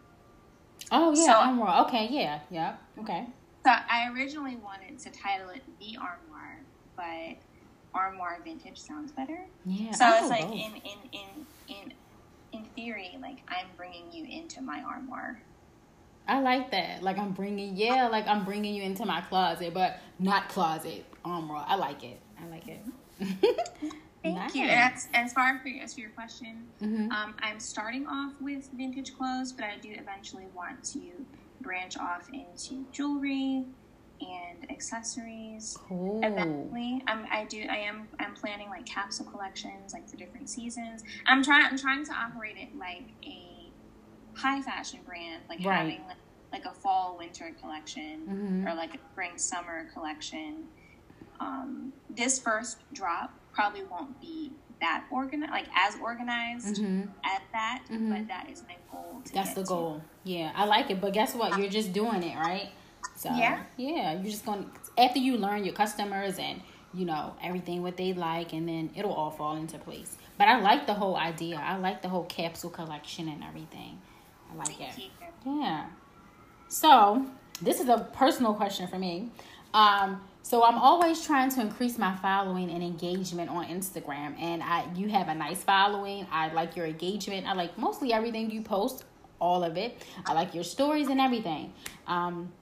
Oh 0.93 1.15
yeah, 1.15 1.27
so, 1.27 1.33
armoire. 1.33 1.87
Okay, 1.87 2.09
yeah, 2.11 2.41
yeah. 2.51 2.77
Okay. 2.99 3.27
So 3.67 3.73
I 3.73 4.09
originally 4.15 4.55
wanted 4.55 4.97
to 5.01 5.11
title 5.11 5.49
it 5.49 5.61
The 5.81 5.97
Armoire, 5.97 6.61
but 6.95 7.37
Armoire 7.93 8.39
Vintage 8.45 8.79
sounds 8.79 9.11
better. 9.11 9.41
Yeah. 9.65 9.91
So 9.91 10.09
it's 10.09 10.31
like 10.31 10.45
in 10.45 10.77
in 10.85 10.99
in 11.11 11.47
in 11.67 11.93
in 12.53 12.65
theory, 12.77 13.19
like 13.21 13.39
I'm 13.49 13.67
bringing 13.77 14.13
you 14.13 14.25
into 14.25 14.63
my 14.63 14.85
armoire. 14.89 15.43
I 16.29 16.43
like 16.43 16.71
that. 16.71 17.03
Like 17.03 17.19
I'm 17.19 17.33
bringing, 17.33 17.77
yeah, 17.77 18.07
like 18.07 18.29
I'm 18.29 18.45
bringing 18.45 18.73
you 18.73 18.85
into 18.85 19.05
my 19.05 19.21
closet, 19.23 19.75
but 19.75 19.99
not 20.21 20.49
closet 20.49 21.05
armoire. 21.25 21.65
I 21.67 21.75
like 21.75 22.05
it. 22.05 22.21
I 22.41 22.47
like 22.47 22.69
it. 22.69 22.85
Thank 24.23 24.39
nice. 24.39 24.55
you. 24.55 24.63
And 24.63 24.95
as, 24.95 25.09
as 25.13 25.33
far 25.33 25.59
for, 25.59 25.69
as 25.83 25.95
for 25.95 26.01
your 26.03 26.11
question, 26.11 26.69
mm-hmm. 26.81 27.11
um, 27.11 27.35
I'm 27.41 27.59
starting 27.59 28.07
off 28.07 28.33
with 28.41 28.71
vintage 28.77 29.17
clothes, 29.17 29.51
but 29.51 29.65
I 29.65 29.77
do 29.83 29.91
eventually 29.91 30.47
want 30.55 30.85
to 30.93 31.01
branch 31.67 31.99
off 31.99 32.29
into 32.33 32.87
jewelry 32.93 33.65
and 34.21 34.71
accessories. 34.71 35.77
Cool. 35.89 36.21
Eventually, 36.23 37.03
I'm, 37.07 37.27
I 37.31 37.45
do. 37.45 37.65
I 37.69 37.77
am. 37.77 38.09
I'm 38.19 38.35
planning 38.35 38.71
like 38.71 38.87
capsule 38.87 39.27
collections, 39.27 39.93
like 39.93 40.09
for 40.09 40.17
different 40.17 40.49
seasons. 40.49 41.03
I'm 41.27 41.43
trying. 41.43 41.67
I'm 41.67 41.79
trying 41.79 42.05
to 42.07 42.13
operate 42.13 42.57
it 42.57 42.77
like 42.79 43.05
a 43.25 43.71
high 44.35 44.63
fashion 44.63 45.01
brand, 45.05 45.43
like 45.49 45.65
right. 45.65 45.77
having 45.77 46.07
like, 46.07 46.17
like, 46.53 46.65
a 46.65 46.73
fall 46.73 47.17
winter 47.19 47.55
collection 47.61 48.21
mm-hmm. 48.21 48.69
or 48.69 48.75
like 48.75 48.95
a 48.95 48.99
spring 49.13 49.37
summer 49.37 49.89
collection. 49.93 50.65
Um, 51.41 51.93
this 52.09 52.39
first 52.39 52.79
drop 52.95 53.33
probably 53.53 53.85
won't 53.85 54.19
be 54.21 54.53
that 54.81 55.05
organized, 55.11 55.53
like 55.53 55.67
as 55.77 55.97
organized 56.01 56.77
mm-hmm. 56.77 57.09
as 57.25 57.41
that, 57.53 57.85
mm-hmm. 57.91 58.13
but 58.13 58.29
that 58.29 58.49
is 58.51 58.63
my 58.69 58.77
goal. 58.91 59.23
That's 59.33 59.55
the 59.55 59.63
goal. 59.63 59.97
To. 59.97 60.16
Yeah, 60.27 60.51
I 60.57 60.65
like 60.65 60.91
it. 60.91 61.01
But 61.01 61.13
guess 61.13 61.35
what? 61.35 61.57
You're 61.57 61.71
just 61.71 61.93
doing 61.93 62.23
it, 62.25 62.37
right? 62.37 62.69
So 63.15 63.29
yeah, 63.31 63.63
yeah. 63.77 64.15
You're 64.15 64.31
just 64.31 64.45
going 64.45 64.65
to 64.65 65.03
after 65.03 65.21
you 65.21 65.37
learn 65.37 65.65
your 65.65 65.75
customers 65.75 66.39
and 66.39 66.61
you 66.93 67.05
know 67.05 67.37
everything 67.43 67.83
what 67.83 67.97
they 67.97 68.13
like, 68.13 68.53
and 68.53 68.69
then 68.69 68.91
it'll 68.97 69.13
all 69.13 69.31
fall 69.31 69.57
into 69.57 69.79
place. 69.79 70.17
But 70.37 70.49
I 70.49 70.61
like 70.61 70.87
the 70.87 70.95
whole 70.95 71.17
idea. 71.17 71.57
I 71.57 71.77
like 71.77 72.03
the 72.03 72.09
whole 72.09 72.25
capsule 72.25 72.71
collection 72.71 73.29
and 73.29 73.45
everything. 73.45 74.01
I 74.53 74.57
like 74.57 74.77
Thank 74.77 74.99
it. 74.99 75.11
You. 75.45 75.61
Yeah. 75.61 75.87
So 76.69 77.25
this 77.63 77.81
is 77.81 77.89
a 77.89 78.09
personal 78.13 78.55
question 78.55 78.89
for 78.89 78.99
me. 78.99 79.31
Um, 79.75 80.23
so 80.43 80.65
I'm 80.65 80.79
always 80.79 81.25
trying 81.25 81.51
to 81.51 81.61
increase 81.61 81.99
my 81.99 82.17
following 82.17 82.71
and 82.71 82.83
engagement 82.83 83.49
on 83.49 83.67
Instagram. 83.67 84.41
And 84.41 84.61
I 84.61 84.87
you 84.97 85.09
have 85.09 85.29
a 85.29 85.35
nice 85.35 85.63
following. 85.63 86.27
I 86.33 86.53
like 86.53 86.75
your 86.75 86.87
engagement. 86.87 87.47
I 87.47 87.53
like 87.53 87.79
mostly 87.79 88.13
everything 88.13 88.51
you 88.51 88.63
post, 88.63 89.05
all 89.41 89.65
of 89.65 89.77
it. 89.77 90.03
I 90.25 90.33
like 90.33 90.55
your 90.55 90.65
stories 90.65 91.09
and 91.09 91.21
everything. 91.21 91.73
Um, 92.07 92.53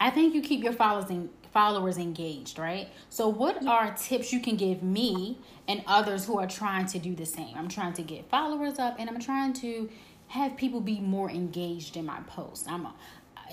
I 0.00 0.10
think 0.10 0.34
you 0.34 0.42
keep 0.42 0.62
your 0.62 0.72
followers 0.72 1.10
in, 1.10 1.30
followers 1.52 1.98
engaged, 1.98 2.58
right? 2.58 2.88
So 3.10 3.28
what 3.28 3.66
are 3.66 3.92
tips 3.94 4.32
you 4.32 4.40
can 4.40 4.56
give 4.56 4.82
me 4.82 5.38
and 5.66 5.82
others 5.86 6.24
who 6.24 6.38
are 6.38 6.46
trying 6.46 6.86
to 6.86 6.98
do 6.98 7.14
the 7.14 7.26
same? 7.26 7.56
I'm 7.56 7.68
trying 7.68 7.94
to 7.94 8.02
get 8.02 8.28
followers 8.28 8.78
up 8.78 8.96
and 8.98 9.08
I'm 9.08 9.18
trying 9.18 9.52
to 9.54 9.88
have 10.28 10.56
people 10.56 10.80
be 10.80 11.00
more 11.00 11.30
engaged 11.30 11.96
in 11.96 12.04
my 12.04 12.20
posts. 12.26 12.68
I'm 12.68 12.86
a, 12.86 12.94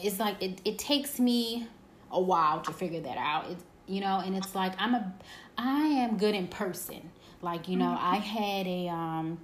it's 0.04 0.20
like 0.20 0.42
it, 0.42 0.62
it 0.66 0.78
takes 0.78 1.20
me 1.20 1.68
a 2.12 2.22
while 2.22 2.62
to 2.62 2.72
figure 2.72 3.02
that 3.02 3.18
out. 3.18 3.50
It, 3.50 3.58
you 3.88 4.02
know, 4.02 4.22
and 4.24 4.36
it's 4.36 4.56
like 4.56 4.74
I'm 4.78 4.94
a 4.94 5.14
I 5.58 5.88
am 5.88 6.18
good 6.18 6.36
in 6.36 6.48
person. 6.48 7.12
Like, 7.42 7.68
you 7.70 7.78
know, 7.78 7.86
mm-hmm. 7.86 8.14
I 8.14 8.18
had 8.18 8.68
a 8.68 8.88
um 8.90 9.40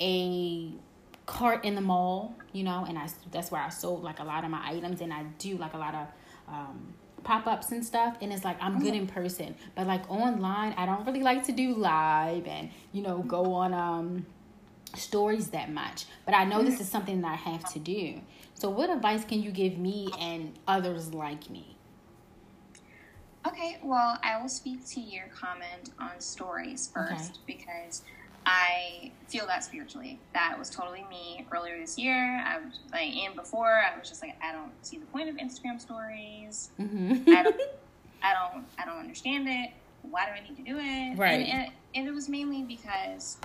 a 0.00 0.72
cart 1.28 1.62
in 1.62 1.74
the 1.74 1.80
mall, 1.82 2.34
you 2.52 2.64
know, 2.64 2.86
and 2.88 2.98
I 2.98 3.06
that's 3.30 3.50
where 3.50 3.60
I 3.60 3.68
sold 3.68 4.02
like 4.02 4.18
a 4.18 4.24
lot 4.24 4.44
of 4.44 4.50
my 4.50 4.66
items 4.66 5.02
and 5.02 5.12
I 5.12 5.24
do 5.38 5.58
like 5.58 5.74
a 5.74 5.78
lot 5.78 5.94
of 5.94 6.06
um 6.48 6.94
pop-ups 7.24 7.72
and 7.72 7.84
stuff 7.84 8.16
and 8.22 8.32
it's 8.32 8.44
like 8.44 8.56
i'm 8.62 8.78
good 8.78 8.94
mm-hmm. 8.94 9.02
in 9.02 9.06
person 9.08 9.54
but 9.74 9.88
like 9.88 10.08
online 10.08 10.72
i 10.78 10.86
don't 10.86 11.04
really 11.04 11.20
like 11.20 11.44
to 11.44 11.50
do 11.50 11.74
live 11.74 12.46
and 12.46 12.70
you 12.92 13.02
know 13.02 13.18
go 13.18 13.52
on 13.52 13.74
um 13.74 14.24
stories 14.94 15.48
that 15.48 15.68
much 15.70 16.06
but 16.24 16.32
i 16.32 16.44
know 16.44 16.62
this 16.62 16.74
mm-hmm. 16.74 16.82
is 16.82 16.88
something 16.88 17.20
that 17.20 17.32
i 17.32 17.34
have 17.34 17.70
to 17.70 17.80
do 17.80 18.20
so 18.54 18.70
what 18.70 18.88
advice 18.88 19.24
can 19.24 19.42
you 19.42 19.50
give 19.50 19.76
me 19.76 20.08
and 20.20 20.56
others 20.68 21.12
like 21.12 21.50
me 21.50 21.76
Okay, 23.46 23.78
well, 23.82 24.18
I 24.22 24.40
will 24.40 24.48
speak 24.48 24.84
to 24.88 25.00
your 25.00 25.26
comment 25.28 25.90
on 25.98 26.20
stories 26.20 26.90
first 26.92 27.38
okay. 27.38 27.40
because 27.46 28.02
I 28.48 29.12
feel 29.28 29.46
that 29.46 29.62
spiritually. 29.62 30.18
That 30.32 30.58
was 30.58 30.70
totally 30.70 31.04
me 31.10 31.46
earlier 31.52 31.78
this 31.78 31.98
year. 31.98 32.42
I 32.46 32.58
was 32.64 32.78
like, 32.90 33.14
and 33.14 33.36
before, 33.36 33.82
I 33.84 33.98
was 33.98 34.08
just 34.08 34.22
like, 34.22 34.36
I 34.42 34.52
don't 34.52 34.72
see 34.80 34.96
the 34.96 35.04
point 35.06 35.28
of 35.28 35.36
Instagram 35.36 35.78
stories. 35.78 36.70
Mm-hmm. 36.80 37.28
I 37.28 37.42
don't, 37.42 37.60
I 38.22 38.32
don't, 38.32 38.64
I 38.78 38.86
don't 38.86 38.98
understand 38.98 39.46
it. 39.48 39.70
Why 40.02 40.24
do 40.24 40.32
I 40.32 40.48
need 40.48 40.56
to 40.56 40.62
do 40.62 40.78
it? 40.78 41.18
Right. 41.18 41.46
And, 41.46 41.48
and, 41.48 41.72
and 41.94 42.08
it 42.08 42.12
was 42.12 42.30
mainly 42.30 42.62
because 42.62 43.36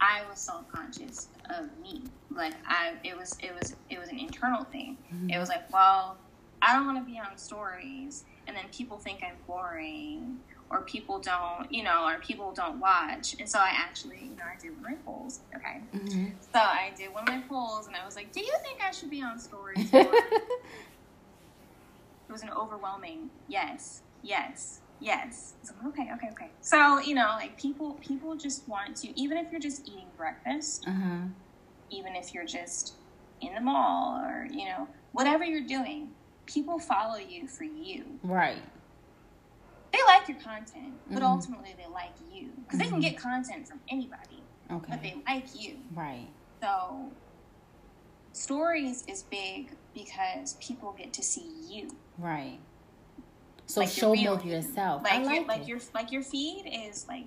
I 0.00 0.22
was 0.28 0.40
self 0.40 0.68
conscious 0.72 1.28
of 1.48 1.66
me. 1.80 2.02
Like 2.34 2.54
I, 2.66 2.94
it 3.04 3.16
was, 3.16 3.36
it 3.40 3.54
was, 3.54 3.76
it 3.88 4.00
was 4.00 4.08
an 4.08 4.18
internal 4.18 4.64
thing. 4.64 4.98
Mm-hmm. 5.14 5.30
It 5.30 5.38
was 5.38 5.48
like, 5.48 5.72
well, 5.72 6.16
I 6.60 6.74
don't 6.74 6.86
want 6.86 6.98
to 6.98 7.08
be 7.08 7.20
on 7.20 7.38
stories 7.38 8.24
and 8.48 8.56
then 8.56 8.64
people 8.72 8.98
think 8.98 9.22
I'm 9.22 9.36
boring 9.46 10.40
or 10.70 10.82
people 10.82 11.18
don't, 11.18 11.70
you 11.70 11.82
know, 11.82 12.06
or 12.06 12.18
people 12.20 12.52
don't 12.52 12.78
watch. 12.78 13.34
And 13.38 13.48
so 13.48 13.58
I 13.58 13.70
actually, 13.74 14.18
you 14.22 14.36
know, 14.36 14.44
I 14.44 14.56
did 14.60 14.70
one 14.80 14.92
of 14.92 14.98
my 14.98 15.04
polls. 15.04 15.40
Okay. 15.54 15.80
Mm-hmm. 15.94 16.26
So 16.40 16.60
I 16.60 16.92
did 16.96 17.12
one 17.12 17.24
of 17.24 17.28
my 17.28 17.40
polls 17.48 17.88
and 17.88 17.96
I 17.96 18.04
was 18.06 18.14
like, 18.14 18.32
do 18.32 18.40
you 18.40 18.54
think 18.62 18.80
I 18.80 18.92
should 18.92 19.10
be 19.10 19.20
on 19.20 19.38
stories? 19.40 19.90
it 19.92 20.08
was 22.28 22.42
an 22.42 22.50
overwhelming 22.50 23.30
yes, 23.48 24.02
yes, 24.22 24.80
yes. 25.00 25.54
So, 25.62 25.74
okay, 25.88 26.08
okay, 26.14 26.28
okay. 26.30 26.50
So, 26.60 27.00
you 27.00 27.16
know, 27.16 27.30
like 27.36 27.60
people, 27.60 27.94
people 28.00 28.36
just 28.36 28.68
want 28.68 28.96
to, 28.98 29.20
even 29.20 29.38
if 29.38 29.50
you're 29.50 29.60
just 29.60 29.88
eating 29.88 30.06
breakfast, 30.16 30.84
uh-huh. 30.86 31.26
even 31.90 32.14
if 32.14 32.32
you're 32.32 32.46
just 32.46 32.94
in 33.40 33.54
the 33.54 33.60
mall 33.60 34.24
or, 34.24 34.46
you 34.52 34.66
know, 34.66 34.86
whatever 35.12 35.44
you're 35.44 35.66
doing, 35.66 36.10
people 36.46 36.78
follow 36.78 37.16
you 37.18 37.48
for 37.48 37.64
you. 37.64 38.04
Right. 38.22 38.62
They 39.92 39.98
like 40.06 40.28
your 40.28 40.38
content, 40.38 40.94
but 41.08 41.16
mm-hmm. 41.16 41.24
ultimately 41.24 41.74
they 41.76 41.90
like 41.92 42.12
you 42.32 42.50
because 42.56 42.68
mm-hmm. 42.68 42.78
they 42.78 42.84
can 42.84 42.92
mm-hmm. 42.94 43.00
get 43.00 43.18
content 43.18 43.68
from 43.68 43.80
anybody. 43.88 44.42
Okay. 44.70 44.86
But 44.88 45.02
they 45.02 45.16
like 45.26 45.46
you. 45.58 45.78
Right. 45.94 46.28
So 46.62 47.10
stories 48.32 49.04
is 49.08 49.24
big 49.24 49.72
because 49.94 50.54
people 50.60 50.94
get 50.96 51.12
to 51.14 51.22
see 51.22 51.50
you. 51.68 51.90
Right. 52.18 52.58
So 53.66 53.80
like 53.80 53.88
show 53.88 54.14
more 54.14 54.40
yourself. 54.40 55.02
Like, 55.02 55.24
like, 55.24 55.36
your, 55.36 55.46
like 55.46 55.68
your 55.68 55.80
like 55.94 56.12
your 56.12 56.22
feed 56.22 56.64
is 56.88 57.06
like 57.08 57.26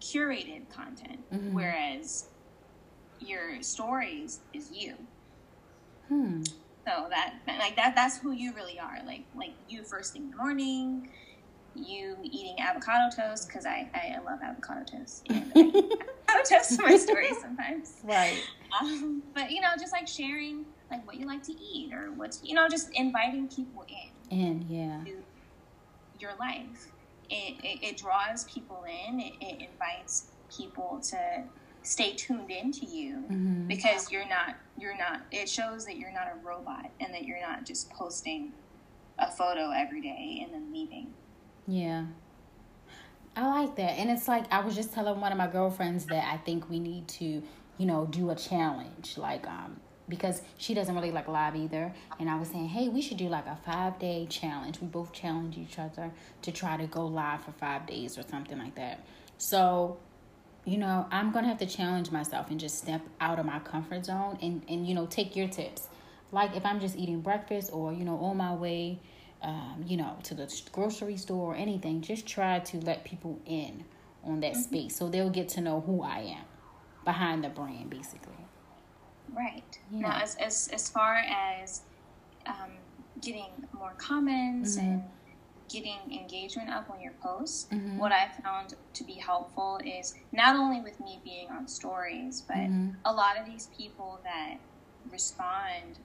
curated 0.00 0.68
content, 0.70 1.20
mm-hmm. 1.32 1.54
whereas 1.54 2.26
your 3.20 3.62
stories 3.62 4.40
is 4.52 4.70
you. 4.72 4.94
Hmm. 6.08 6.42
So 6.86 7.06
that 7.08 7.34
like 7.46 7.76
that 7.76 7.94
that's 7.94 8.18
who 8.18 8.32
you 8.32 8.52
really 8.54 8.78
are. 8.78 8.98
Like 9.06 9.24
like 9.34 9.54
you 9.68 9.82
first 9.84 10.12
thing 10.12 10.24
in 10.24 10.30
the 10.32 10.36
morning, 10.36 11.08
you 11.74 12.16
eating 12.22 12.58
avocado 12.58 13.14
toast 13.14 13.48
because 13.48 13.66
I, 13.66 13.88
I 13.94 14.18
love 14.24 14.40
avocado 14.42 14.84
toast. 14.84 15.26
And 15.30 15.52
avocado 15.54 16.42
toast 16.48 16.76
for 16.76 16.82
my 16.82 16.96
stories 16.96 17.40
sometimes. 17.40 17.96
Right. 18.02 18.38
Um, 18.80 19.22
but 19.34 19.50
you 19.50 19.60
know, 19.60 19.70
just 19.78 19.92
like 19.92 20.08
sharing 20.08 20.64
like 20.90 21.06
what 21.06 21.16
you 21.16 21.26
like 21.26 21.42
to 21.44 21.52
eat 21.52 21.92
or 21.92 22.12
what's 22.12 22.40
you 22.44 22.54
know, 22.54 22.68
just 22.68 22.90
inviting 22.94 23.48
people 23.48 23.84
in. 23.88 24.38
In 24.38 24.64
yeah. 24.68 25.00
your 26.18 26.32
life. 26.38 26.90
It, 27.30 27.56
it, 27.64 27.82
it 27.82 27.96
draws 27.96 28.44
people 28.44 28.84
in. 28.84 29.20
It, 29.20 29.34
it 29.40 29.68
invites 29.70 30.26
people 30.54 31.00
to 31.10 31.44
stay 31.84 32.14
tuned 32.14 32.50
into 32.50 32.86
you 32.86 33.16
mm-hmm. 33.30 33.66
because 33.68 34.10
you're 34.10 34.28
not 34.28 34.56
you're 34.78 34.96
not 34.96 35.20
it 35.30 35.48
shows 35.48 35.84
that 35.84 35.96
you're 35.96 36.12
not 36.12 36.26
a 36.26 36.46
robot 36.46 36.90
and 36.98 37.12
that 37.12 37.24
you're 37.24 37.40
not 37.40 37.64
just 37.66 37.90
posting 37.90 38.52
a 39.18 39.30
photo 39.30 39.70
every 39.70 40.00
day 40.00 40.40
and 40.42 40.52
then 40.52 40.72
leaving 40.72 41.12
yeah. 41.66 42.06
I 43.36 43.48
like 43.48 43.76
that. 43.76 43.98
And 43.98 44.10
it's 44.10 44.28
like 44.28 44.50
i 44.52 44.60
was 44.60 44.74
just 44.74 44.92
telling 44.94 45.20
one 45.20 45.32
of 45.32 45.38
my 45.38 45.46
girlfriends 45.48 46.06
that 46.06 46.24
i 46.32 46.36
think 46.38 46.68
we 46.70 46.78
need 46.78 47.08
to 47.08 47.42
you 47.78 47.86
know 47.86 48.06
do 48.06 48.30
a 48.30 48.36
challenge 48.36 49.18
like 49.18 49.46
um 49.48 49.80
because 50.08 50.42
she 50.58 50.74
doesn't 50.74 50.94
really 50.94 51.10
like 51.10 51.28
live 51.28 51.56
either. 51.56 51.92
And 52.20 52.28
i 52.30 52.38
was 52.38 52.48
saying 52.48 52.68
hey 52.68 52.88
we 52.88 53.02
should 53.02 53.16
do 53.16 53.28
like 53.28 53.46
a 53.46 53.58
five 53.64 53.98
day 53.98 54.26
challenge. 54.30 54.80
We 54.80 54.86
both 54.86 55.12
challenge 55.12 55.58
each 55.58 55.78
other 55.78 56.10
to 56.42 56.52
try 56.52 56.76
to 56.76 56.86
go 56.86 57.06
live 57.06 57.44
for 57.44 57.52
five 57.52 57.86
days 57.86 58.18
or 58.18 58.22
something 58.22 58.58
like 58.58 58.76
that. 58.76 59.04
So 59.38 59.98
you 60.64 60.78
know, 60.78 61.06
I'm 61.10 61.30
gonna 61.30 61.48
have 61.48 61.58
to 61.58 61.66
challenge 61.66 62.10
myself 62.10 62.50
and 62.50 62.58
just 62.58 62.78
step 62.78 63.02
out 63.20 63.38
of 63.38 63.44
my 63.46 63.58
comfort 63.58 64.06
zone 64.06 64.38
and, 64.40 64.62
and 64.68 64.86
you 64.86 64.94
know, 64.94 65.06
take 65.06 65.36
your 65.36 65.48
tips. 65.48 65.88
Like 66.32 66.56
if 66.56 66.64
I'm 66.64 66.80
just 66.80 66.96
eating 66.96 67.20
breakfast 67.20 67.70
or, 67.72 67.92
you 67.92 68.04
know, 68.04 68.16
on 68.18 68.36
my 68.36 68.54
way, 68.54 68.98
um, 69.44 69.84
you 69.86 69.96
know, 69.96 70.16
to 70.24 70.34
the 70.34 70.52
grocery 70.72 71.16
store 71.16 71.52
or 71.52 71.54
anything, 71.54 72.00
just 72.00 72.26
try 72.26 72.58
to 72.60 72.78
let 72.78 73.04
people 73.04 73.38
in 73.46 73.84
on 74.24 74.40
that 74.40 74.52
mm-hmm. 74.52 74.62
space 74.62 74.96
so 74.96 75.08
they'll 75.08 75.30
get 75.30 75.48
to 75.50 75.60
know 75.60 75.82
who 75.82 76.02
I 76.02 76.20
am 76.20 76.44
behind 77.04 77.44
the 77.44 77.50
brand, 77.50 77.90
basically. 77.90 78.32
Right. 79.32 79.78
Yeah. 79.92 80.00
Now, 80.00 80.20
as, 80.22 80.36
as, 80.36 80.70
as 80.72 80.88
far 80.88 81.16
as 81.16 81.82
um, 82.46 82.70
getting 83.20 83.50
more 83.72 83.92
comments 83.98 84.76
mm-hmm. 84.76 84.86
and 84.86 85.02
getting 85.68 85.98
engagement 86.10 86.70
up 86.70 86.88
on 86.88 87.00
your 87.00 87.12
posts, 87.20 87.66
mm-hmm. 87.70 87.98
what 87.98 88.12
I 88.12 88.28
found 88.42 88.74
to 88.94 89.04
be 89.04 89.14
helpful 89.14 89.78
is 89.84 90.14
not 90.32 90.56
only 90.56 90.80
with 90.80 90.98
me 91.00 91.20
being 91.22 91.48
on 91.50 91.68
stories, 91.68 92.42
but 92.46 92.56
mm-hmm. 92.56 92.90
a 93.04 93.12
lot 93.12 93.38
of 93.38 93.44
these 93.44 93.68
people 93.76 94.20
that 94.24 94.56
respond, 95.10 95.98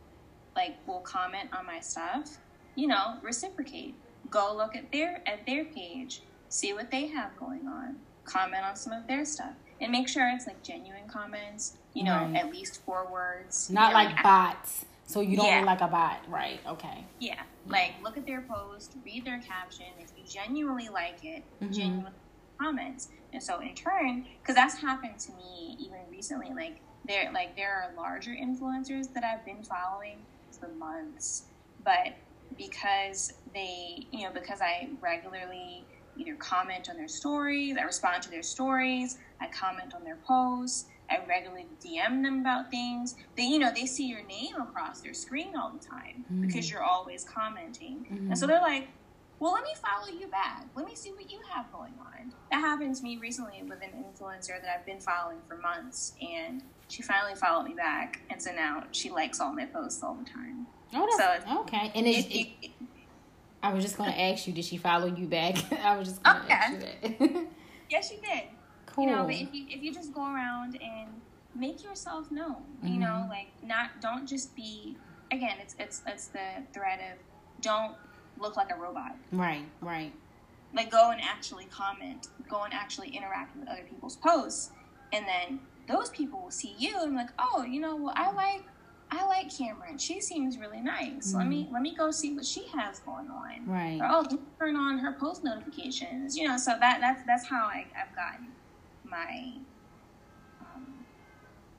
like 0.58 0.76
will 0.86 1.00
comment 1.00 1.50
on 1.58 1.66
my 1.66 1.80
stuff, 1.80 2.38
you 2.76 2.88
know, 2.88 3.16
reciprocate. 3.22 3.96
Go 4.30 4.54
look 4.56 4.76
at 4.76 4.92
their 4.92 5.22
at 5.28 5.46
their 5.46 5.66
page, 5.66 6.22
see 6.50 6.74
what 6.74 6.92
they 6.92 7.08
have 7.08 7.38
going 7.38 7.68
on, 7.68 7.96
comment 8.26 8.64
on 8.64 8.76
some 8.76 8.94
of 8.94 9.08
their 9.08 9.26
stuff, 9.26 9.54
and 9.82 9.92
make 9.92 10.08
sure 10.08 10.30
it's 10.34 10.48
like 10.48 10.62
genuine 10.64 11.08
comments. 11.08 11.78
You 11.94 12.04
know, 12.04 12.26
right. 12.26 12.36
at 12.36 12.52
least 12.52 12.82
four 12.86 13.08
words. 13.12 13.70
Not 13.70 13.94
like 13.94 14.22
bots. 14.22 14.86
So 15.10 15.22
you 15.22 15.38
don't 15.38 15.48
yeah. 15.48 15.58
look 15.62 15.66
like 15.66 15.82
a 15.82 15.88
bot, 15.88 16.20
right? 16.28 16.60
Okay. 16.68 17.04
Yeah. 17.20 17.42
Like 17.66 17.94
look 18.04 18.16
at 18.16 18.28
their 18.28 18.42
post, 18.42 18.96
read 19.04 19.26
their 19.26 19.40
caption. 19.40 19.88
If 20.00 20.12
you 20.16 20.24
genuinely 20.24 20.88
like 20.90 21.26
it, 21.26 21.44
mm-hmm. 21.60 21.74
genuinely 21.74 22.12
comments. 22.60 23.10
And 23.34 23.42
so 23.42 23.60
in 23.60 23.74
turn, 23.74 24.28
because 24.42 24.56
that's 24.56 24.76
happened 24.76 25.18
to 25.20 25.32
me 25.32 25.78
even 25.80 25.98
recently, 26.12 26.54
like 26.54 26.80
there 27.08 27.32
like 27.34 27.56
there 27.56 27.74
are 27.74 27.92
larger 27.98 28.32
influencers 28.32 29.12
that 29.14 29.24
I've 29.24 29.44
been 29.46 29.64
following 29.64 30.20
for 30.60 30.68
months, 30.68 31.46
but 31.84 32.14
because 32.60 33.34
they 33.55 34.05
you 34.12 34.26
know, 34.26 34.32
because 34.32 34.62
I 34.62 34.89
regularly 35.01 35.84
either 36.16 36.36
comment 36.36 36.89
on 36.91 36.97
their 36.97 37.07
stories, 37.07 37.78
I 37.80 37.84
respond 37.84 38.22
to 38.24 38.30
their 38.30 38.43
stories, 38.43 39.18
I 39.41 39.47
comment 39.47 39.95
on 39.95 40.03
their 40.03 40.18
posts 40.18 40.86
I 41.10 41.20
regularly 41.28 41.66
DM 41.84 42.24
them 42.24 42.39
about 42.39 42.70
things. 42.70 43.16
They, 43.36 43.43
you 43.43 43.60
know, 43.60 43.72
they 43.74 43.86
see 43.86 44.07
your 44.07 44.24
name 44.26 44.55
across 44.62 45.01
their 45.01 45.14
screen 45.14 45.55
all 45.55 45.72
the 45.72 45.84
time 45.84 46.26
mm-hmm. 46.26 46.45
because 46.45 46.70
you're 46.70 46.84
always 46.84 47.24
commenting. 47.24 48.05
Mm-hmm. 48.12 48.28
And 48.28 48.38
so 48.38 48.45
they're 48.45 48.62
like, 48.62 48.89
well, 49.39 49.53
let 49.53 49.64
me 49.64 49.74
follow 49.76 50.07
you 50.07 50.28
back. 50.28 50.68
Let 50.76 50.86
me 50.86 50.95
see 50.95 51.12
what 51.12 51.32
you 51.32 51.39
have 51.49 51.72
going 51.72 51.93
on. 51.99 52.34
That 52.51 52.60
happened 52.60 52.95
to 52.97 53.03
me 53.03 53.18
recently 53.18 53.64
with 53.64 53.82
an 53.82 53.91
influencer 54.03 54.62
that 54.62 54.76
I've 54.78 54.86
been 54.86 54.99
following 54.99 55.39
for 55.47 55.55
months. 55.57 56.14
And 56.22 56.62
she 56.89 57.01
finally 57.01 57.36
followed 57.36 57.64
me 57.64 57.74
back. 57.74 58.22
And 58.30 58.41
so 58.41 58.51
now 58.51 58.84
she 58.91 59.10
likes 59.10 59.39
all 59.39 59.53
my 59.53 59.66
posts 59.66 60.03
all 60.03 60.16
the 60.16 60.30
time. 60.30 60.68
Oh, 60.94 61.08
that's, 61.18 61.46
so 61.46 61.60
okay. 61.62 61.92
And 61.96 62.70
I 63.62 63.74
was 63.74 63.84
just 63.84 63.98
going 63.98 64.12
to 64.12 64.20
ask 64.20 64.48
you, 64.48 64.54
did 64.54 64.66
she 64.66 64.78
follow 64.78 65.08
you 65.08 65.28
back? 65.28 65.58
I 65.84 65.98
was 65.98 66.08
just 66.08 66.24
going 66.24 66.38
to 66.38 66.44
okay. 66.44 66.54
ask 66.54 66.74
you 66.74 66.80
that. 67.28 67.46
yes, 67.90 68.10
she 68.10 68.18
did. 68.18 68.44
Cool. 68.86 69.06
You 69.06 69.12
know, 69.12 69.24
but 69.26 69.36
if 69.36 69.54
you 69.54 69.66
if 69.70 69.84
you 69.84 69.94
just 69.94 70.14
go 70.14 70.22
around 70.22 70.80
and 70.82 71.10
make 71.56 71.84
yourself 71.84 72.32
known, 72.32 72.56
mm-hmm. 72.78 72.88
you 72.88 73.00
know, 73.00 73.08
mm-hmm. 73.08 73.30
like 73.30 73.48
not 73.64 74.02
don't 74.02 74.28
just 74.28 74.56
be 74.56 74.98
again, 75.32 75.58
it's 75.62 75.76
it's 75.80 76.02
it's 76.08 76.28
the 76.28 76.64
thread 76.74 77.00
of 77.00 77.20
don't 77.62 77.96
look 78.40 78.58
like 78.58 78.72
a 78.72 78.76
robot. 78.76 79.16
Right, 79.32 79.66
right. 79.82 80.12
Like 80.74 80.92
go 80.92 81.12
and 81.12 81.22
actually 81.22 81.66
comment, 81.66 82.28
go 82.50 82.64
and 82.64 82.74
actually 82.74 83.10
interact 83.10 83.56
with 83.58 83.68
other 83.68 83.84
people's 83.88 84.16
posts, 84.16 84.72
and 85.14 85.26
then 85.28 85.60
those 85.88 86.10
people 86.10 86.42
will 86.42 86.52
see 86.52 86.76
you 86.78 87.00
and 87.02 87.16
like, 87.16 87.30
oh, 87.40 87.64
you 87.64 87.80
know, 87.80 87.96
well, 87.96 88.14
I 88.16 88.32
like 88.32 88.64
I 89.12 89.26
like 89.26 89.55
Cameron. 89.55 89.97
She 89.97 90.22
seems 90.22 90.57
really 90.57 90.82
nice. 90.82 91.34
Mm. 91.34 91.38
Let 91.38 91.47
me 91.47 91.70
let 91.72 91.82
me 91.82 91.95
go 91.95 92.12
see 92.12 92.36
what 92.36 92.45
she 92.45 92.68
has 92.68 92.99
going 92.99 93.28
on. 93.30 93.66
Right. 93.66 93.99
Or, 93.99 94.07
oh, 94.10 94.39
turn 94.60 94.76
on 94.76 94.99
her 94.99 95.14
post 95.14 95.43
notifications. 95.43 96.38
You 96.38 96.47
know, 96.47 96.57
so 96.57 96.76
that 96.80 96.99
that's 97.01 97.24
that's 97.26 97.47
how 97.47 97.66
I, 97.66 97.86
I've 97.99 98.16
gotten 98.16 98.47
my. 99.03 99.53
Um, 100.62 100.86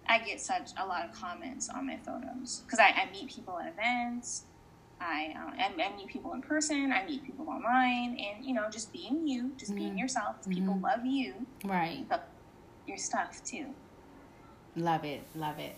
I 0.08 0.18
get 0.18 0.40
such 0.40 0.70
a 0.76 0.86
lot 0.86 1.08
of 1.08 1.14
comments 1.14 1.68
on 1.68 1.86
my 1.86 1.98
photos 1.98 2.62
because 2.66 2.80
I, 2.80 2.88
I 2.88 3.08
meet 3.12 3.30
people 3.30 3.58
at 3.58 3.68
events. 3.68 4.44
I, 5.00 5.34
uh, 5.34 5.50
I, 5.56 5.82
I 5.82 5.96
meet 5.96 6.08
people 6.08 6.34
in 6.34 6.42
person. 6.42 6.92
I 6.92 7.06
meet 7.06 7.24
people 7.24 7.48
online, 7.48 8.18
and 8.18 8.44
you 8.44 8.52
know, 8.52 8.68
just 8.70 8.92
being 8.92 9.26
you, 9.26 9.52
just 9.56 9.70
mm-hmm. 9.70 9.80
being 9.80 9.98
yourself. 9.98 10.36
People 10.48 10.74
mm-hmm. 10.74 10.84
love 10.84 11.06
you, 11.06 11.34
right? 11.64 12.04
Your 12.86 12.98
stuff 12.98 13.42
too. 13.44 13.66
Love 14.76 15.04
it, 15.04 15.22
love 15.34 15.58
it. 15.58 15.76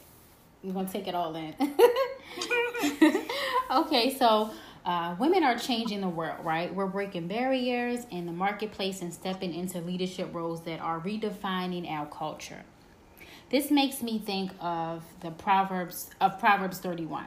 We're 0.63 0.73
gonna 0.73 0.89
take 0.89 1.09
it 1.09 1.15
all 1.15 1.35
in. 1.35 1.55
okay, 3.71 4.17
so 4.17 4.51
uh, 4.85 5.17
women 5.19 5.43
are 5.43 5.57
changing 5.57 6.01
the 6.01 6.09
world, 6.09 6.45
right? 6.45 6.73
We're 6.75 6.87
breaking 6.87 7.29
barriers 7.29 8.07
in 8.11 8.27
the 8.27 8.33
marketplace 8.33 9.03
and 9.03 9.13
stepping 9.13 9.55
into 9.55 9.81
leadership 9.81 10.33
roles 10.33 10.63
that 10.65 10.81
are 10.81 11.01
redefining 11.01 11.91
our 11.91 12.07
culture. 12.07 12.65
This 13.51 13.71
makes 13.71 14.03
me 14.03 14.19
think 14.19 14.53
of 14.61 15.05
the 15.21 15.31
Proverbs 15.31 16.11
of 16.21 16.39
Proverbs 16.39 16.79
31, 16.79 17.27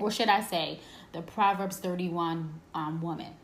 or 0.00 0.10
should 0.10 0.28
I 0.28 0.40
say, 0.40 0.80
the 1.12 1.22
Proverbs 1.22 1.78
31 1.78 2.60
um, 2.74 3.00
woman. 3.00 3.34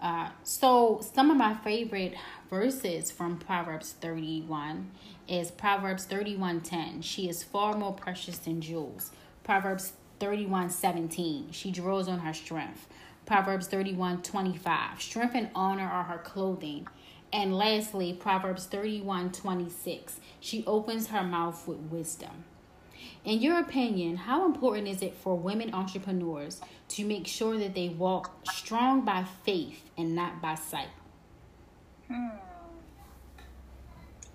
Uh, 0.00 0.30
so, 0.42 1.00
some 1.14 1.30
of 1.30 1.36
my 1.36 1.54
favorite 1.54 2.14
verses 2.48 3.10
from 3.10 3.38
Proverbs 3.38 3.92
31 4.00 4.90
is 5.28 5.50
Proverbs 5.50 6.06
31:10. 6.06 7.02
She 7.02 7.28
is 7.28 7.42
far 7.42 7.76
more 7.76 7.92
precious 7.92 8.38
than 8.38 8.62
jewels. 8.62 9.10
Proverbs 9.44 9.92
31:17. 10.18 11.52
She 11.52 11.70
draws 11.70 12.08
on 12.08 12.20
her 12.20 12.32
strength. 12.32 12.88
Proverbs 13.26 13.68
31:25. 13.68 15.02
Strength 15.02 15.34
and 15.34 15.50
honor 15.54 15.88
are 15.88 16.04
her 16.04 16.18
clothing. 16.18 16.88
And 17.32 17.56
lastly, 17.56 18.14
Proverbs 18.14 18.66
31:26. 18.66 20.18
She 20.40 20.64
opens 20.66 21.08
her 21.08 21.22
mouth 21.22 21.68
with 21.68 21.78
wisdom. 21.78 22.44
In 23.24 23.40
your 23.40 23.58
opinion, 23.58 24.16
how 24.16 24.46
important 24.46 24.88
is 24.88 25.02
it 25.02 25.14
for 25.14 25.36
women 25.36 25.74
entrepreneurs 25.74 26.60
to 26.90 27.04
make 27.04 27.26
sure 27.26 27.56
that 27.56 27.74
they 27.74 27.88
walk 27.88 28.32
strong 28.52 29.04
by 29.04 29.24
faith 29.44 29.88
and 29.96 30.14
not 30.14 30.42
by 30.42 30.56
sight? 30.56 30.88
Hmm. 32.08 32.28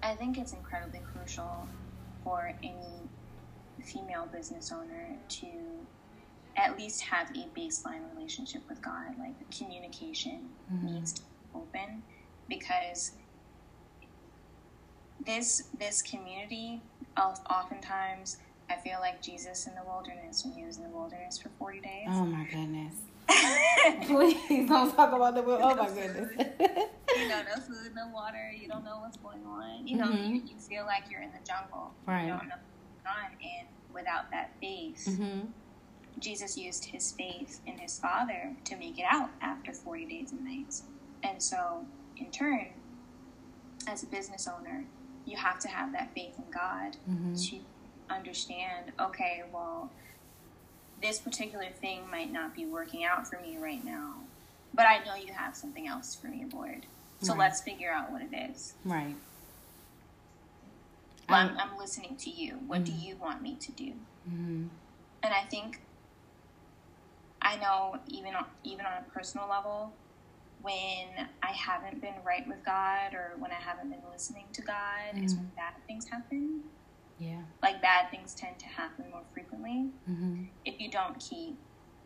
I 0.01 0.15
think 0.15 0.37
it's 0.37 0.53
incredibly 0.53 1.01
crucial 1.13 1.67
for 2.23 2.53
any 2.63 3.09
female 3.83 4.27
business 4.31 4.71
owner 4.71 5.17
to 5.27 5.47
at 6.55 6.77
least 6.77 7.01
have 7.01 7.29
a 7.31 7.59
baseline 7.59 8.01
relationship 8.15 8.61
with 8.69 8.81
God. 8.81 9.17
Like 9.19 9.37
the 9.37 9.57
communication 9.57 10.49
mm-hmm. 10.71 10.85
needs 10.85 11.13
to 11.13 11.21
be 11.21 11.27
open 11.55 12.03
because 12.47 13.13
this 15.25 15.63
this 15.77 16.01
community 16.01 16.81
oftentimes 17.17 18.37
I 18.69 18.75
feel 18.77 18.97
like 18.99 19.21
Jesus 19.21 19.67
in 19.67 19.75
the 19.75 19.83
wilderness 19.85 20.43
when 20.43 20.53
he 20.53 20.65
was 20.65 20.77
in 20.77 20.83
the 20.83 20.89
wilderness 20.89 21.37
for 21.37 21.49
40 21.59 21.81
days. 21.81 22.07
Oh 22.09 22.25
my 22.25 22.45
goodness. 22.45 22.95
Please 24.07 24.67
don't 24.69 24.95
talk 24.95 25.13
about 25.13 25.35
the 25.35 25.41
wilderness. 25.41 25.77
Oh 25.79 25.83
my 25.83 25.89
goodness. 25.89 26.31
you 27.17 27.27
know, 27.27 27.41
no 27.43 27.61
food, 27.61 27.93
no 27.95 28.07
water. 28.13 28.51
You 28.59 28.67
don't 28.67 28.83
know 28.83 28.99
what's 29.01 29.17
going 29.17 29.45
on. 29.45 29.87
You 29.87 29.97
know, 29.97 30.05
mm-hmm. 30.05 30.35
you, 30.35 30.41
you 30.47 30.59
feel 30.59 30.85
like 30.85 31.03
you're 31.09 31.21
in 31.21 31.31
the 31.31 31.45
jungle. 31.45 31.93
Right. 32.07 32.23
You 32.23 32.29
don't 32.29 32.47
know 32.47 32.55
what's 32.55 33.03
going 33.03 33.25
on. 33.25 33.31
And 33.43 33.67
without 33.93 34.31
that 34.31 34.51
faith, 34.59 35.05
mm-hmm. 35.07 35.41
Jesus 36.19 36.57
used 36.57 36.85
his 36.85 37.11
faith 37.11 37.61
in 37.67 37.77
his 37.77 37.99
Father 37.99 38.55
to 38.65 38.75
make 38.77 38.97
it 38.97 39.05
out 39.09 39.29
after 39.41 39.73
40 39.73 40.05
days 40.05 40.31
and 40.31 40.43
nights. 40.43 40.83
And 41.23 41.41
so, 41.41 41.85
in 42.17 42.31
turn, 42.31 42.67
as 43.87 44.03
a 44.03 44.07
business 44.07 44.47
owner, 44.47 44.85
you 45.25 45.37
have 45.37 45.59
to 45.59 45.67
have 45.67 45.91
that 45.93 46.13
faith 46.13 46.35
in 46.37 46.45
God 46.51 46.97
mm-hmm. 47.09 47.33
to 47.33 47.59
understand 48.09 48.91
okay, 48.99 49.43
well, 49.53 49.91
this 51.01 51.19
particular 51.19 51.67
thing 51.81 52.09
might 52.09 52.31
not 52.31 52.55
be 52.55 52.65
working 52.65 53.03
out 53.03 53.27
for 53.27 53.39
me 53.39 53.57
right 53.57 53.83
now, 53.83 54.13
but 54.73 54.85
I 54.85 55.03
know 55.05 55.15
you 55.15 55.33
have 55.33 55.55
something 55.55 55.87
else 55.87 56.15
for 56.15 56.27
me, 56.27 56.45
Lord. 56.53 56.85
So 57.21 57.31
right. 57.33 57.39
let's 57.39 57.61
figure 57.61 57.91
out 57.91 58.11
what 58.11 58.21
it 58.21 58.35
is. 58.51 58.73
Right. 58.83 59.15
Well, 61.29 61.39
I'm, 61.39 61.57
I'm, 61.57 61.77
listening 61.77 62.15
to 62.17 62.29
you. 62.29 62.59
What 62.67 62.83
mm-hmm. 62.83 62.97
do 62.97 63.05
you 63.05 63.15
want 63.15 63.41
me 63.41 63.55
to 63.59 63.71
do? 63.71 63.93
Mm-hmm. 64.29 64.65
And 65.23 65.33
I 65.33 65.41
think 65.49 65.81
I 67.41 67.55
know 67.57 67.97
even 68.07 68.35
on, 68.35 68.45
even 68.63 68.85
on 68.85 68.93
a 68.93 69.11
personal 69.11 69.47
level, 69.49 69.91
when 70.61 71.27
I 71.41 71.51
haven't 71.51 72.01
been 72.01 72.15
right 72.23 72.47
with 72.47 72.63
God 72.65 73.13
or 73.13 73.33
when 73.37 73.51
I 73.51 73.55
haven't 73.55 73.89
been 73.89 74.01
listening 74.11 74.45
to 74.53 74.61
God, 74.61 75.13
mm-hmm. 75.13 75.23
is 75.23 75.35
when 75.35 75.51
bad 75.55 75.73
things 75.87 76.07
happen. 76.07 76.61
Yeah. 77.19 77.41
Like 77.61 77.81
bad 77.81 78.11
things 78.11 78.33
tend 78.35 78.59
to 78.59 78.65
happen 78.65 79.05
more 79.11 79.23
frequently 79.33 79.89
mm-hmm. 80.09 80.43
if 80.65 80.79
you 80.79 80.89
don't 80.89 81.17
keep 81.19 81.57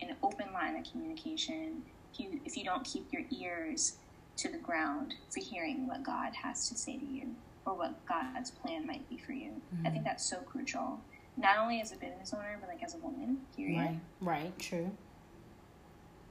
an 0.01 0.15
open 0.23 0.53
line 0.53 0.75
of 0.75 0.89
communication. 0.89 1.81
If 2.13 2.19
you 2.19 2.39
if 2.45 2.57
you 2.57 2.63
don't 2.63 2.83
keep 2.83 3.11
your 3.11 3.23
ears 3.31 3.97
to 4.37 4.49
the 4.49 4.57
ground 4.57 5.15
for 5.29 5.41
hearing 5.41 5.87
what 5.87 6.03
God 6.03 6.33
has 6.33 6.69
to 6.69 6.75
say 6.75 6.97
to 6.97 7.05
you 7.05 7.35
or 7.65 7.73
what 7.73 8.05
God's 8.05 8.51
plan 8.51 8.87
might 8.87 9.07
be 9.09 9.17
for 9.17 9.33
you. 9.33 9.51
Mm-hmm. 9.75 9.87
I 9.87 9.89
think 9.89 10.03
that's 10.05 10.27
so 10.27 10.37
crucial. 10.37 10.99
Not 11.37 11.57
only 11.57 11.81
as 11.81 11.91
a 11.91 11.95
business 11.95 12.33
owner, 12.33 12.57
but 12.59 12.69
like 12.69 12.83
as 12.83 12.95
a 12.95 12.97
woman. 12.97 13.39
Period. 13.55 13.77
Right. 13.79 13.99
Right. 14.21 14.59
True. 14.59 14.91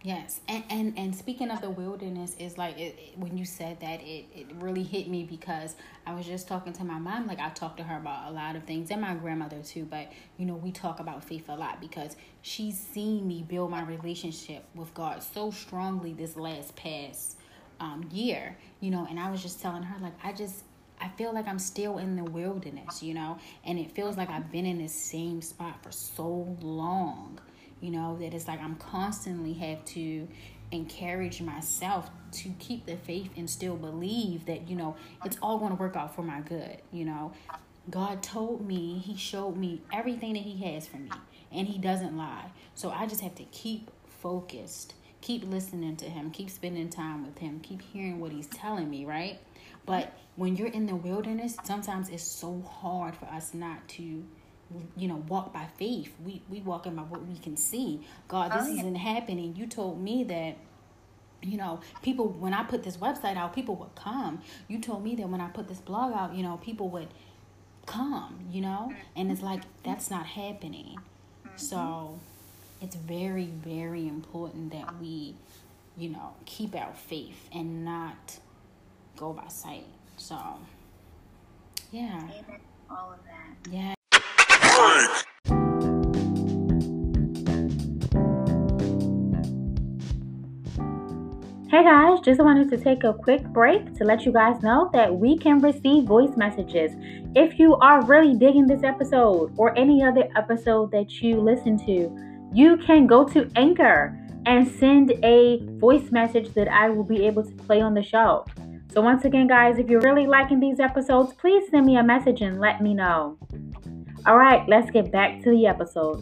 Yes, 0.02 0.40
and 0.46 0.62
and 0.70 0.96
and 0.96 1.14
speaking 1.14 1.50
of 1.50 1.60
the 1.60 1.70
wilderness, 1.70 2.36
is 2.38 2.56
like 2.56 2.78
it, 2.78 2.96
it, 2.98 3.18
when 3.18 3.36
you 3.36 3.44
said 3.44 3.80
that, 3.80 4.00
it 4.00 4.26
it 4.32 4.46
really 4.60 4.84
hit 4.84 5.08
me 5.08 5.24
because 5.24 5.74
I 6.06 6.14
was 6.14 6.24
just 6.24 6.46
talking 6.46 6.72
to 6.74 6.84
my 6.84 7.00
mom. 7.00 7.26
Like 7.26 7.40
I 7.40 7.48
talked 7.48 7.78
to 7.78 7.82
her 7.82 7.96
about 7.96 8.30
a 8.30 8.32
lot 8.32 8.54
of 8.54 8.62
things, 8.62 8.92
and 8.92 9.00
my 9.00 9.14
grandmother 9.14 9.60
too. 9.60 9.84
But 9.84 10.12
you 10.36 10.46
know, 10.46 10.54
we 10.54 10.70
talk 10.70 11.00
about 11.00 11.24
faith 11.24 11.48
a 11.48 11.56
lot 11.56 11.80
because 11.80 12.14
she's 12.42 12.78
seen 12.78 13.26
me 13.26 13.42
build 13.42 13.72
my 13.72 13.82
relationship 13.82 14.64
with 14.76 14.94
God 14.94 15.20
so 15.20 15.50
strongly 15.50 16.12
this 16.12 16.36
last 16.36 16.76
past 16.76 17.36
um, 17.80 18.08
year. 18.12 18.56
You 18.78 18.92
know, 18.92 19.04
and 19.10 19.18
I 19.18 19.32
was 19.32 19.42
just 19.42 19.60
telling 19.60 19.82
her 19.82 19.98
like 20.00 20.14
I 20.22 20.32
just 20.32 20.62
I 21.00 21.08
feel 21.08 21.34
like 21.34 21.48
I'm 21.48 21.58
still 21.58 21.98
in 21.98 22.14
the 22.14 22.24
wilderness, 22.24 23.02
you 23.02 23.14
know, 23.14 23.38
and 23.64 23.80
it 23.80 23.90
feels 23.90 24.16
like 24.16 24.30
I've 24.30 24.52
been 24.52 24.64
in 24.64 24.78
this 24.78 24.94
same 24.94 25.42
spot 25.42 25.82
for 25.82 25.90
so 25.90 26.56
long 26.60 27.40
you 27.80 27.90
know 27.90 28.16
that 28.18 28.34
it's 28.34 28.48
like 28.48 28.60
i'm 28.60 28.76
constantly 28.76 29.52
have 29.52 29.84
to 29.84 30.26
encourage 30.70 31.40
myself 31.40 32.10
to 32.30 32.50
keep 32.58 32.84
the 32.86 32.96
faith 32.96 33.30
and 33.36 33.48
still 33.48 33.76
believe 33.76 34.44
that 34.46 34.68
you 34.68 34.76
know 34.76 34.94
it's 35.24 35.38
all 35.40 35.58
going 35.58 35.70
to 35.70 35.76
work 35.76 35.96
out 35.96 36.14
for 36.14 36.22
my 36.22 36.40
good 36.40 36.78
you 36.92 37.04
know. 37.04 37.32
God 37.90 38.22
told 38.22 38.66
me 38.66 38.98
he 38.98 39.16
showed 39.16 39.56
me 39.56 39.80
everything 39.92 40.34
that 40.34 40.42
he 40.42 40.62
has 40.74 40.86
for 40.86 40.98
me 40.98 41.10
and 41.50 41.66
he 41.66 41.78
doesn't 41.78 42.16
lie. 42.16 42.50
So 42.74 42.90
i 42.90 43.06
just 43.06 43.22
have 43.22 43.34
to 43.36 43.44
keep 43.44 43.90
focused 44.20 44.94
keep 45.20 45.44
listening 45.48 45.96
to 45.96 46.04
him 46.04 46.30
keep 46.30 46.50
spending 46.50 46.88
time 46.88 47.24
with 47.24 47.38
him 47.38 47.60
keep 47.60 47.82
hearing 47.82 48.20
what 48.20 48.32
he's 48.32 48.46
telling 48.48 48.90
me 48.90 49.04
right? 49.04 49.38
But 49.86 50.12
when 50.36 50.54
you're 50.56 50.68
in 50.68 50.86
the 50.86 50.96
wilderness 50.96 51.56
sometimes 51.64 52.08
it's 52.10 52.22
so 52.22 52.62
hard 52.68 53.16
for 53.16 53.24
us 53.26 53.54
not 53.54 53.88
to 53.88 54.24
you 54.96 55.08
know 55.08 55.22
walk 55.28 55.52
by 55.52 55.66
faith. 55.78 56.12
We 56.24 56.42
we 56.48 56.60
walk 56.60 56.86
in 56.86 56.94
by 56.94 57.02
what 57.02 57.26
we 57.26 57.38
can 57.38 57.56
see. 57.56 58.06
God 58.28 58.52
this 58.52 58.66
oh, 58.66 58.72
yeah. 58.72 58.80
isn't 58.80 58.96
happening. 58.96 59.54
You 59.56 59.66
told 59.66 60.00
me 60.00 60.24
that 60.24 60.56
you 61.40 61.56
know 61.56 61.80
people 62.02 62.28
when 62.28 62.52
i 62.52 62.64
put 62.64 62.82
this 62.82 62.96
website 62.96 63.36
out 63.36 63.54
people 63.54 63.76
would 63.76 63.94
come. 63.94 64.42
You 64.66 64.80
told 64.80 65.04
me 65.04 65.14
that 65.16 65.28
when 65.28 65.40
i 65.40 65.48
put 65.48 65.68
this 65.68 65.78
blog 65.78 66.12
out 66.12 66.34
you 66.34 66.42
know 66.42 66.58
people 66.62 66.88
would 66.90 67.08
come 67.86 68.38
you 68.50 68.60
know? 68.60 68.92
And 69.16 69.30
it's 69.30 69.42
like 69.42 69.62
that's 69.82 70.10
not 70.10 70.26
happening. 70.26 70.96
Mm-hmm. 71.46 71.56
so 71.56 72.18
it's 72.82 72.96
very 72.96 73.46
very 73.46 74.06
important 74.08 74.72
that 74.72 75.00
we 75.00 75.34
you 75.96 76.08
know 76.10 76.34
keep 76.44 76.74
our 76.74 76.92
faith 76.92 77.48
and 77.52 77.84
not 77.84 78.38
go 79.16 79.32
by 79.32 79.48
sight. 79.48 79.86
So 80.16 80.36
yeah. 81.92 82.20
All 82.90 83.12
of 83.12 83.18
that. 83.24 83.72
Yeah 83.72 83.94
Hey 84.78 84.84
guys, 91.82 92.20
just 92.20 92.40
wanted 92.40 92.70
to 92.70 92.76
take 92.76 93.02
a 93.02 93.12
quick 93.12 93.42
break 93.48 93.92
to 93.96 94.04
let 94.04 94.24
you 94.24 94.30
guys 94.30 94.62
know 94.62 94.88
that 94.92 95.12
we 95.12 95.36
can 95.36 95.58
receive 95.58 96.04
voice 96.04 96.36
messages. 96.36 96.92
If 97.34 97.58
you 97.58 97.74
are 97.78 98.04
really 98.04 98.34
digging 98.36 98.68
this 98.68 98.84
episode 98.84 99.52
or 99.56 99.76
any 99.76 100.04
other 100.04 100.28
episode 100.36 100.92
that 100.92 101.10
you 101.22 101.40
listen 101.40 101.76
to, 101.78 102.16
you 102.54 102.76
can 102.76 103.08
go 103.08 103.24
to 103.30 103.50
Anchor 103.56 104.16
and 104.46 104.68
send 104.78 105.10
a 105.24 105.58
voice 105.80 106.12
message 106.12 106.54
that 106.54 106.68
I 106.68 106.88
will 106.88 107.02
be 107.02 107.26
able 107.26 107.42
to 107.42 107.52
play 107.64 107.80
on 107.80 107.94
the 107.94 108.02
show. 108.04 108.44
So, 108.92 109.00
once 109.00 109.24
again, 109.24 109.48
guys, 109.48 109.80
if 109.80 109.88
you're 109.88 110.02
really 110.02 110.28
liking 110.28 110.60
these 110.60 110.78
episodes, 110.78 111.32
please 111.32 111.68
send 111.68 111.84
me 111.84 111.96
a 111.96 112.04
message 112.04 112.42
and 112.42 112.60
let 112.60 112.80
me 112.80 112.94
know. 112.94 113.38
All 114.26 114.36
right, 114.36 114.68
let's 114.68 114.90
get 114.90 115.12
back 115.12 115.42
to 115.42 115.50
the 115.50 115.66
episode. 115.66 116.20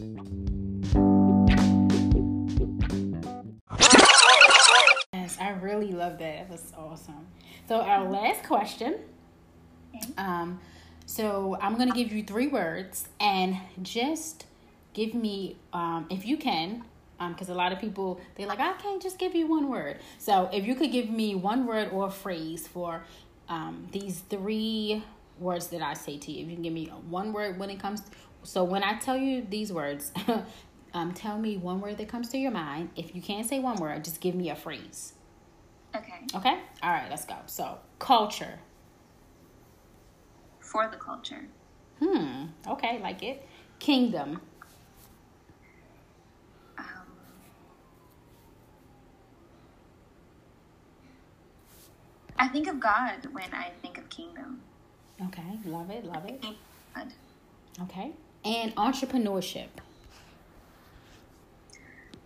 Yes, 5.13 5.37
I 5.41 5.49
really 5.61 5.91
love 5.91 6.19
that. 6.19 6.47
That 6.47 6.49
was 6.49 6.71
awesome. 6.77 7.27
So, 7.67 7.81
our 7.81 8.09
last 8.09 8.43
question. 8.43 8.99
Um, 10.17 10.59
so, 11.05 11.57
I'm 11.59 11.75
going 11.75 11.89
to 11.91 11.95
give 11.95 12.11
you 12.11 12.23
three 12.23 12.47
words 12.47 13.09
and 13.19 13.57
just 13.81 14.45
give 14.93 15.13
me, 15.13 15.57
um, 15.73 16.05
if 16.09 16.25
you 16.25 16.37
can, 16.37 16.83
because 17.17 17.49
um, 17.49 17.55
a 17.55 17.57
lot 17.57 17.71
of 17.71 17.79
people 17.79 18.21
they're 18.35 18.47
like, 18.47 18.59
I 18.59 18.73
can't 18.73 19.01
just 19.01 19.17
give 19.17 19.33
you 19.33 19.47
one 19.47 19.69
word. 19.69 19.97
So, 20.19 20.49
if 20.53 20.65
you 20.67 20.75
could 20.75 20.91
give 20.91 21.09
me 21.09 21.33
one 21.35 21.65
word 21.65 21.89
or 21.91 22.11
phrase 22.11 22.67
for 22.67 23.03
um, 23.49 23.87
these 23.91 24.19
three 24.29 25.03
words 25.39 25.67
that 25.67 25.81
I 25.81 25.93
say 25.93 26.17
to 26.17 26.31
you, 26.31 26.43
if 26.43 26.49
you 26.49 26.55
can 26.55 26.63
give 26.63 26.73
me 26.73 26.87
one 27.09 27.33
word 27.33 27.59
when 27.59 27.69
it 27.69 27.79
comes. 27.79 28.01
To, 28.01 28.11
so 28.43 28.63
when 28.63 28.83
I 28.83 28.97
tell 28.97 29.17
you 29.17 29.45
these 29.47 29.71
words, 29.71 30.11
um, 30.93 31.13
tell 31.13 31.37
me 31.37 31.57
one 31.57 31.81
word 31.81 31.97
that 31.97 32.07
comes 32.07 32.29
to 32.29 32.37
your 32.37 32.51
mind. 32.51 32.89
If 32.95 33.15
you 33.15 33.21
can't 33.21 33.47
say 33.47 33.59
one 33.59 33.77
word, 33.77 34.03
just 34.03 34.21
give 34.21 34.35
me 34.35 34.49
a 34.49 34.55
phrase. 34.55 35.13
Okay. 35.95 36.13
Okay. 36.35 36.59
All 36.83 36.91
right. 36.91 37.07
Let's 37.09 37.25
go. 37.25 37.35
So 37.45 37.77
culture. 37.99 38.59
For 40.59 40.87
the 40.89 40.97
culture. 40.97 41.45
Hmm. 42.01 42.45
Okay. 42.67 42.99
Like 43.01 43.23
it. 43.23 43.47
Kingdom. 43.79 44.41
Um, 46.77 46.85
I 52.37 52.47
think 52.47 52.67
of 52.67 52.79
God 52.79 53.27
when 53.31 53.53
I 53.53 53.71
think 53.81 53.97
of 53.97 54.09
kingdom. 54.09 54.61
Okay. 55.25 55.59
Love 55.65 55.89
it. 55.89 56.05
Love 56.05 56.25
it. 56.25 56.43
Okay. 57.83 58.11
And 58.45 58.75
entrepreneurship. 58.75 59.67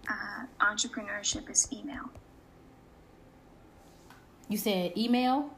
Uh, 0.09 0.45
entrepreneurship 0.59 1.49
is 1.49 1.65
female. 1.65 2.09
You 4.49 4.57
said 4.57 4.97
email? 4.97 5.49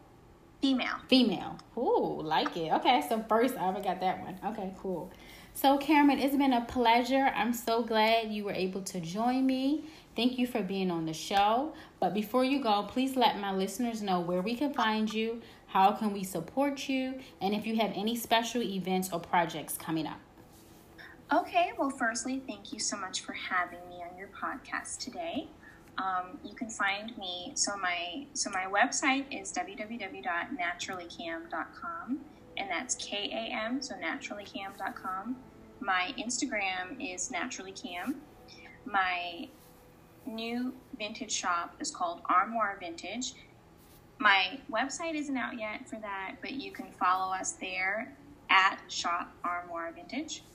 Female. 0.61 0.97
Female. 1.07 1.57
Ooh, 1.77 2.21
like 2.21 2.55
it. 2.55 2.71
Okay, 2.71 3.03
so 3.09 3.23
first 3.27 3.57
I 3.57 3.67
ever 3.69 3.81
got 3.81 3.99
that 3.99 4.21
one. 4.21 4.39
Okay, 4.45 4.71
cool. 4.79 5.11
So, 5.55 5.77
Cameron, 5.77 6.19
it's 6.19 6.35
been 6.35 6.53
a 6.53 6.61
pleasure. 6.61 7.31
I'm 7.35 7.53
so 7.53 7.83
glad 7.83 8.31
you 8.31 8.43
were 8.43 8.53
able 8.53 8.81
to 8.83 8.99
join 8.99 9.45
me. 9.45 9.83
Thank 10.15 10.39
you 10.39 10.47
for 10.47 10.61
being 10.61 10.89
on 10.89 11.05
the 11.05 11.13
show. 11.13 11.73
But 11.99 12.13
before 12.13 12.43
you 12.45 12.61
go, 12.61 12.83
please 12.83 13.15
let 13.15 13.39
my 13.39 13.53
listeners 13.53 14.01
know 14.01 14.19
where 14.19 14.41
we 14.41 14.55
can 14.55 14.73
find 14.73 15.11
you, 15.11 15.41
how 15.73 15.91
can 15.91 16.13
we 16.13 16.23
support 16.23 16.87
you, 16.87 17.19
and 17.41 17.53
if 17.55 17.65
you 17.65 17.75
have 17.77 17.91
any 17.95 18.15
special 18.15 18.61
events 18.61 19.11
or 19.11 19.19
projects 19.19 19.75
coming 19.75 20.05
up. 20.05 20.19
Okay, 21.33 21.71
well, 21.79 21.89
firstly, 21.89 22.43
thank 22.45 22.71
you 22.71 22.77
so 22.77 22.95
much 22.95 23.21
for 23.21 23.33
having 23.33 23.79
me 23.89 24.03
on 24.07 24.15
your 24.15 24.27
podcast 24.27 24.99
today. 24.99 25.47
Um, 25.97 26.37
you 26.43 26.53
can 26.53 26.69
find 26.69 27.17
me. 27.17 27.53
So 27.55 27.75
my 27.75 28.27
so 28.33 28.51
my 28.51 28.65
website 28.65 29.25
is 29.31 29.51
www.naturallykam.com, 29.51 32.19
and 32.57 32.69
that's 32.69 32.93
K 32.95 33.31
A 33.31 33.51
M. 33.65 33.81
So 33.81 33.95
naturallykam.com. 33.95 35.37
My 35.79 36.13
Instagram 36.19 36.97
is 36.99 37.31
naturallykam. 37.31 38.13
My 38.85 39.47
new 40.27 40.75
vintage 40.99 41.31
shop 41.31 41.73
is 41.79 41.89
called 41.89 42.21
Armoire 42.29 42.77
Vintage. 42.79 43.33
My 44.23 44.57
website 44.71 45.15
isn't 45.15 45.35
out 45.35 45.59
yet 45.59 45.85
for 45.89 45.97
that, 45.97 46.35
but 46.39 46.51
you 46.51 46.71
can 46.71 46.93
follow 46.93 47.33
us 47.33 47.51
there 47.51 48.15
at 48.49 48.79
Shop 48.87 49.35
Armoire 49.43 49.91
Vintage, 49.93 50.45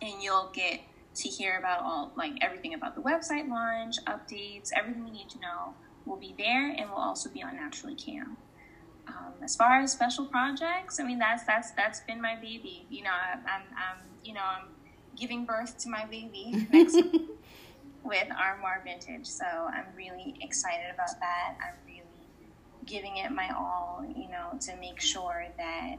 and 0.00 0.22
you'll 0.22 0.50
get 0.54 0.80
to 1.16 1.28
hear 1.28 1.58
about 1.58 1.82
all 1.82 2.12
like 2.16 2.32
everything 2.40 2.72
about 2.72 2.94
the 2.94 3.02
website 3.02 3.46
launch, 3.46 3.96
updates, 4.06 4.70
everything 4.74 5.06
you 5.06 5.12
need 5.12 5.28
to 5.28 5.38
know 5.40 5.74
will 6.06 6.16
be 6.16 6.34
there 6.38 6.70
and 6.70 6.88
will 6.88 6.96
also 6.96 7.28
be 7.28 7.42
on 7.42 7.56
Naturally 7.56 7.94
Kam. 7.94 8.38
Um, 9.06 9.34
as 9.42 9.54
far 9.54 9.82
as 9.82 9.92
special 9.92 10.24
projects, 10.24 10.98
I 10.98 11.02
mean 11.02 11.18
that's 11.18 11.44
that's 11.44 11.72
that's 11.72 12.00
been 12.00 12.22
my 12.22 12.36
baby. 12.36 12.86
You 12.88 13.02
know, 13.02 13.10
I, 13.10 13.32
I'm, 13.34 13.62
I'm 13.76 13.98
you 14.24 14.32
know 14.32 14.40
I'm 14.40 14.68
giving 15.14 15.44
birth 15.44 15.76
to 15.80 15.90
my 15.90 16.06
baby 16.06 16.66
next 16.72 16.94
week 16.94 17.32
with 18.02 18.28
Armoire 18.30 18.80
Vintage, 18.82 19.26
so 19.26 19.44
I'm 19.44 19.94
really 19.94 20.38
excited 20.40 20.86
about 20.94 21.20
that. 21.20 21.58
I'm 21.60 21.81
giving 22.86 23.16
it 23.18 23.30
my 23.30 23.50
all, 23.56 24.04
you 24.16 24.28
know, 24.28 24.58
to 24.60 24.76
make 24.76 25.00
sure 25.00 25.46
that 25.56 25.96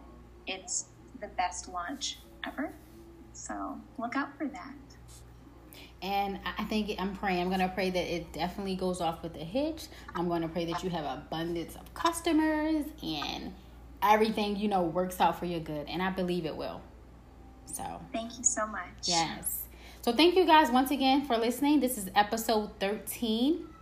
it's 0.48 0.86
the 1.22 1.28
best 1.28 1.70
launch 1.70 2.20
ever. 2.46 2.74
So 3.34 3.80
look 3.98 4.16
out 4.16 4.38
for 4.38 4.48
that. 4.48 4.74
And 6.02 6.40
I 6.58 6.66
think 6.66 6.94
I'm 7.00 7.16
praying. 7.16 7.42
I'm 7.42 7.48
going 7.48 7.62
to 7.62 7.70
pray 7.70 7.90
that 7.90 8.14
it 8.14 8.34
definitely 8.34 8.76
goes 8.76 9.00
off 9.00 9.24
with 9.24 9.36
a 9.36 9.44
hitch. 9.46 9.86
I'm 10.14 10.28
going 10.28 10.42
to 10.42 10.50
pray 10.50 10.66
that 10.66 10.84
you 10.84 10.90
have 10.90 11.06
abundance 11.06 11.76
of 11.76 11.94
customers 11.94 12.84
and 13.02 13.54
everything, 14.02 14.58
you 14.58 14.68
know, 14.68 14.84
works 14.84 15.22
out 15.22 15.40
for 15.40 15.46
your 15.46 15.62
good. 15.62 15.88
And 15.88 16.02
I 16.02 16.10
believe 16.12 16.46
it 16.46 16.56
will. 16.58 16.82
So, 17.66 18.02
thank 18.12 18.38
you 18.38 18.44
so 18.44 18.68
much. 18.68 18.90
Yes. 19.04 19.62
So, 20.02 20.12
thank 20.12 20.36
you 20.36 20.46
guys 20.46 20.70
once 20.70 20.92
again 20.92 21.26
for 21.26 21.38
listening. 21.38 21.80
This 21.80 21.98
is 21.98 22.10
episode 22.14 22.78
13. 22.82 23.73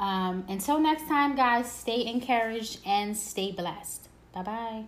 Um, 0.00 0.44
until 0.48 0.80
next 0.80 1.06
time, 1.06 1.36
guys, 1.36 1.70
stay 1.70 2.06
encouraged 2.06 2.80
and 2.86 3.16
stay 3.16 3.52
blessed. 3.52 4.08
Bye 4.32 4.42
bye. 4.42 4.84